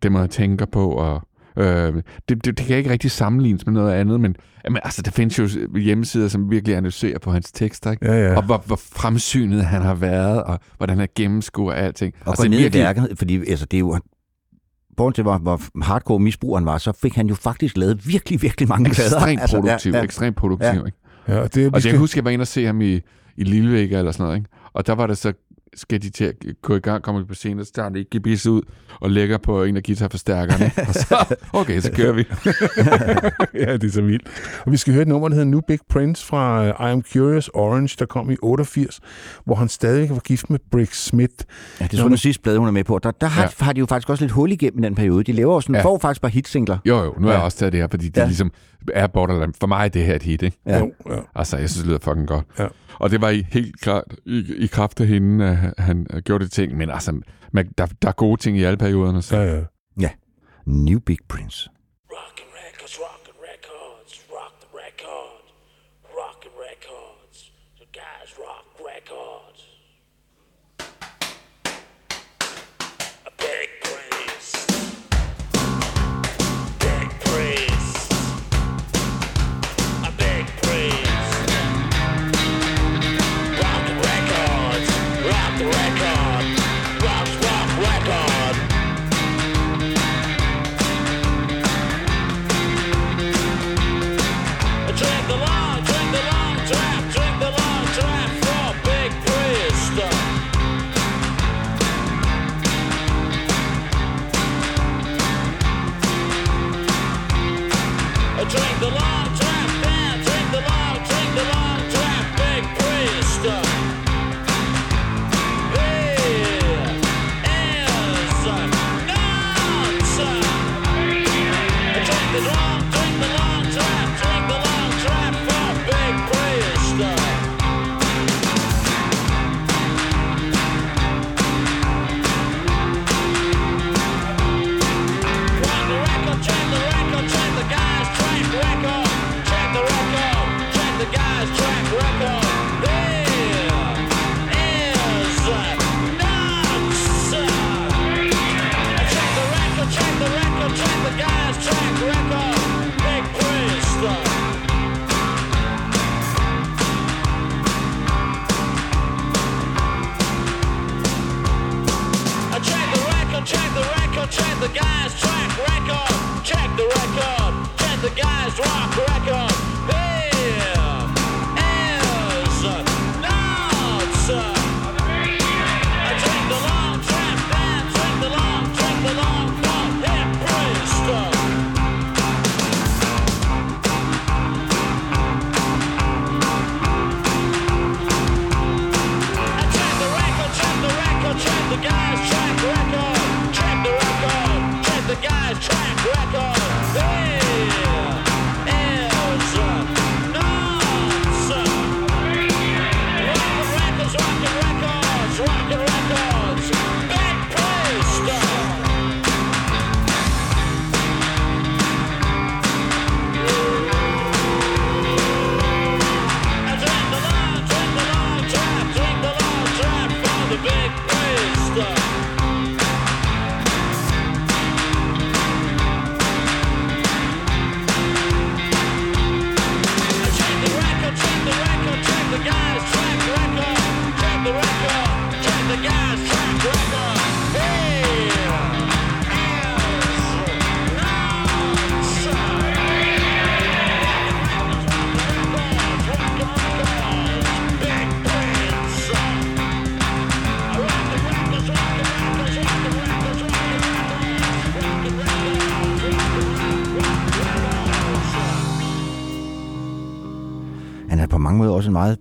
[0.03, 1.23] det jeg tænker på, og
[1.57, 1.95] øh,
[2.29, 5.39] det, det, det kan ikke rigtig sammenlignes med noget andet, men jamen, altså, der findes
[5.39, 5.49] jo
[5.79, 8.07] hjemmesider, som virkelig analyserer på hans tekster, ikke?
[8.13, 8.37] Ja, ja.
[8.37, 12.15] og hvor, hvor fremsynet han har været, og hvordan han gennemskuer alting.
[12.21, 13.99] Og altså, gå ned i virkelig- værket, fordi altså, det er jo...
[14.97, 18.69] Borgen til, hvor, hvor hardcore misbrugeren var, så fik han jo faktisk lavet virkelig, virkelig
[18.69, 19.17] mange plader.
[19.17, 20.03] Ekstremt Altså, ja, produktiv, ja.
[20.03, 20.85] ekstremt produktiv, Ja.
[20.87, 20.99] ikke?
[21.29, 23.01] Ja, og det, Og skal- jeg husker, jeg var inde og se ham i,
[23.41, 24.51] i Lillevægge eller sådan noget, ikke?
[24.73, 25.33] Og der var det så,
[25.75, 28.47] skal de til at gå i gang, komme på scenen, og så tager ikke gebis
[28.47, 28.63] ud
[29.01, 30.71] og lægger på en af guitarforstærkerne.
[30.89, 32.25] og så, okay, så kører vi.
[33.67, 34.29] ja, det er så vildt.
[34.67, 37.03] Og vi skal høre et nummer, der hedder New Big Prince fra uh, I Am
[37.13, 39.01] Curious Orange, der kom i 88,
[39.45, 41.35] hvor han stadig var gift med Brick Smith.
[41.81, 42.99] Ja, det er sådan den sidste plade, hun er med på.
[43.03, 43.65] Der, der har, ja.
[43.65, 45.25] har de jo faktisk også lidt hul igennem i den periode.
[45.25, 45.83] De laver jo sådan, Ja.
[45.83, 46.79] får faktisk bare hitsingler.
[46.87, 47.37] Jo, jo, nu har Ja.
[47.37, 48.21] jeg også taget det her, fordi det Ja.
[48.21, 48.27] ja.
[48.27, 48.53] ligesom
[48.95, 49.55] er Borderland.
[49.61, 50.57] For mig er det her et hit, ikke?
[50.67, 50.79] Ja.
[50.79, 51.17] Jo, ja.
[51.35, 52.47] Altså, jeg synes, det lyder fucking godt.
[52.59, 52.67] Ja.
[53.01, 55.45] Og det var i, helt klart i, i kraft af hende,
[55.79, 56.77] at han- gjorde det ting.
[56.77, 57.21] Men altså,
[57.53, 59.23] man, der, der er gode ting i alle perioderne.
[59.23, 59.37] Så.
[59.37, 59.63] Ja, ja.
[60.01, 60.11] Ja.
[60.67, 61.71] New Big Prince.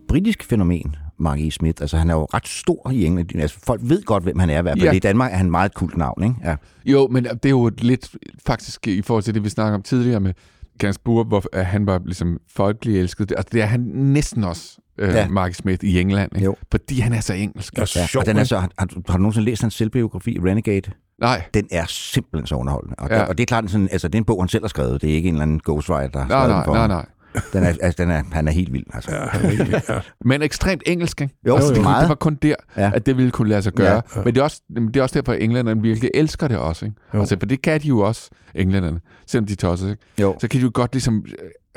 [0.10, 1.52] Britisk fænomen, Mark E.
[1.52, 1.82] Smith.
[1.82, 3.36] Altså, han er jo ret stor i England.
[3.36, 4.90] Altså, folk ved godt, hvem han er i hvert fald.
[4.90, 4.96] Ja.
[4.96, 6.36] I Danmark er han meget et kult navn, ikke?
[6.44, 6.56] Ja.
[6.86, 8.10] Jo, men det er jo lidt
[8.46, 10.34] faktisk i forhold til det, vi snakker om tidligere med
[10.80, 13.32] Gainsbourg, hvor han var ligesom folkelig elsket.
[13.38, 15.28] Altså, det er han næsten også, øh, ja.
[15.28, 16.46] Mark Smith i England, ikke?
[16.46, 16.56] Jo.
[16.72, 17.76] fordi han er så engelsk.
[17.76, 19.62] Det er Ja, sjovt, og den er så, har, har, du- har du nogensinde læst
[19.62, 20.92] hans selvbiografi, Renegade?
[21.22, 22.96] Nej, Den er simpelthen så underholdende.
[22.98, 23.16] Og, Ja.
[23.18, 23.24] ja.
[23.24, 25.02] og det er klart, sådan, altså, det er en bog, han selv har skrevet.
[25.02, 26.88] Det er ikke en eller anden ghostwriter, der har nej, skrevet den nej, for nej,
[26.88, 27.06] nej.
[27.54, 28.86] Den er, altså, den er, han er helt vild.
[28.94, 29.12] Altså.
[29.16, 30.00] Ja.
[30.26, 31.36] Men ekstremt engelsk, ikke?
[31.48, 32.02] Jo, altså, det, meget.
[32.02, 32.82] det var kun der, ja.
[32.82, 32.92] Ja.
[32.94, 33.88] at det ville kunne lade sig gøre.
[33.90, 34.02] Ja.
[34.16, 34.22] Ja.
[34.26, 36.86] Men det er, også, det er også derfor, at englænderne virkelig elsker det også.
[36.86, 36.98] Ikke?
[37.14, 37.20] Jo.
[37.20, 39.90] Altså, for det kan de jo også, englænderne, selvom de tosser.
[39.90, 40.02] Ikke?
[40.22, 40.36] Jo.
[40.42, 41.26] Så kan de jo godt ligesom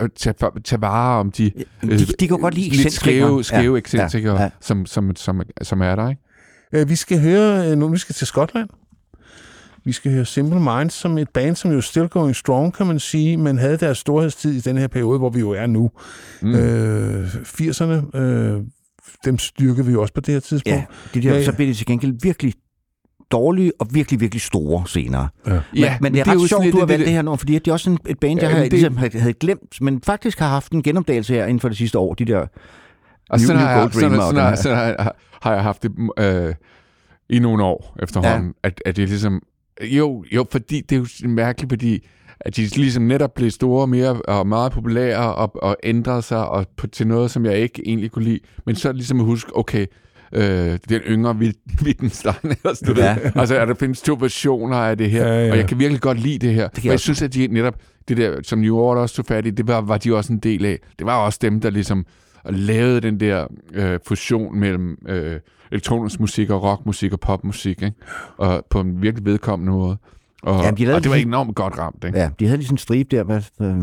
[0.00, 0.34] øh, tage,
[0.64, 1.50] tage vare om de,
[1.82, 4.50] De, de kan godt lide lidt skæve, skæve Ja, ja, ja, ja.
[4.60, 6.08] Som, som, som, som er der.
[6.08, 6.22] Ikke?
[6.72, 8.68] Øh, Vi skal høre, øh, nu vi skal til Skotland.
[9.84, 12.98] Vi skal høre Simple Minds som et band, som jo still going strong, kan man
[12.98, 15.90] sige, men havde deres storhedstid i den her periode, hvor vi jo er nu.
[16.42, 16.54] Mm.
[16.54, 18.60] Øh, 80'erne, øh,
[19.24, 20.76] dem styrker vi jo også på det her tidspunkt.
[20.78, 20.84] Ja,
[21.14, 21.44] de der, Ja, ja.
[21.44, 22.54] så bliver de til gengæld virkelig
[23.30, 25.28] dårlige og virkelig, virkelig store senere.
[25.46, 25.50] Ja.
[25.52, 27.06] Men, Ja, men det er det er jo ret sjovt, du har det- valgt det-
[27.06, 28.96] det her nummer, fordi det er også sådan et band, jeg Ja, havde, det- ligesom,
[28.96, 32.24] havde, glemt, men faktisk har haft en genopdagelse her inden for det sidste år, de
[32.24, 32.48] der Og
[33.30, 35.90] New, sådan New har, jeg, Gold sådan, sådan, har, sådan har, har jeg haft det
[36.18, 36.54] øh,
[37.28, 38.68] i nogle år efterhånden, ja.
[38.68, 39.42] at, at det ligesom...
[39.82, 42.06] Jo, jo, fordi det er jo mærkeligt, fordi
[42.40, 46.66] at de ligesom netop blev store mere og meget populære og, og ændrede sig og
[46.76, 48.40] på, til noget, som jeg ikke egentlig kunne lide.
[48.66, 49.86] Men så ligesom at huske, okay,
[50.32, 53.16] øh, den yngre Witt- Wittgenstein, eller sådan Ja.
[53.34, 55.50] Altså, at der findes to versioner af det her, Ja, ja.
[55.52, 56.68] og jeg kan virkelig godt lide det her.
[56.68, 57.02] Det jeg jeg også.
[57.02, 57.74] synes, at de netop,
[58.08, 60.38] det der, som New Order også tog fat i, det var, var de også en
[60.38, 60.78] del af.
[60.98, 62.06] Det var også dem, der ligesom
[62.50, 65.40] lavede den der øh, fusion mellem øh,
[65.72, 67.92] elektronisk musik og rockmusik og popmusik, ikke?
[68.36, 69.96] Og på en virkelig vedkommende måde.
[70.42, 72.18] Og, Jamen, de og det var lige- enormt godt ramt, ikke?
[72.18, 73.76] Ja, de havde lige sådan en stribe der, hvad, øh,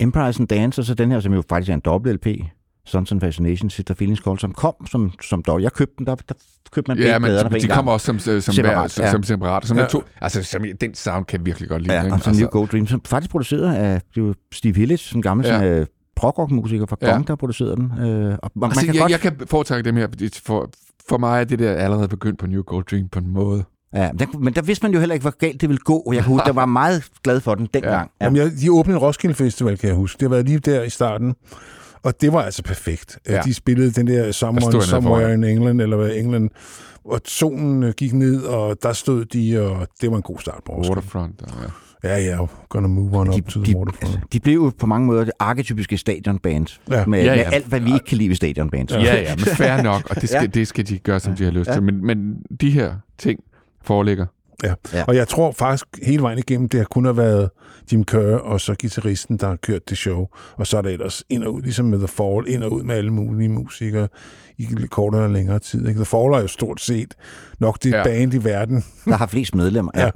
[0.00, 2.40] Empires and Dance, og så den her, som jo faktisk er en dobbelt LP,
[2.86, 5.62] Sons and Fascination, Sister Feelings Call, som kom som, som dog.
[5.62, 6.34] Jeg købte den, der, der
[6.72, 9.10] købte man Ja, men de, de kommer også som, som, som, Separat, hver, som, ja.
[9.10, 9.66] som separat.
[9.66, 9.82] Som Ja.
[9.82, 9.88] ja.
[9.88, 11.94] to, altså, som, den sound kan jeg virkelig godt lide.
[11.94, 12.14] Ja, ikke?
[12.14, 15.46] og så altså, New Gold Dream, som faktisk produceret af det Steve Hillage, en gammel
[15.46, 15.60] Ja.
[15.62, 15.84] ja.
[16.16, 17.10] Prog-rock-musiker fra Ja.
[17.12, 17.84] Gong, der producerede den.
[17.84, 20.70] Øh, og man, altså, man kan jeg, godt, jeg kan foretrække dem her, for,
[21.08, 23.64] for mig er det der allerede begyndt på New Gold Dream på en måde.
[23.94, 25.96] ja, men, der, men der vidste man jo heller ikke, hvor galt det ville gå.
[25.96, 28.10] og Jeg, kunne, jeg var meget glad for den dengang.
[28.20, 28.24] Ja.
[28.24, 30.20] Jamen, jeg, de åbnede Roskilde Festival, kan jeg huske.
[30.20, 31.34] Det været lige der i starten.
[32.02, 33.18] Og det var altså perfekt.
[33.28, 33.34] Ja.
[33.34, 33.40] Ja.
[33.42, 36.50] De spillede den der Der Someone Somewhere in England, eller hvad England.
[37.04, 40.60] Og solen øh, gik ned, og der stod de, og det var en god start
[40.66, 40.90] på Roskilde.
[40.90, 41.42] Waterfront.
[41.42, 41.68] Og, ja.
[42.04, 44.02] Ja, ja, gonna move on De, up to the de, waterfront.
[44.14, 46.66] altså, de blev jo på mange måder det arketypiske stadionband.
[46.90, 47.06] Ja.
[47.06, 47.50] Med, Ja, med ja.
[47.52, 48.90] alt, hvad vi ikke kan lide ved stadionband.
[48.90, 50.42] Ja, ja, men fair nok, og det skal, Ja.
[50.42, 50.46] ja.
[50.46, 51.74] det skal de gøre, som de har lyst Ja.
[51.74, 51.82] til.
[51.82, 53.40] Men, men de her ting
[53.82, 54.26] foreligger.
[54.64, 54.68] Ja.
[54.92, 54.98] Ja.
[54.98, 55.04] ja.
[55.04, 57.50] Og jeg tror faktisk hele vejen igennem, det har kun have været
[57.92, 60.26] Jim Kerr og så gitarristen, der har kørt det show.
[60.56, 62.82] Og så er det ellers ind og ud, ligesom med The Fall, ind og ud
[62.82, 64.08] med alle mulige musikere
[64.58, 65.88] i lidt kortere eller længere tid.
[65.88, 65.98] Ikke?
[65.98, 67.14] The Fall er jo stort set
[67.58, 67.96] nok det ja.
[67.96, 68.04] Ja.
[68.04, 68.84] band i verden.
[69.04, 69.92] Der har flest medlemmer.
[69.96, 70.10] Ja.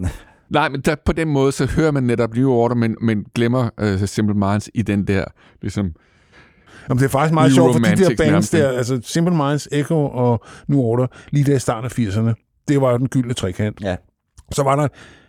[0.50, 3.70] Nej, men der, på den måde, så hører man netop New Order, men, men glemmer
[3.82, 5.24] uh, Simple Minds i den der,
[5.62, 5.92] ligesom,
[6.88, 9.68] Jamen, det er faktisk meget sjovt, for de der bands nærmest, der, altså Simple Minds,
[9.72, 13.34] Echo og New Order, lige der i starten af 80'erne, det var jo den gyldne
[13.34, 13.80] trekant.
[13.80, 13.96] Ja.
[14.52, 14.88] Så var der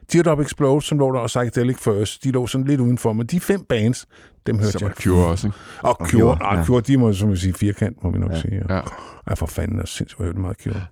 [0.09, 3.39] Teardrop Explode, som lå der, og Psychedelic First, de lå sådan lidt udenfor, men de
[3.39, 4.07] fem bands,
[4.47, 4.91] dem hørte så jeg.
[5.03, 5.47] Cure også.
[5.47, 5.57] Ikke?
[5.81, 6.65] Og Og Cure, Cure, nej, ja.
[6.65, 8.41] Cure, de må som vi sige firkant, må vi nok Ja.
[8.41, 8.61] sige.
[8.69, 8.81] Ja.
[9.29, 10.85] Ja, for fanden, er sindssygt, meget Cure.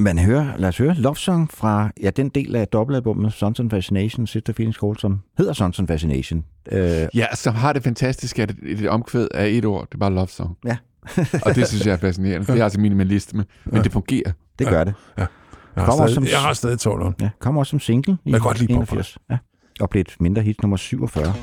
[0.00, 3.70] Man hører, lad os høre Love Song fra ja, den del af dobbeltalbummet Sons and
[3.70, 6.44] Fascination, Sister Feelings Call, som hedder Sons and Fascination.
[6.72, 9.98] Øh, Ja, som har det fantastiske, at et, et omkvæd af et ord, det er
[9.98, 10.56] bare love song.
[10.64, 10.76] Ja.
[11.46, 12.52] og det synes jeg er fascinerende.
[12.52, 13.82] Det er altså minimalisme, men Ja.
[13.82, 14.32] det fungerer.
[14.58, 14.94] det gør det.
[15.16, 15.26] Jeg
[15.76, 18.30] har, Kommer også stadig, som- jeg har stadig 12 Ja, kom også som single i
[18.30, 19.18] Jeg kan godt lide 81.
[19.30, 19.38] Ja.
[19.80, 21.34] Og blev et mindre hit nummer 47.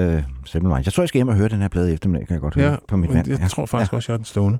[0.00, 0.74] Øh, Simple.
[0.74, 2.54] Jeg tror, jeg skal hjem og høre den her plade i eftermiddag, kan jeg godt
[2.54, 3.28] høre Ja, på mit vand.
[3.28, 4.58] jeg tror faktisk også, jeg har den stående.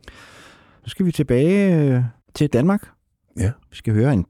[0.85, 2.03] Så skal vi tilbage øh,
[2.35, 2.89] til Danmark.
[3.39, 3.51] Ja.
[3.71, 4.27] Vi skal høre en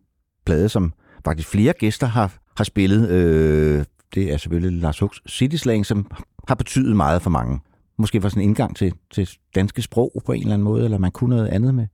[0.47, 0.93] plade, som
[1.25, 3.09] faktisk flere gæster har, har spillet.
[3.11, 3.85] Øh,
[4.15, 6.11] det er selvfølgelig Lars Hugs City Slang, som
[6.49, 7.61] har betydet meget for mange.
[7.99, 10.99] Måske var sådan en indgang til, til danske sprog på en eller anden måde, eller
[10.99, 11.87] man kunne noget andet med,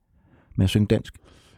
[0.55, 1.13] med at synge dansk.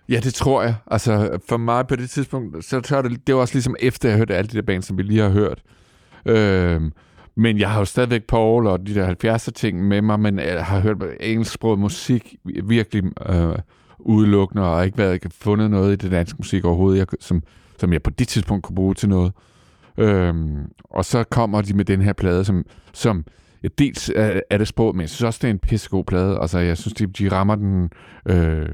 [0.10, 0.76] Ja, det tror jeg.
[0.88, 4.18] Altså, for mig på det tidspunkt, så tør det, det var også ligesom efter, jeg
[4.18, 5.62] hørte alle de der bands, som vi lige har hørt.
[6.26, 6.92] Øhm,
[7.40, 10.66] men jeg har jo stadigvæk Paul og de der 70'er ting med mig, men jeg
[10.66, 13.56] har hørt engelsksproget musik virkelig øh,
[14.00, 17.44] udelukkende, og har ikke været fundet noget i det danske musik overhovedet, jeg, som,
[17.78, 19.32] som jeg på det tidspunkt kunne bruge til noget.
[19.98, 23.26] Øhm, og så kommer de med den her plade, som, som
[23.64, 26.38] ja, dels er, er det sprog, men jeg synes også, det er en pissegod plade.
[26.42, 27.90] Altså, jeg synes, de, de rammer den...
[28.26, 28.70] Øh,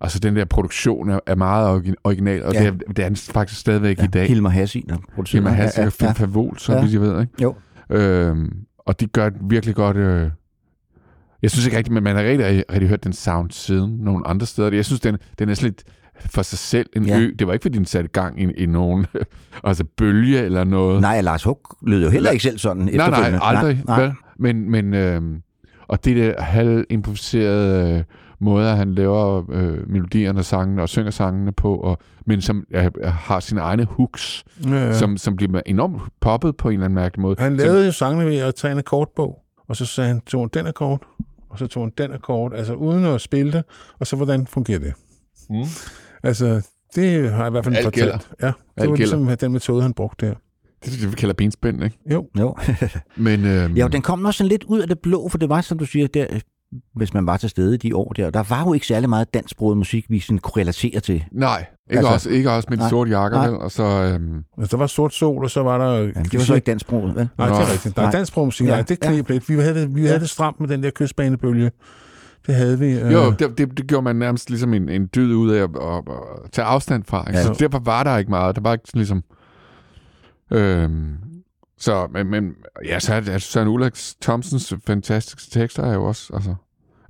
[0.00, 2.58] altså, den der produktion er, er meget origi- original, og Ja.
[2.60, 4.28] det, er, det er den faktisk stadigvæk Ja, i dag.
[4.28, 5.40] Hilmar Hassi, der producerer.
[5.42, 6.12] Hilmar Hassi Ja, og ja, ja.
[6.12, 6.80] Favol, så Ja.
[6.80, 7.32] vidt jeg ved, ikke?
[7.42, 7.54] Jo.
[7.90, 9.96] Øhm, og de gør virkelig godt...
[9.96, 10.30] Øh,
[11.42, 14.46] jeg synes ikke rigtigt, men man har rigtig, rigtig hørt den sound siden nogle andre
[14.46, 14.70] steder.
[14.72, 15.84] Jeg synes, den, den er sådan lidt
[16.30, 17.18] for sig selv en Ja.
[17.20, 17.30] ø.
[17.38, 19.06] Det var ikke, fordi den satte gang i, i nogen
[19.64, 21.00] altså bølge eller noget.
[21.00, 23.82] Nej, Lars Hug lød jo heller ikke selv sådan Nej, nej, aldrig.
[23.86, 24.12] Nej, nej.
[24.38, 25.42] Men, men øhm,
[25.88, 28.04] og det der halvimproviserede øh,
[28.40, 32.90] måder, han laver øh, melodierne og sangene og synger sangene på, og, men som øh,
[33.04, 34.92] har sine egne hooks, Ja, ja.
[34.98, 37.36] som, som bliver enormt poppet på en eller anden mærkelig måde.
[37.38, 39.38] Han Som- lavede jo sangene ved at tage en akkordbog,
[39.68, 41.02] og så sagde han, tog han den akkord,
[41.50, 43.64] og så tog han den akkord, altså uden at spille det,
[44.00, 44.92] og så hvordan fungerer det?
[45.50, 45.56] Mm.
[46.22, 47.94] Altså, det har jeg i hvert fald Alt fortalt.
[47.94, 48.18] gælder.
[48.42, 49.34] Ja, det Alt var ligesom gælder.
[49.36, 50.34] den metode, han brugte der.
[50.84, 51.98] Det er det, vi kalder benspænd, ikke?
[52.12, 52.26] Jo.
[52.38, 52.56] Jo.
[53.16, 55.48] Men, øhm, Ja, og den kom også sådan lidt ud af det blå, for det
[55.48, 56.26] var, som du siger, der,
[56.94, 59.34] hvis man var til stede i de år der, der var jo ikke særlig meget
[59.34, 61.24] dansksproget musik, vi sådan kunne relatere til.
[61.32, 63.48] Nej, ikke, altså, også, ikke også med de nej, sorte jakker, nej.
[63.48, 63.58] vel?
[63.58, 65.94] Og så, øhm, Altså, der var sort sol, og så var der...
[65.98, 67.28] Jamen, det var så ikke dansksproget, vel?
[67.38, 67.96] Nej, det er rigtigt.
[67.96, 68.12] Der er Nej.
[68.12, 69.48] dansk musik, Ja, nej, det knep lidt.
[69.48, 71.70] Vi havde det, vi havde det stramt med den der kystbanebølge.
[72.46, 72.98] Det havde vi.
[73.00, 75.70] øh, Jo, det, det, det gjorde man nærmest ligesom en, en dyd ud af at,
[75.82, 76.02] at,
[76.44, 77.20] at tage afstand fra.
[77.28, 77.32] Ikke?
[77.32, 77.38] Ja.
[77.38, 77.54] Ja.
[77.54, 78.56] Så derfor var der ikke meget.
[78.56, 79.22] Der var ikke sådan ligesom...
[80.52, 81.14] Øhm,
[81.78, 83.92] så, men, men ja, så er altså Søren Ulrik
[84.22, 86.54] Thomsens fantastiske tekster er jo også, altså,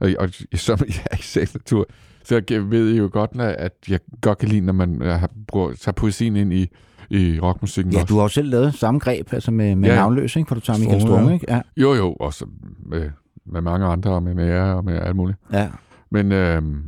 [0.01, 1.87] og, og som jeg er i sagens natur,
[2.25, 5.31] så jeg ved I jo godt, at jeg godt kan lide, når man øh, har,
[5.49, 6.69] bruger, tager poesien ind i,
[7.11, 8.07] i rockmusikken Ja, også.
[8.13, 9.95] du har jo selv lavet samme greb, altså med, med Ja.
[9.95, 10.49] navnløs, ikke?
[10.49, 11.47] For du tager Michael Strunge, ikke?
[11.49, 11.61] Ja.
[11.77, 12.47] Jo, jo, også
[12.87, 13.11] med,
[13.47, 15.39] med mange andre, og med ære og med alt muligt.
[15.53, 15.69] ja.
[16.11, 16.83] Men, øhm,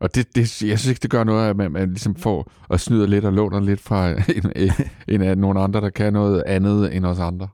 [0.00, 2.80] og det, det, jeg synes ikke, det gør noget, at man, man ligesom får og
[2.80, 4.70] snyder lidt og låner lidt fra en, en,
[5.08, 7.48] en af nogle andre, der kan noget andet end os andre.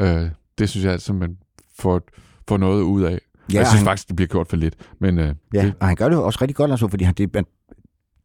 [0.00, 1.36] Øh, det synes jeg altså, man
[1.78, 2.00] får,
[2.48, 3.18] får noget ud af.
[3.52, 4.74] Ja, jeg synes han- faktisk, det bliver gjort for lidt.
[5.00, 7.34] Men øh, Ja, det, og han gør det også rigtig godt, altså, fordi han, det,
[7.34, 7.44] man,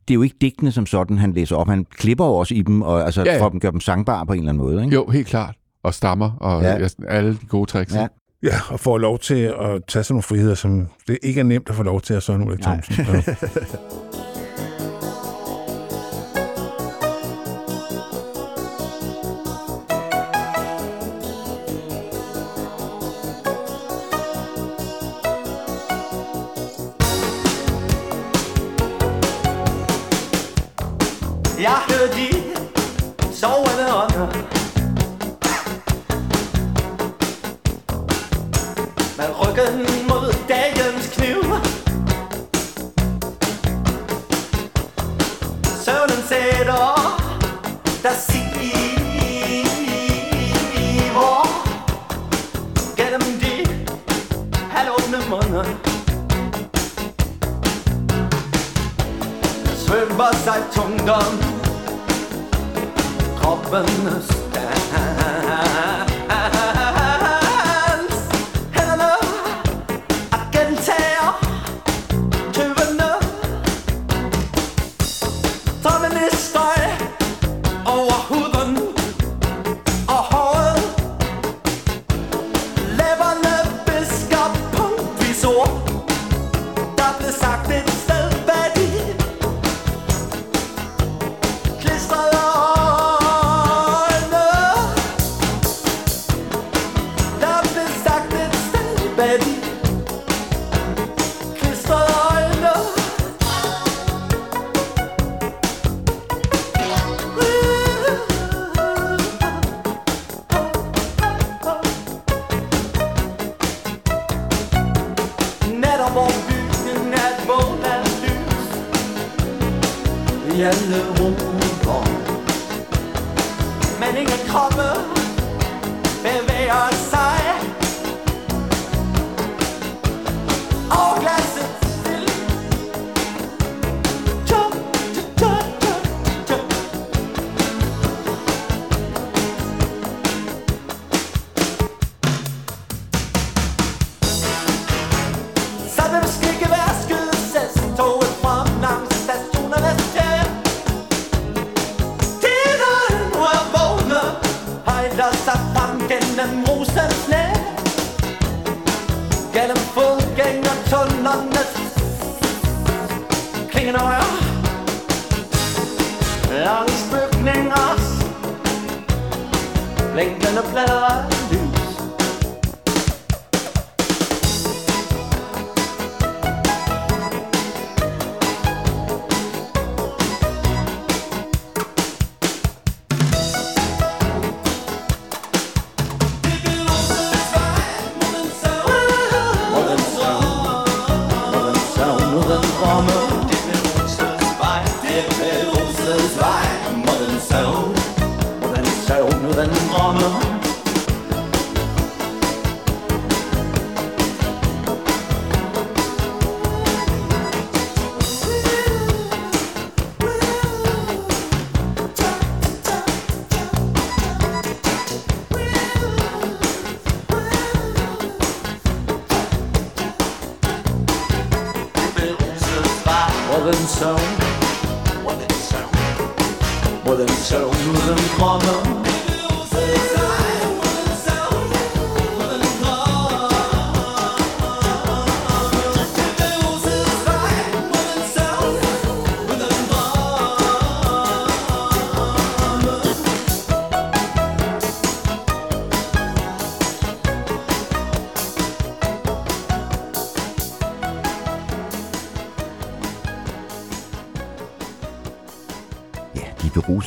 [0.08, 1.68] det er jo ikke digtene som sådan, han læser op.
[1.68, 4.26] Han klipper jo også i dem, og altså, Ja, ja, for at gøre dem sangbare
[4.26, 4.84] på en eller anden måde.
[4.84, 4.96] Ikke?
[4.96, 5.56] jo, helt klart.
[5.84, 6.88] Og stammer, og ja.
[7.08, 7.96] alle de gode tricks.
[7.96, 8.08] Ja.
[8.44, 11.70] Ja, og får lov til at tage sådan nogle friheder, som det ikke er nemt
[11.70, 12.62] at få lov til at Søren Ulrik.
[12.62, 12.96] Thomsen.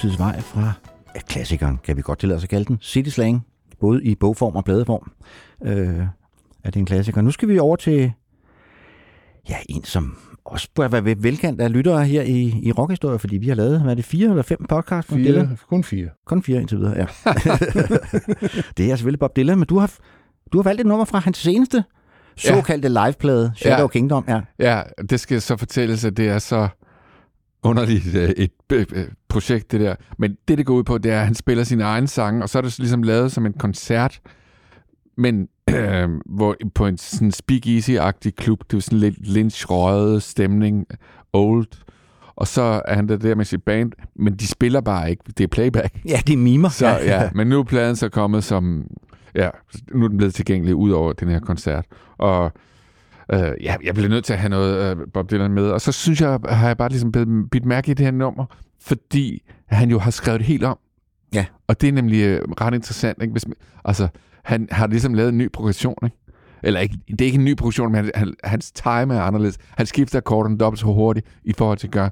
[0.02, 0.72] Berusedes vej fra
[1.14, 2.78] ja, klassikeren, kan vi godt tillade os at kalde den.
[2.82, 3.46] City Slang,
[3.80, 5.12] både i bogform og bladeform.
[5.64, 6.06] Øh,
[6.64, 7.20] er det en klassiker.
[7.20, 8.12] Nu skal vi over til
[9.48, 13.48] ja, en, som også bør være velkendt af lyttere her i, i rockhistorie, fordi vi
[13.48, 15.58] har lavet, hvad er det, fire eller fem podcasts med Fire, Dylan?
[15.68, 16.08] kun fire.
[16.26, 17.06] Kun fire indtil videre, ja.
[18.76, 19.92] det er selvfølgelig Bob Dylan, men du har,
[20.52, 21.84] du har valgt et nummer fra hans seneste
[22.36, 23.86] såkaldte liveplade, Shadow Ja.
[23.86, 24.24] Kingdom.
[24.28, 24.40] Ja.
[24.58, 26.68] Ja, det skal så fortælles, at det er så
[27.62, 29.94] underligt øh, et øh, øh, projekt, det der.
[30.18, 32.48] Men det, det går ud på, det er, at han spiller sine egne sange, og
[32.48, 34.20] så er det ligesom lavet som en koncert,
[35.16, 38.59] men øh, hvor, på en sådan speakeasy-agtig klub.
[38.70, 39.66] Det er sådan lidt lynch
[40.20, 40.86] stemning,
[41.32, 41.66] old.
[42.36, 45.22] Og så er han der, der med sit band, men de spiller bare ikke.
[45.26, 46.01] Det er playback.
[46.09, 46.68] Ja, de mimer.
[46.68, 48.86] Så, ja, men nu er pladen så kommet som...
[49.34, 49.51] Ja,
[49.94, 51.86] nu er den blevet tilgængelig ud over den her koncert.
[52.18, 52.52] Og
[53.32, 55.70] øh, ja, jeg bliver nødt til at have noget øh, Bob Dylan med.
[55.70, 57.12] Og så synes jeg, har jeg bare ligesom
[57.52, 58.44] bidt, mærke i det her nummer,
[58.80, 60.78] fordi han jo har skrevet det helt om.
[61.34, 61.46] Ja.
[61.66, 63.22] Og det er nemlig øh, ret interessant.
[63.22, 63.32] Ikke?
[63.32, 63.44] Hvis,
[63.84, 64.09] altså,
[64.44, 66.16] han har ligesom lavet en ny progression, ikke?
[66.62, 69.59] Eller ikke, det er ikke en ny progression, men han, han, hans time er anderledes.
[69.70, 72.09] Han skifter akkorderne dobbelt så hurtigt i forhold til, gør,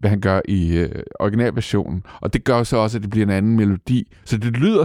[0.00, 2.02] hvad han gør i øh, originalversionen.
[2.20, 4.12] Og det gør så også, at det bliver en anden melodi.
[4.24, 4.84] Så det lyder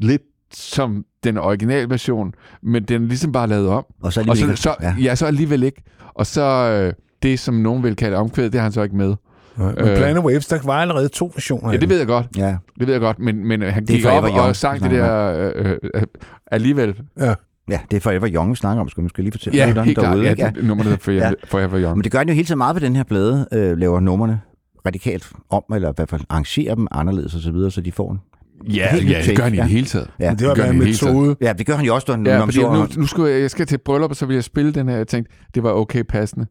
[0.00, 0.22] lidt
[0.54, 2.32] som den originalversion,
[2.62, 3.84] men den er ligesom bare lavet om.
[4.02, 4.84] Og så og alligevel så, ikke.
[4.84, 5.04] så, ja.
[5.10, 5.82] ja, så alligevel ikke.
[6.14, 9.14] Og så øh, det, som nogen vil kalde omkvædet, det har han så ikke med.
[9.56, 12.26] Men Planet Waves, der var allerede to versioner Ja, det ved jeg godt.
[12.36, 12.56] Ja.
[12.78, 15.76] Det ved jeg godt, men, men han gik op Young, og sang det der øh,
[15.94, 16.02] øh,
[16.46, 17.00] alligevel.
[17.20, 17.34] Ja.
[17.70, 19.98] Ja, det er Forever Young, vi snakker om, skal man skal lige fortælle Ja, helt
[19.98, 20.18] klart.
[20.24, 21.96] Ja, det er nummeret for- Forever Young.
[21.96, 24.40] Men det gør han jo hele tiden meget på den her plade, øh, laver numrene
[24.86, 28.12] radikalt om, eller i hvert fald arrangerer dem anderledes og så videre, så de får
[28.12, 28.20] en
[28.68, 30.10] Ja, en helt ja, det gør han i det hele taget.
[30.20, 30.30] Ja.
[30.30, 31.36] Men det var gør bare han en i det hele metode.
[31.40, 33.50] Ja, det gør han jo også, når Ja, når fordi nu, nu skulle jeg, jeg
[33.50, 34.96] skal til bryllup, og så vil jeg spille den her.
[34.96, 36.46] Jeg tænkte, det var okay passende.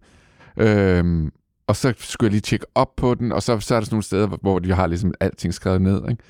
[0.57, 1.29] Øhm,
[1.67, 3.93] og så skulle jeg lige tjekke op på den, og så, så er der sådan
[3.95, 6.01] nogle steder, hvor- hvor de har ligesom alting skrevet ned.
[6.09, 6.23] Ikke?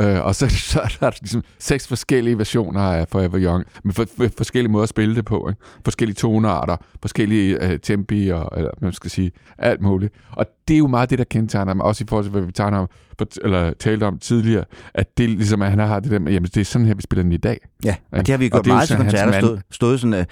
[0.00, 4.04] Øh, og så, så er der ligesom seks forskellige versioner af Forever Young, med for,
[4.16, 5.48] for, forskellige måder at spille det på.
[5.48, 5.60] Ikke?
[5.84, 10.14] Forskellige tonearter, forskellige øh, tempi, og, eller hvad man skal sige, alt muligt.
[10.32, 12.52] Og det er jo meget det, der kendetegner ham, også i forhold til, hvad vi
[12.52, 12.88] tager om,
[13.44, 14.64] eller talte om tidligere,
[14.94, 17.02] at det ligesom, at han har det der med, jamen det er sådan her, vi
[17.02, 17.58] spiller den i dag.
[17.84, 20.28] Ja, og det har vi Og gjort jo meget til koncerter, stået, stået sådan, at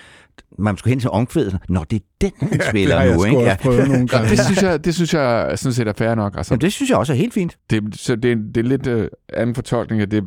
[0.58, 1.58] man skulle hen til omkvædet.
[1.68, 3.56] Nå, det er den, han Ja, spiller det nu, ikke?
[3.62, 4.30] prøvet nogle gange.
[4.30, 6.34] det, synes jeg, det synes jeg sådan set er fair nok.
[6.36, 7.58] Altså, Jamen, det synes jeg også er helt fint.
[7.70, 10.24] det, så det, er, det er lidt øh, anden fortolkning af det,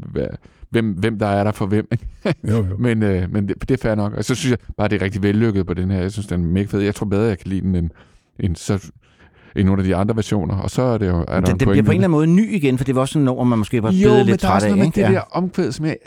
[0.69, 1.88] hvem, hvem der er der for hvem.
[2.26, 2.65] Jo, jo.
[2.86, 4.14] Men, øh, men det, det er fair nok.
[4.14, 6.02] Og så synes jeg bare, det er rigtig vellykket på den her.
[6.02, 6.80] Jeg synes, den er mega fed.
[6.80, 7.90] Jeg tror bedre, jeg kan lide den end,
[8.40, 8.90] end, så,
[9.56, 10.56] end nogle af de andre versioner.
[10.58, 11.20] Og så er det jo...
[11.20, 13.02] Er der Den, den bliver på en eller anden måde ny igen, for det var
[13.02, 14.72] også sådan noget, man måske var jo, blevet men lidt der er træt også af.
[14.72, 14.96] noget med ikke?
[15.08, 15.12] det Ja.
[15.12, 15.98] der omkvæd, som jeg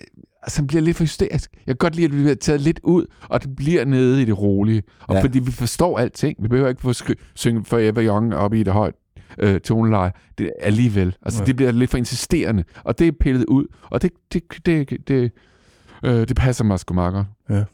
[0.42, 1.50] altså, bliver lidt for hysterisk.
[1.66, 4.24] Jeg kan godt lide, at vi bliver taget lidt ud, og det bliver nede i
[4.24, 4.82] det rolige.
[5.08, 5.22] Og Ja.
[5.22, 6.36] fordi vi forstår alting.
[6.42, 8.94] Vi behøver ikke få skri- synge Forever Young op i det højt
[9.38, 10.12] øh, toneleje.
[10.38, 11.16] Det er alligevel.
[11.22, 11.46] Altså, Ja.
[11.46, 12.64] det bliver lidt for insisterende.
[12.84, 13.64] Og det er pillet ud.
[13.90, 15.30] Og det, det, det, det,
[16.04, 17.26] øh, det passer mig sgu meget godt.
[17.50, 17.64] Ja.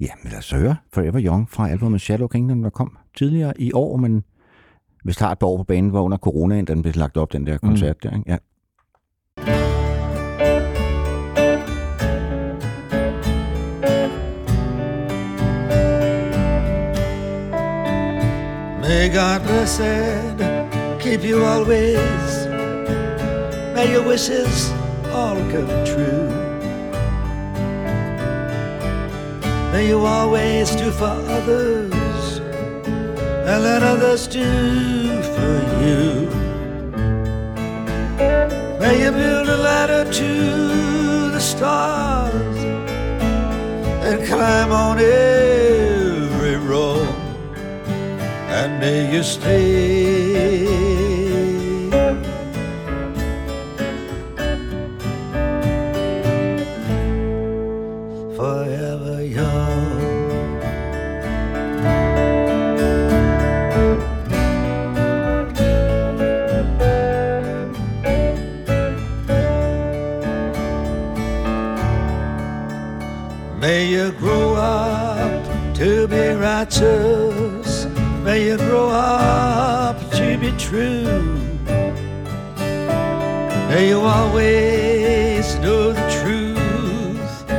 [0.00, 3.72] Ja, men lad os høre Forever Young fra albumet Shadow Kingdom, der kom tidligere i
[3.72, 4.22] år, men
[5.04, 7.46] hvis har et par år på banen, var under coronaen, den blev lagt op, den
[7.46, 8.10] der koncert mm.
[8.10, 8.16] der.
[8.16, 8.30] Ikke?
[8.30, 8.36] Ja.
[18.80, 20.64] May God blessed
[21.00, 22.46] keep you always.
[23.74, 24.72] May your wishes
[25.12, 26.30] all come true.
[29.72, 32.03] May you always do for others
[33.46, 35.54] and let others do for
[35.84, 36.28] you.
[38.80, 40.32] May you build a ladder to
[41.30, 42.56] the stars
[44.06, 47.14] and climb on every road
[48.48, 50.83] and may you stay.
[76.54, 77.86] Righteous.
[78.22, 81.24] May you grow up to be true.
[83.70, 87.50] May you always know the truth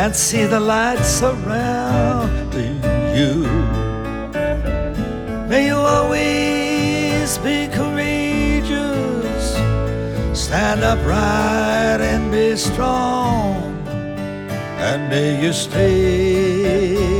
[0.00, 2.80] and see the light surrounding
[3.18, 3.34] you.
[5.50, 9.44] May you always be courageous,
[10.44, 13.56] stand upright and be strong
[14.86, 17.17] and may you stay.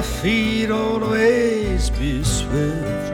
[0.00, 3.12] Your feet always be swift.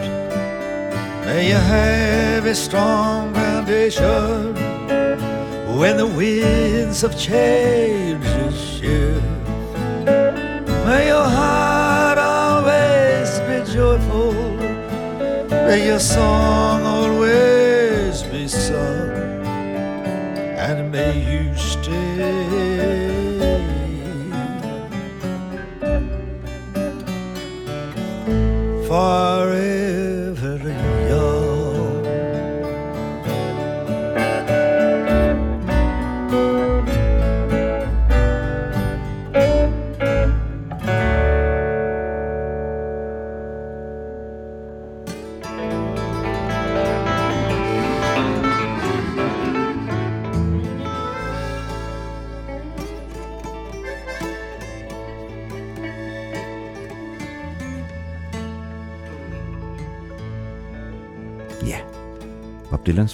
[1.26, 4.54] May you have a strong foundation
[5.76, 9.20] when the winds of change shift.
[10.86, 14.34] May your heart always be joyful.
[15.66, 16.95] May your song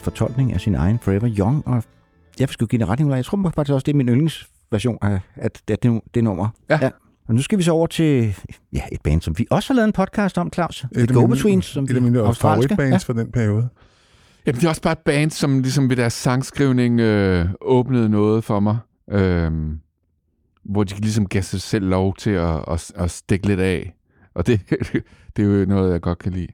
[0.02, 1.84] fortolkning af sin egen Forever Young, og
[2.40, 5.62] jeg sgu give det retning, jeg tror faktisk også, det er min yndlingsversion af at
[5.68, 6.48] det, det, det nummer.
[6.70, 6.78] Ja.
[6.82, 6.90] ja.
[7.28, 8.34] Og nu skal vi så over til
[8.72, 10.78] ja, et band, som vi også har lavet en podcast om, Claus.
[10.94, 12.68] The Et af mine- Go-Betweens, som Et af mine australske.
[12.74, 13.68] favoritbands for den periode.
[14.46, 18.44] Jamen, det er også bare et band, som ligesom ved deres sangskrivning øh, åbnede noget
[18.44, 18.78] for mig.
[19.10, 19.52] Øh,
[20.64, 23.94] hvor de ligesom gav sig selv lov til at, at, at stikke lidt af.
[24.34, 24.60] Og det,
[25.36, 26.46] det er jo noget, jeg godt kan lide.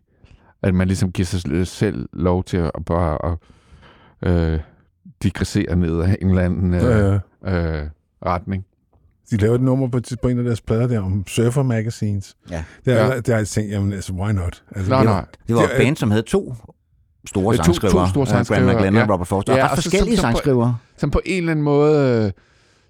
[0.63, 3.39] At man ligesom giver sig selv lov til at bare at,
[4.33, 4.61] øh,
[5.23, 6.83] digressere ned af en eller anden øh,
[7.47, 7.87] Ja, øh,
[8.27, 8.65] retning.
[9.31, 12.37] De lavede et nummer på, på en af deres plader der om surfer magazines.
[12.51, 12.65] Ja.
[12.85, 13.21] Det har, Ja.
[13.29, 13.37] ja.
[13.37, 14.63] jeg tænkt, jamen altså, why not?
[14.77, 15.25] Altså, Nej, det- nej.
[15.49, 16.55] Det var et band, som havde to
[17.29, 18.09] store Øh, to- to sangskrivere.
[18.09, 19.07] store øh, sangskrivere, Graham McLennan ja.
[19.07, 19.53] og Robert Foster.
[19.53, 20.77] Ja, Ja, og ret og så- forskellige som- som på- sangskrivere.
[20.97, 22.33] som på en eller anden måde, øh,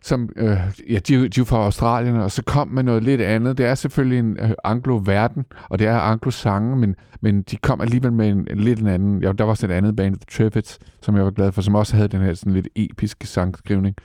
[0.09, 0.59] som, øh,
[0.91, 3.59] ja, de, de er fra Australien, og så kom med noget lidt andet.
[3.59, 8.13] Det er selvfølgelig en øh, anglo-verden, og det er anglo-sange, men, men de kom alligevel
[8.13, 9.23] med en, en lidt en anden.
[9.23, 11.75] Ja, der var også et andet band, The Triffids, som jeg var glad for, som
[11.75, 13.97] også havde den her sådan lidt episke sangskrivning.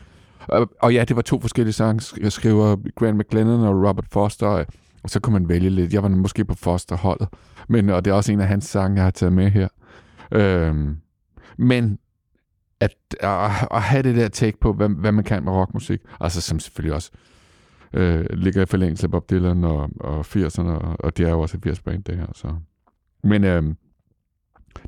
[0.48, 4.66] Og, og ja, det var to forskellige sangskriver, Grant McLennan og Robert Foster, og,
[5.04, 5.94] og så kunne man vælge lidt.
[5.94, 7.28] Jeg var måske på Foster-holdet,
[7.70, 9.68] men, og det er også en af hans sange, jeg har taget med her.
[10.32, 10.98] Øhm,
[11.58, 11.98] men
[12.84, 16.42] at, at, at have det der take på, hvad, hvad man kan med rockmusik, altså
[16.42, 17.12] som selvfølgelig også
[17.94, 21.42] øh, ligger i forlængelse af Bob Dylan og, og 80'erne, og, og det er jo
[21.42, 22.28] også et 80'er-band, det her.
[22.34, 22.56] Så.
[23.24, 23.64] Men øh,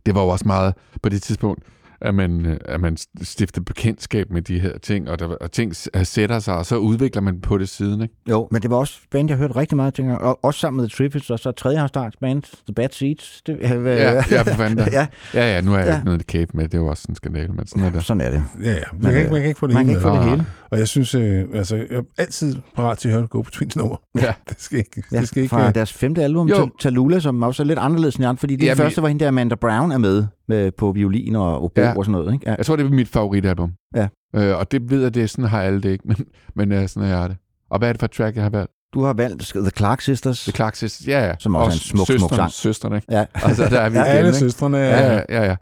[0.05, 1.63] det var jo også meget på det tidspunkt,
[2.05, 5.75] at man, øh, at man stifter bekendtskab med de her ting, og, der, og ting
[6.03, 8.13] sætter sig, og så udvikler man på det siden, ikke?
[8.29, 10.21] Jo, men det var også band, jeg hørte rigtig meget dengang.
[10.21, 13.41] Og også sammen med The Triffids, og så tredje afstarts band, The Bad Seeds.
[13.47, 15.07] Det, Ja, ja, for fanden ja.
[15.33, 15.93] ja, ja, nu er jeg Ja.
[15.95, 18.03] ikke noget kæbe med, det er jo også en skandale, men sådan er det.
[18.03, 18.43] Sådan er det.
[18.63, 18.75] Ja, ja.
[18.93, 20.23] Men, Man, kan ikke, øh, man kan ikke få det man hele kan ikke få
[20.23, 20.45] det hele.
[20.71, 23.75] Og jeg synes, øh, altså, jeg er altid parat til at høre en Go Twins
[23.75, 23.97] nummer.
[24.21, 24.33] Ja.
[24.49, 26.69] det skal ikke, Ja, det skal ikke fra øh, deres femte album, Jo.
[26.79, 29.23] Talula, som også er lidt anderledes end andre, fordi det Ja, ja, første var hende
[29.23, 31.93] der Amanda Brown er med, med på violin og obo Ja.
[31.97, 32.33] Og sådan noget.
[32.33, 32.49] Ikke?
[32.49, 32.55] Ja.
[32.57, 33.73] Jeg tror, det er mit favoritalbum.
[33.95, 34.07] Ja.
[34.35, 36.17] Øh, og det ved jeg, det er sådan har alle det ikke, men,
[36.55, 37.37] men øh, sådan er jeg det.
[37.69, 38.71] Og hvad er det for et track, jeg har valgt?
[38.93, 40.43] Du har valgt The Clark Sisters.
[40.43, 41.33] The Clark Sisters, ja, ja.
[41.39, 42.51] Som også er en smuk, smuk søstrene, sang.
[42.51, 43.07] Søstrene, ikke?
[43.13, 43.25] Ja.
[43.33, 44.39] Altså, der er vi Ja, igen, alle ikke?
[44.39, 45.55] søstrene Ja, ja, ja, ja.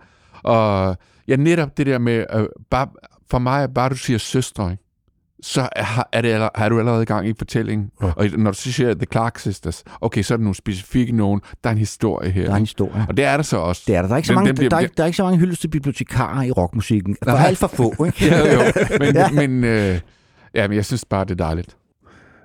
[0.43, 0.97] Og
[1.27, 2.88] ja, netop det der med, øh, bare,
[3.31, 4.82] for mig, bare du siger søstre, ikke?
[5.45, 7.91] Så er, er, det, har du allerede i gang i fortællingen.
[8.01, 8.11] Ja.
[8.15, 11.69] Og når du siger The Clark Sisters, okay, så er der nogle specifikke nogen, der
[11.69, 12.43] er en historie her.
[12.43, 12.69] Der er en ikke?
[12.69, 13.05] historie.
[13.09, 13.83] Og det er der så også.
[13.87, 14.07] Det er der.
[14.07, 15.59] Der er ikke så mange, bliver- der, er, ikke- der er ikke så mange hyldes
[15.59, 17.17] til bibliotekarer i rockmusikken.
[17.23, 17.45] For Nej.
[17.47, 18.25] alt for få, ikke?
[18.35, 18.61] ja, jo,
[18.99, 19.21] men, Ja.
[19.21, 19.29] ja.
[19.47, 19.99] men, øh,
[20.55, 21.77] ja, men jeg synes bare, det er dejligt.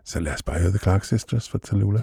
[0.04, 2.02] Så lad os bare høre The Clark Sisters for Tallulah.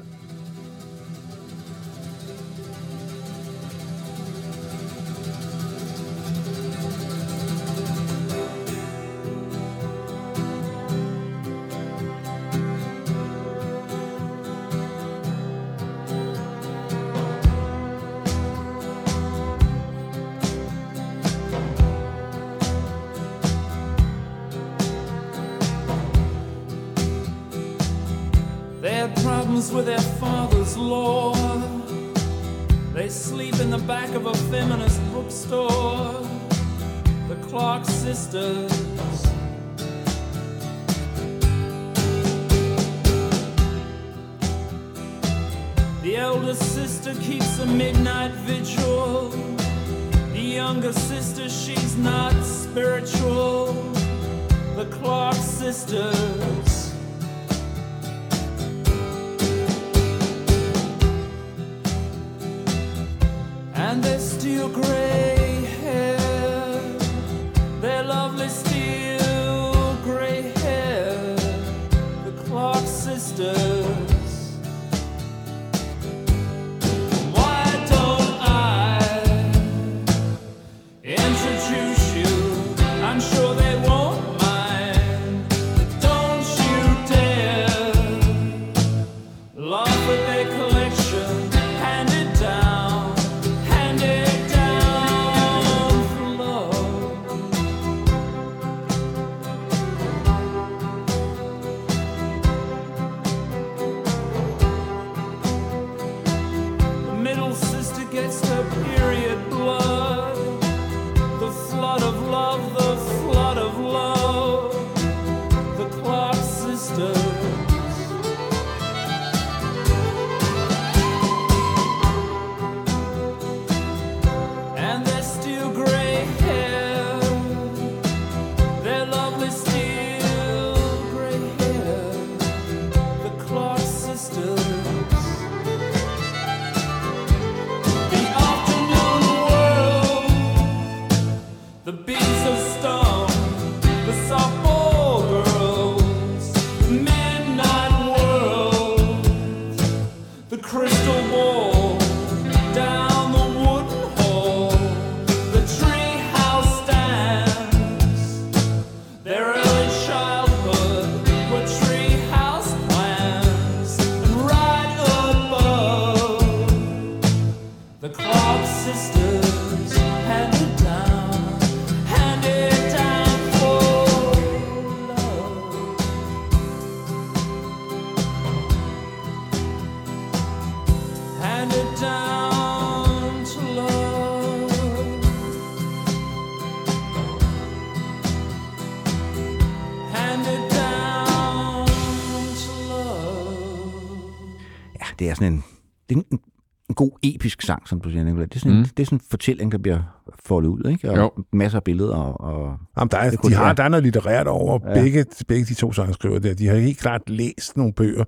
[197.35, 198.45] Episk sang, som du siger, Nicolai.
[198.45, 198.79] Det er sådan, mm.
[198.79, 199.99] En, det er sådan en fortælling, der bliver
[200.45, 201.11] foldet ud, ikke?
[201.11, 201.31] Og Jo.
[201.53, 202.15] masser af billeder.
[202.15, 204.89] Og, og Jamen, der, er, de har, der er noget litterært over Ja.
[204.97, 205.01] ja.
[205.01, 206.53] begge, begge de to sangskrivere der.
[206.53, 208.23] De har helt klart læst nogle bøger.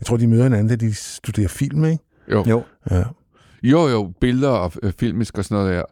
[0.00, 2.04] Jeg tror, de møder hinanden, da de studerer film, ikke?
[2.32, 2.44] Jo.
[2.48, 2.62] jo.
[2.90, 3.02] Ja.
[3.62, 5.82] Jo, jo, billeder og øh, filmisk og sådan noget der.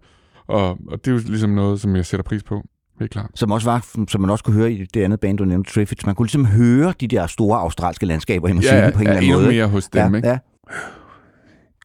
[0.55, 2.62] Og, og det er jo ligesom noget, som jeg sætter pris på
[3.01, 3.31] helt klart.
[3.35, 6.06] Som også var, som man også kunne høre i det andet band, du nævnte, Triffids.
[6.06, 9.10] Man kunne ligesom høre de der store australske landskaber i musikken Ja, på en ja,
[9.16, 9.48] eller anden måde.
[9.55, 10.28] mere hos dem, ja, ikke?
[10.28, 10.39] Ja.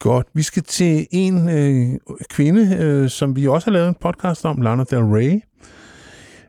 [0.00, 0.26] Godt.
[0.34, 1.98] Vi skal til en øh,
[2.30, 5.40] kvinde, øh, som vi også har lavet en podcast om, Lana Del Rey.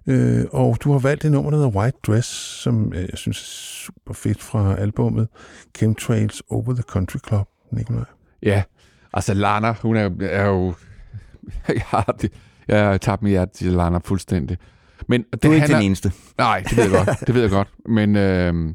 [0.07, 2.28] Øh, og du har valgt et nummer, der hedder White Dress,
[2.61, 3.45] som øh, jeg synes er
[3.86, 5.28] super fedt fra albummet
[5.78, 8.03] Chemtrails Over the Country Club, Nikolaj.
[8.44, 8.64] Ja,
[9.14, 10.74] altså Lana, hun er, er jo...
[11.68, 12.32] jeg har det,
[12.68, 14.57] jeg har tabt mit hjerte til Lana fuldstændig.
[15.07, 16.11] Men det Du er ikke handler- den eneste.
[16.38, 17.19] Nej, det ved jeg godt.
[17.28, 17.68] Det ved jeg godt.
[17.90, 18.74] Men, øh,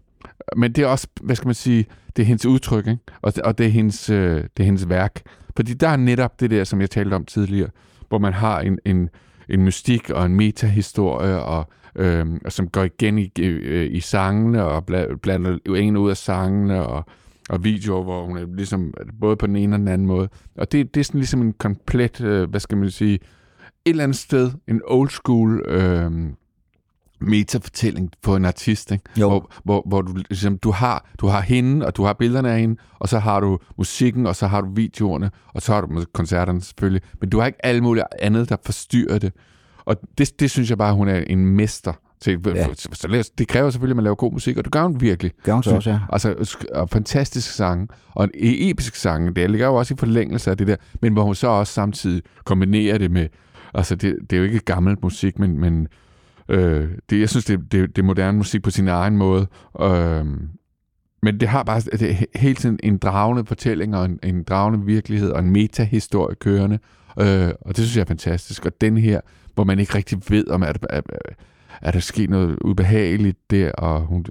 [0.56, 1.86] men det er også, hvad skal man sige,
[2.16, 3.02] det er hendes udtryk, ikke?
[3.22, 5.22] Og, og det, er hendes, øh, det er hendes værk.
[5.56, 7.70] Fordi der er netop det der, som jeg talte om tidligere,
[8.08, 9.08] hvor man har en, en,
[9.48, 14.64] en mystik og en metahistorie, og, øh, og som går igen i, øh, i sangene,
[14.64, 17.04] og bla- blander en ud af sangene, og,
[17.48, 20.28] og videoer, hvor hun er ligesom både på den ene og den anden måde.
[20.58, 24.04] Og det, det er sådan ligesom en komplet, øh, hvad skal man sige, et eller
[24.04, 26.10] andet sted, en old school øh,
[27.22, 29.04] metafortælling på en artist, ikke?
[29.16, 29.28] Jo.
[29.28, 32.60] Hvor, hvor, hvor du, ligesom, du, har, du har hende, og du har billederne af
[32.60, 36.04] hende, og så har du musikken, og så har du videoerne, og så har du
[36.12, 37.02] koncerterne selvfølgelig.
[37.20, 39.32] Men du har ikke alt muligt andet, der forstyrrer det.
[39.84, 41.92] Og det, det synes jeg bare, hun er en mester
[42.22, 42.40] til.
[42.46, 42.66] Ja.
[42.74, 45.32] Så det kræver selvfølgelig, at man laver god musik, og det gør hun virkelig.
[45.42, 45.98] Gør hun så også, ja.
[46.12, 48.30] Altså, og fantastiske sange, og en
[48.70, 51.46] episk sange, det ligger jo også i forlængelse af det der, men hvor hun så
[51.46, 53.28] også samtidig kombinerer det med,
[53.74, 55.88] altså det, det er jo ikke gammelt musik, men, men
[56.48, 59.46] øh, det, jeg synes, det, det, det er moderne musik på sin egen måde,
[59.80, 60.26] øh,
[61.22, 64.42] men det har bare det er he- hele tiden en dragende fortælling, og en, en
[64.42, 66.78] dragende virkelighed, og en metahistorie kørende,
[67.20, 69.20] øh, og det synes jeg er fantastisk, og den her,
[69.54, 71.00] hvor man ikke rigtig ved, om er, er,
[71.82, 74.26] er der sket noget ubehageligt der, og, hun,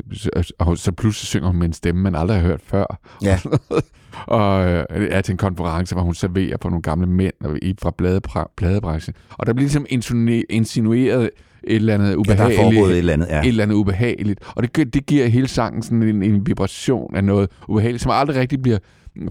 [0.60, 3.00] og så pludselig synger hun med en stemme, man aldrig har hørt før.
[3.24, 3.40] Ja.
[4.28, 7.34] og øh, er til en konference, hvor hun serverer på nogle gamle mænd
[7.82, 9.16] fra bladebra- pladebranchen.
[9.30, 11.30] Og der bliver ligesom insinu- insinueret
[11.64, 12.18] et eller andet Ja, der er
[12.48, 12.88] ubehageligt.
[12.92, 13.40] et eller andet, ja.
[13.42, 14.40] Et eller andet ubehageligt.
[14.56, 18.38] Og det, det giver hele sangen sådan en, en vibration af noget ubehageligt, som aldrig
[18.38, 18.78] rigtig bliver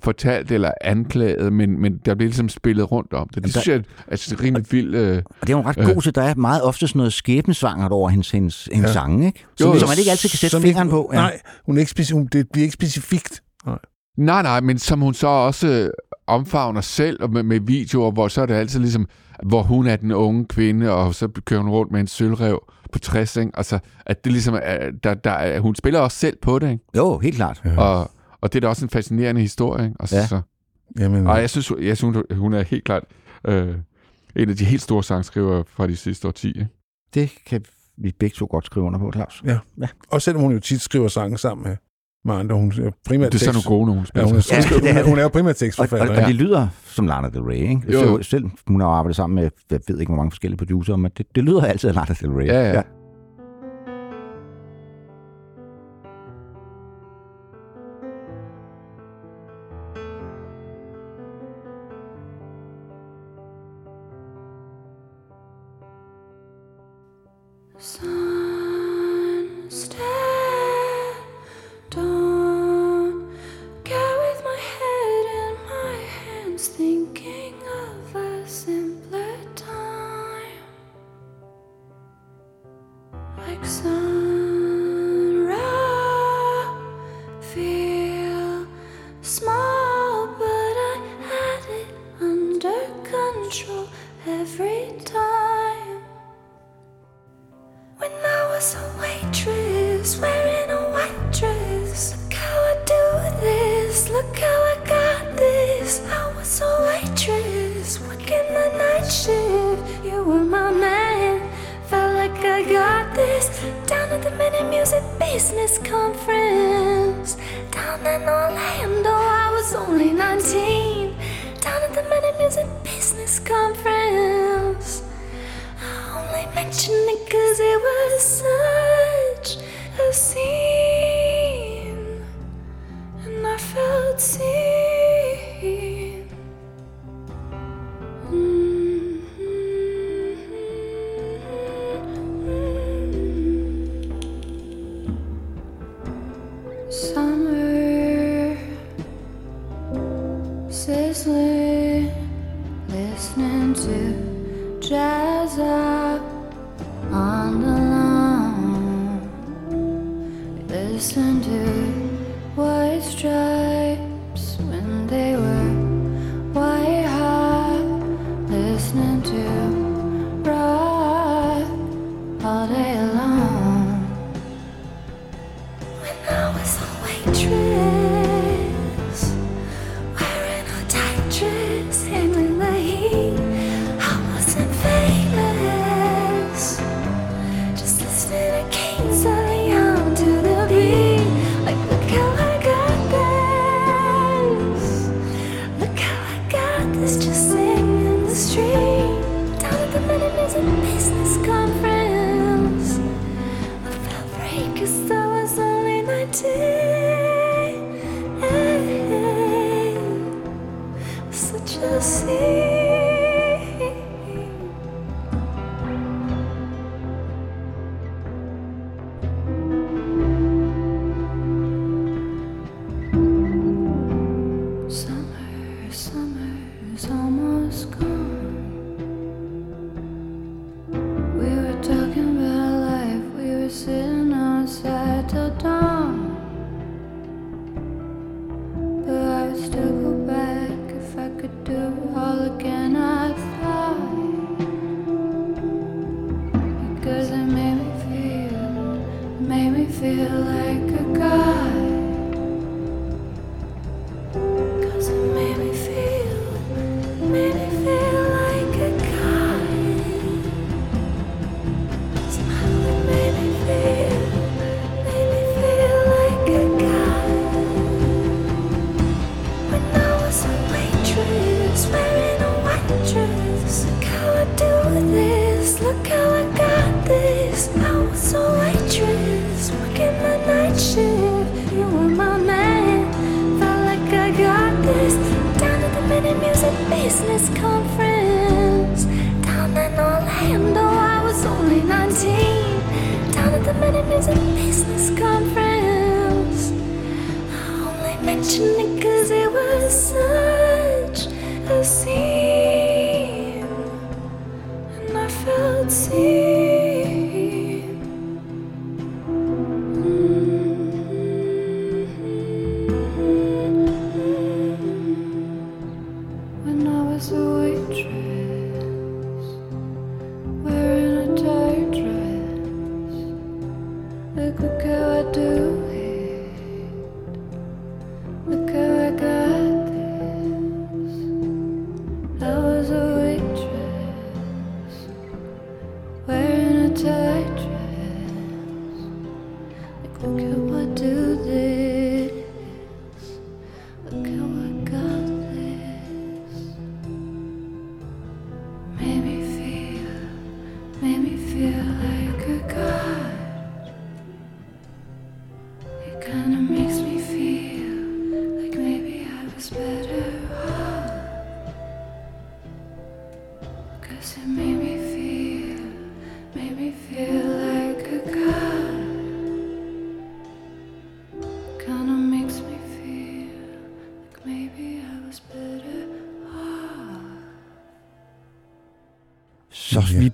[0.03, 3.37] fortalt eller anklaget, men, men der bliver ligesom spillet rundt om det.
[3.37, 4.95] Det der- synes jeg er altså, rimelig vildt.
[4.95, 6.15] Øh, Og det er hun ret god til.
[6.15, 8.93] Der er meget ofte sådan noget skæbnesvangert over hendes, hendes, hendes Ja.
[8.93, 9.45] sange, ikke?
[9.57, 9.79] Som, jo.
[9.79, 11.11] som man ikke altid kan sætte fingeren ikke- på.
[11.13, 13.41] Nej, hun er ikke speci- hun, det bliver ikke specifikt.
[13.67, 13.79] Nej.
[14.19, 15.91] Nej, nej, men som hun så også øh,
[16.27, 19.07] omfavner selv og med, med videoer, hvor så er det altid ligesom,
[19.43, 22.63] hvor hun er den unge kvinde, og så kører hun rundt med en sølvrev
[22.93, 23.51] på 60, ikke?
[23.55, 26.85] Altså, at det ligesom er, der, der, er- hun spiller også selv på det, ikke?
[26.97, 27.63] Jo, helt klart.
[27.79, 28.11] Og,
[28.41, 29.97] og det er da også en fascinerende historie, ikke?
[30.01, 30.27] Altså, Ja.
[30.27, 30.41] så,
[30.99, 33.05] Jamen, og jeg synes, jeg synes, hun er helt klart
[33.47, 33.75] øh,
[34.37, 36.69] en af de helt store sangskrivere fra de sidste årti, ikke?
[37.15, 37.65] Det kan
[37.97, 39.43] vi begge to godt skrive under på, Claus.
[39.47, 39.59] Ja.
[39.81, 39.87] ja.
[40.11, 41.77] Og selvom hun jo tit skriver sange sammen med,
[42.25, 44.69] med andre, hun er primært Det er sådan nogle gode, hun spiller Ja, hun, er,
[44.71, 46.23] hun, Ja, det er er, hun er jo primært Og, og, tekstforfatter.
[46.23, 47.83] og det lyder som Lana Del Rey, ikke?
[47.93, 48.07] Jo, jo.
[48.17, 48.23] Jo.
[48.23, 51.27] Selv hun har arbejdet sammen med, jeg ved ikke, hvor mange forskellige producer, men det,
[51.35, 52.47] det lyder altid af Lana Del Rey.
[52.47, 52.73] Ja, ja.
[52.73, 52.85] Sunset,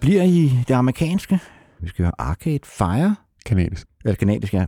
[0.07, 1.39] bliver i det amerikanske.
[1.81, 3.17] Vi skal høre Arcade Fire.
[3.47, 3.87] Kanadisk.
[4.05, 4.65] Eller kanadisk, ja.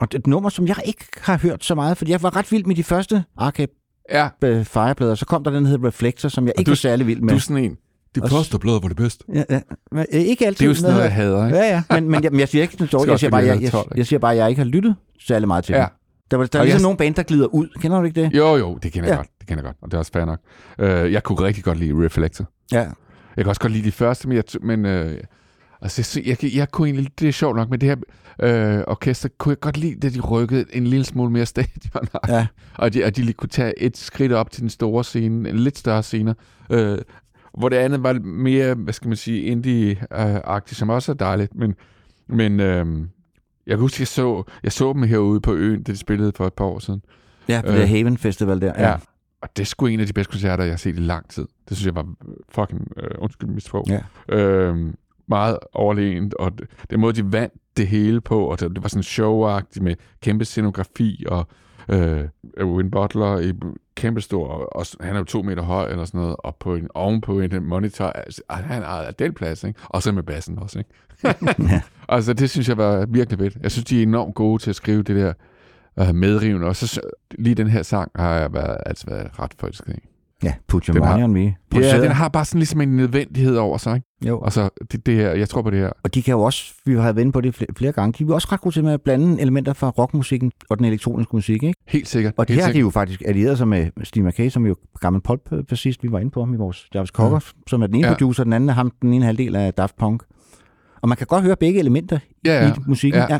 [0.00, 2.36] Og det er et nummer, som jeg ikke har hørt så meget, fordi jeg var
[2.36, 3.68] ret vild med de første Arcade
[4.12, 4.28] ja.
[4.62, 5.14] Fire-plader.
[5.14, 7.20] Så kom der den, der hedder Reflector, som jeg Og ikke du- var særlig vild
[7.20, 7.28] med.
[7.28, 7.76] du er sådan en,
[8.14, 9.24] de første plader var det bedste.
[9.34, 9.60] Ja, ja.
[9.92, 10.58] Men, øh, ikke altid.
[10.58, 11.58] Det er jo sådan noget, jeg hader, ikke?
[11.58, 11.82] Ja, ja.
[12.00, 13.10] Men, men, jeg, men jeg siger ikke, dårligt.
[13.10, 15.48] Jeg siger, bare, jeg, jeg, 12, jeg, siger bare, at jeg ikke har lyttet særlig
[15.48, 15.86] meget til Ja.
[16.30, 17.68] Der, var, der er ligesom jeg- nogle band, der glider ud.
[17.80, 18.32] Kender du ikke det?
[18.34, 19.16] Jo, jo, det kender jeg Ja.
[19.16, 19.28] godt.
[19.40, 20.38] Det kender jeg godt, og det er også fair nok.
[20.78, 22.44] Uh, jeg kunne rigtig godt lide Reflector.
[22.72, 22.86] Ja.
[23.36, 25.12] Jeg kan også godt lide de første, men jeg, men, uh,
[25.82, 27.96] altså, jeg, jeg, jeg kunne egentlig, det er sjovt nok, med det her
[28.78, 32.06] uh, orkester, kunne jeg godt lide, at de rykkede en lille smule mere stadion.
[32.28, 32.46] Ja.
[32.74, 35.58] og, de, og de lige kunne tage et skridt op til den store scene, en
[35.58, 36.34] lidt større scene,
[36.70, 36.98] uh,
[37.58, 41.74] hvor det andet var mere, hvad skal man sige, indie-agtigt, som også er dejligt, men,
[42.28, 43.06] men uh,
[43.66, 46.46] jeg kan huske, jeg så, jeg så dem herude på øen, da de spillede for
[46.46, 47.02] et par år siden.
[47.48, 48.72] Ja, på det Haven Festival der.
[48.88, 48.96] Ja.
[49.44, 51.46] Og det er sgu en af de bedste koncerter, jeg har set i lang tid.
[51.68, 52.06] Det synes jeg var
[52.48, 54.00] fucking, øh, undskyld mit sprog, Ja.
[54.36, 54.92] øh,
[55.26, 58.88] meget overlegent, og det, den måde, de vandt det hele på, og det, det var
[58.88, 61.46] sådan showagtigt med kæmpe scenografi, og
[61.88, 62.24] øh,
[62.62, 63.52] Win Butler i
[63.94, 66.74] kæmpe stor, og, og han er jo to meter høj eller sådan noget, og på
[66.74, 69.80] en, ovenpå en monitor, altså, han ejede den plads, ikke?
[69.84, 70.90] Og så med bassen også, ikke?
[72.08, 73.56] altså, det synes jeg var virkelig fedt.
[73.62, 75.32] Jeg synes, de er enormt gode til at skrive det der
[76.00, 77.00] øh, medrivende, og så
[77.38, 79.98] lige den her sang har jeg været, altså været ret forelsket i.
[80.42, 81.40] Ja, Put Your Den Money har- on Me.
[81.40, 82.02] Ja, Produceret.
[82.02, 84.06] den har bare sådan ligesom en nødvendighed over sig, ikke?
[84.28, 84.38] Jo.
[84.40, 85.90] Og så det, det her, jeg tror på det her.
[86.02, 88.28] Og de kan jo også, vi har været på det flere, flere gange, de er
[88.28, 91.62] jo også ret gode til med at blande elementer fra rockmusikken og den elektroniske musik,
[91.62, 91.80] ikke?
[91.88, 92.34] Helt sikkert.
[92.36, 92.86] Og det her har de sikkert.
[92.86, 96.30] jo faktisk allieret sig med Steve McKay, som jo er gammel pop-bassist, vi var inde
[96.30, 97.40] på ham i vores Jarvis Cocker, Ja.
[97.70, 98.12] som er den ene Ja.
[98.12, 100.22] producer, den anden er ham, den ene halvdel af Daft Punk.
[101.02, 102.70] Og man kan godt høre begge elementer ja, ja.
[102.70, 103.22] i musikken.
[103.30, 103.38] Ja.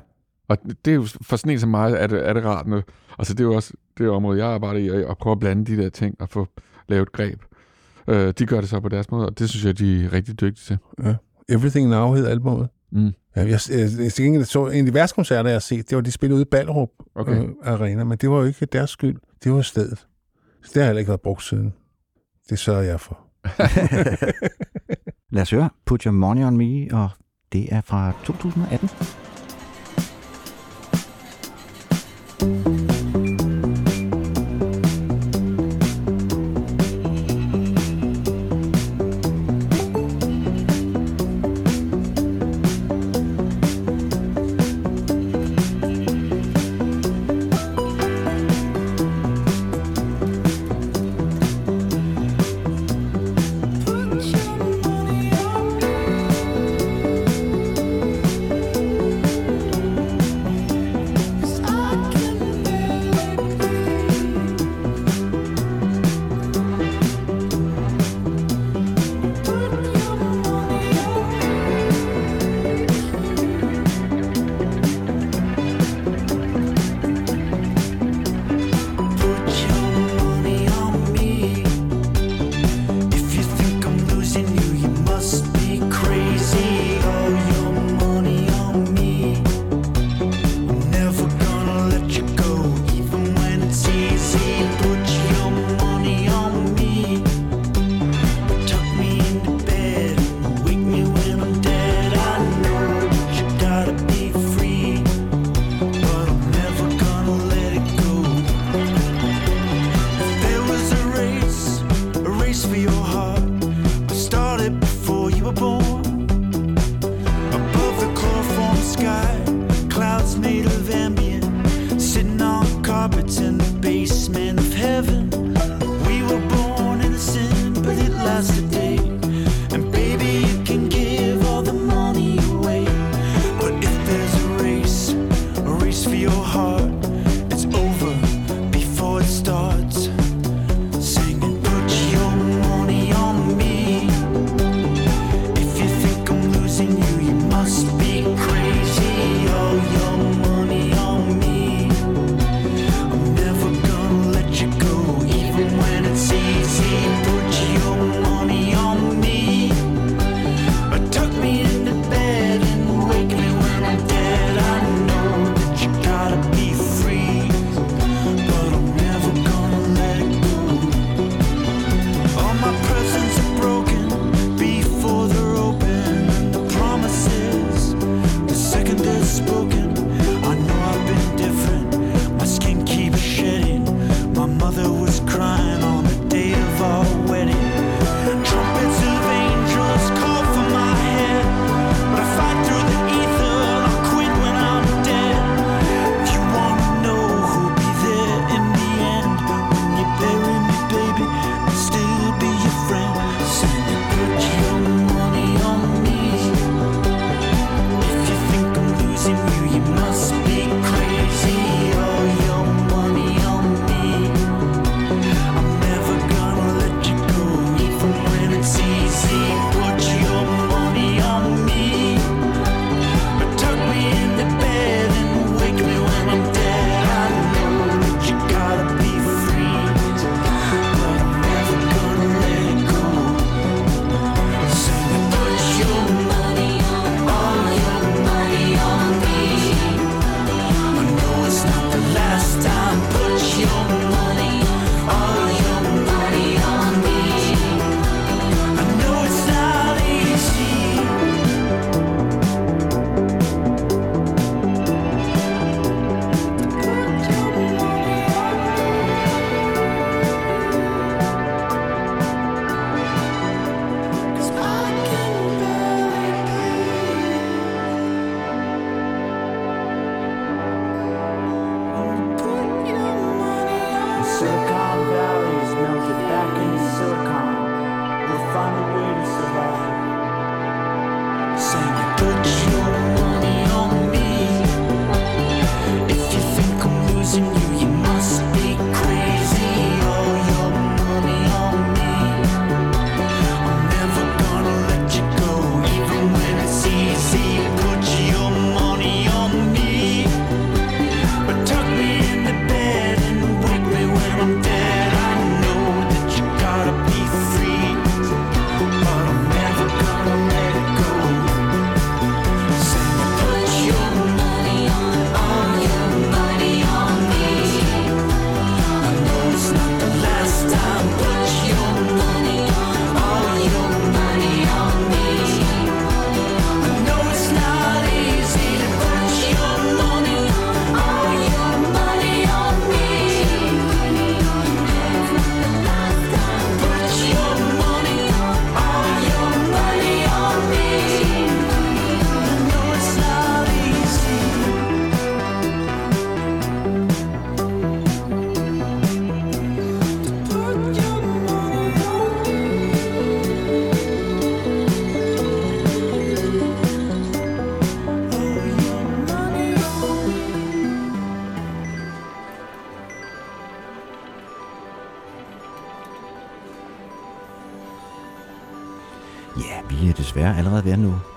[0.48, 2.82] Og det er jo for sådan en som mig, er det, er det rart nu.
[3.18, 5.82] Altså det er jo også det område, jeg arbejder i, at prøve at blande de
[5.82, 6.48] der ting og få
[6.88, 7.42] lavet et greb.
[8.08, 10.40] Øh, de gør det så på deres måde, og det synes jeg, de er rigtig
[10.40, 10.78] dygtige til.
[11.04, 11.14] Ja.
[11.48, 12.68] Everything Now hed albumet.
[12.92, 13.12] Mm.
[13.36, 15.90] Ja, jeg, jeg, jeg, til gengæld så en af de værste koncerter, jeg har set,
[15.90, 17.42] det var, de spillede ude i Ballerup Okay.
[17.42, 19.16] øh, Arena, men det var jo ikke deres skyld.
[19.44, 20.06] Det var stedet.
[20.62, 21.74] Så det har heller ikke været brugt siden.
[22.50, 23.18] Det sørger jeg for.
[25.34, 27.08] Lad os høre Put Your Money On Me, og
[27.52, 28.88] det er fra 2018.
[32.44, 32.73] I can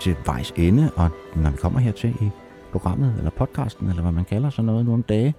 [0.07, 2.29] til vejs ende, og når vi kommer hertil i
[2.71, 5.35] programmet, eller podcasten, eller hvad man kalder sådan noget nu om dage,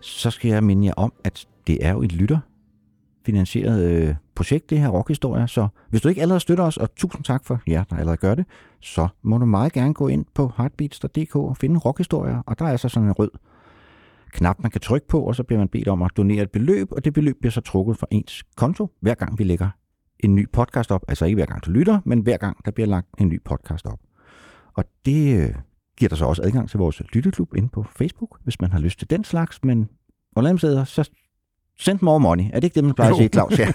[0.00, 2.38] så skal jeg minde jer om, at det er jo et lytter
[3.26, 5.48] finansieret øh, projekt, det her rockhistorie.
[5.48, 8.34] Så hvis du ikke allerede støtter os, og tusind tak for jer, der allerede gør
[8.34, 8.46] det,
[8.80, 12.76] så må du meget gerne gå ind på heartbeats.dk og finde rockhistorier, og der er
[12.76, 13.30] så sådan en rød
[14.32, 16.92] knap, man kan trykke på, og så bliver man bedt om at donere et beløb,
[16.92, 19.68] og det beløb bliver så trukket fra ens konto, hver gang vi lægger
[20.20, 21.04] en ny podcast op.
[21.08, 23.86] Altså ikke hver gang du lytter, men hver gang der bliver lagt en ny podcast
[23.86, 23.98] op.
[24.74, 25.54] Og det øh,
[25.98, 28.98] giver dig så også adgang til vores lytteklub inde på Facebook, hvis man har lyst
[28.98, 29.88] til den slags, men
[30.36, 31.10] under alle steder, så
[31.80, 32.44] send more money.
[32.44, 33.18] Er det ikke det, man plejer at Jo.
[33.18, 33.58] sige, Claus?
[33.58, 33.72] Ja.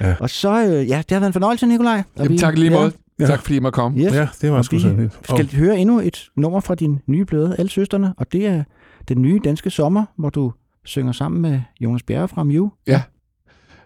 [0.08, 0.14] Ja.
[0.20, 2.02] Og så, øh, ja, det har været en fornøjelse, Nikolaj.
[2.18, 2.92] Jamen, vi- tak lige måde.
[3.20, 3.26] Ja.
[3.26, 3.98] Tak fordi I måtte komme.
[4.00, 4.12] Yes.
[4.12, 5.18] Ja, det var Og sgu vi så lidt.
[5.22, 8.64] skal høre endnu et nummer fra din nye plade, Alle Søsterne, og det er
[9.08, 10.52] den nye danske sommer, hvor du
[10.84, 12.68] synger sammen med Jonas Bjerre fra Mew.
[12.86, 13.02] Ja.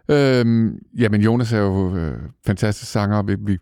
[0.09, 3.23] Øhm, jamen, Jonas er jo øh, fantastisk sanger.
[3.23, 3.59] Vi, vi,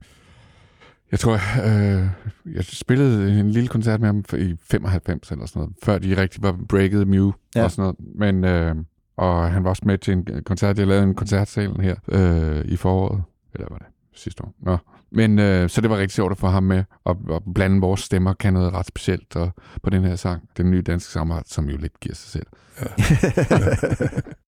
[1.10, 2.06] jeg tror, øh,
[2.54, 6.42] jeg spillede en lille koncert med ham i 95 eller sådan noget, før de rigtig
[6.42, 7.60] var breaket Mew Ja.
[7.60, 7.64] ja.
[7.64, 7.96] og sådan noget.
[8.18, 8.74] Men, øh,
[9.16, 10.78] og han var også med til en koncert.
[10.78, 13.22] Jeg lavede en koncertsalen her øh, i foråret.
[13.54, 14.54] Eller var det sidste år?
[14.60, 14.76] Nå.
[15.10, 18.00] Men øh, så det var rigtig sjovt at få ham med og, og blande vores
[18.00, 19.50] stemmer kan noget ret specielt og,
[19.82, 20.42] på den her sang.
[20.56, 22.46] Den nye danske samarbejde, som jo lidt giver sig selv.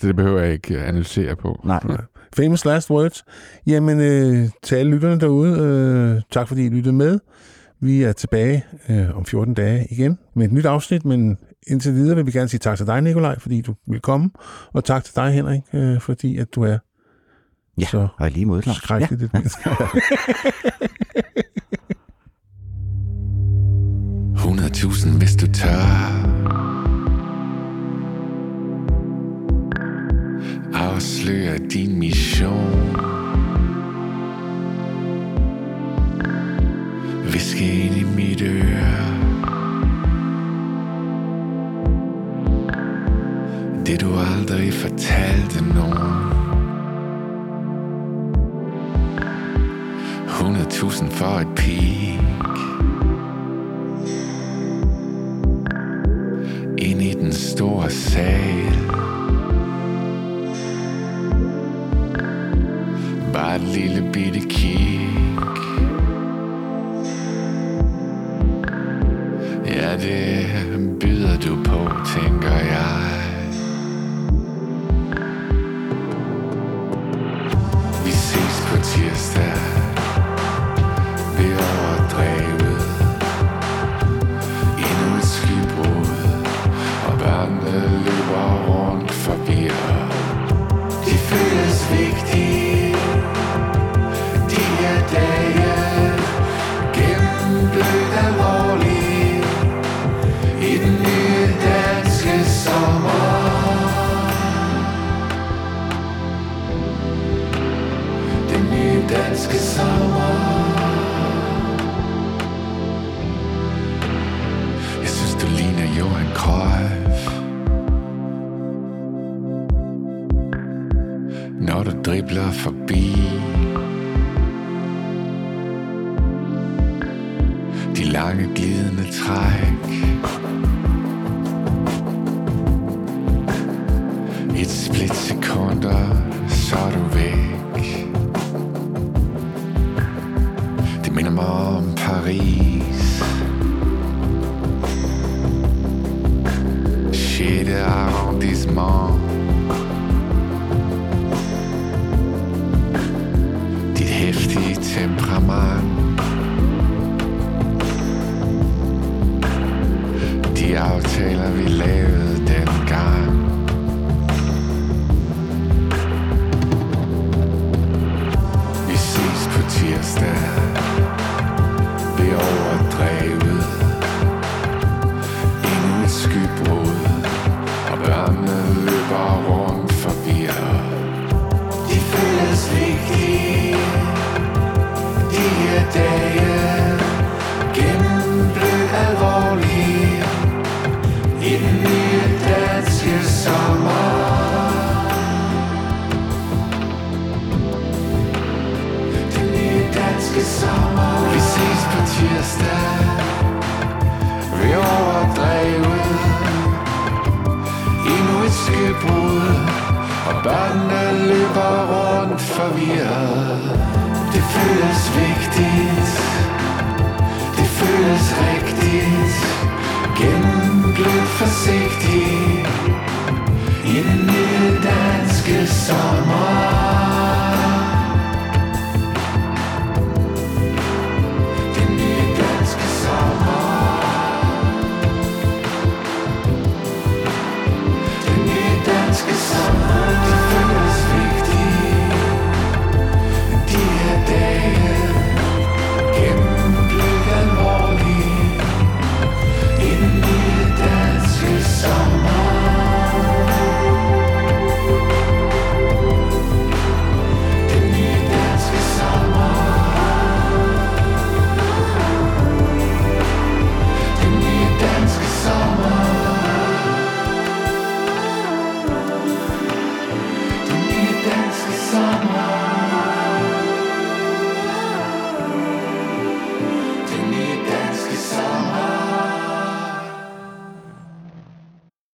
[0.00, 1.60] så det behøver jeg ikke øh, analysere på.
[1.64, 1.80] Nej.
[2.36, 3.24] Famous last words.
[3.66, 7.18] Jamen, øh, til alle lytterne derude, øh, tak fordi I lyttede med.
[7.80, 12.16] Vi er tilbage øh, om 14 dage igen med et nyt afsnit, men indtil videre
[12.16, 14.30] vil vi gerne sige tak til dig, Nikolaj, fordi du vil komme,
[14.72, 16.78] og tak til dig, Henrik, øh, fordi at du er
[17.80, 19.70] Ja, så og lige skrækkeligt et menneske.
[24.34, 26.27] 100.000, hvis du tør
[31.72, 32.96] din mission.
[37.32, 39.08] Viske ind i mit øre.
[43.86, 44.06] Det du
[44.36, 46.28] aldrig fortalte nogen.
[50.26, 52.47] 100.000 for et pige.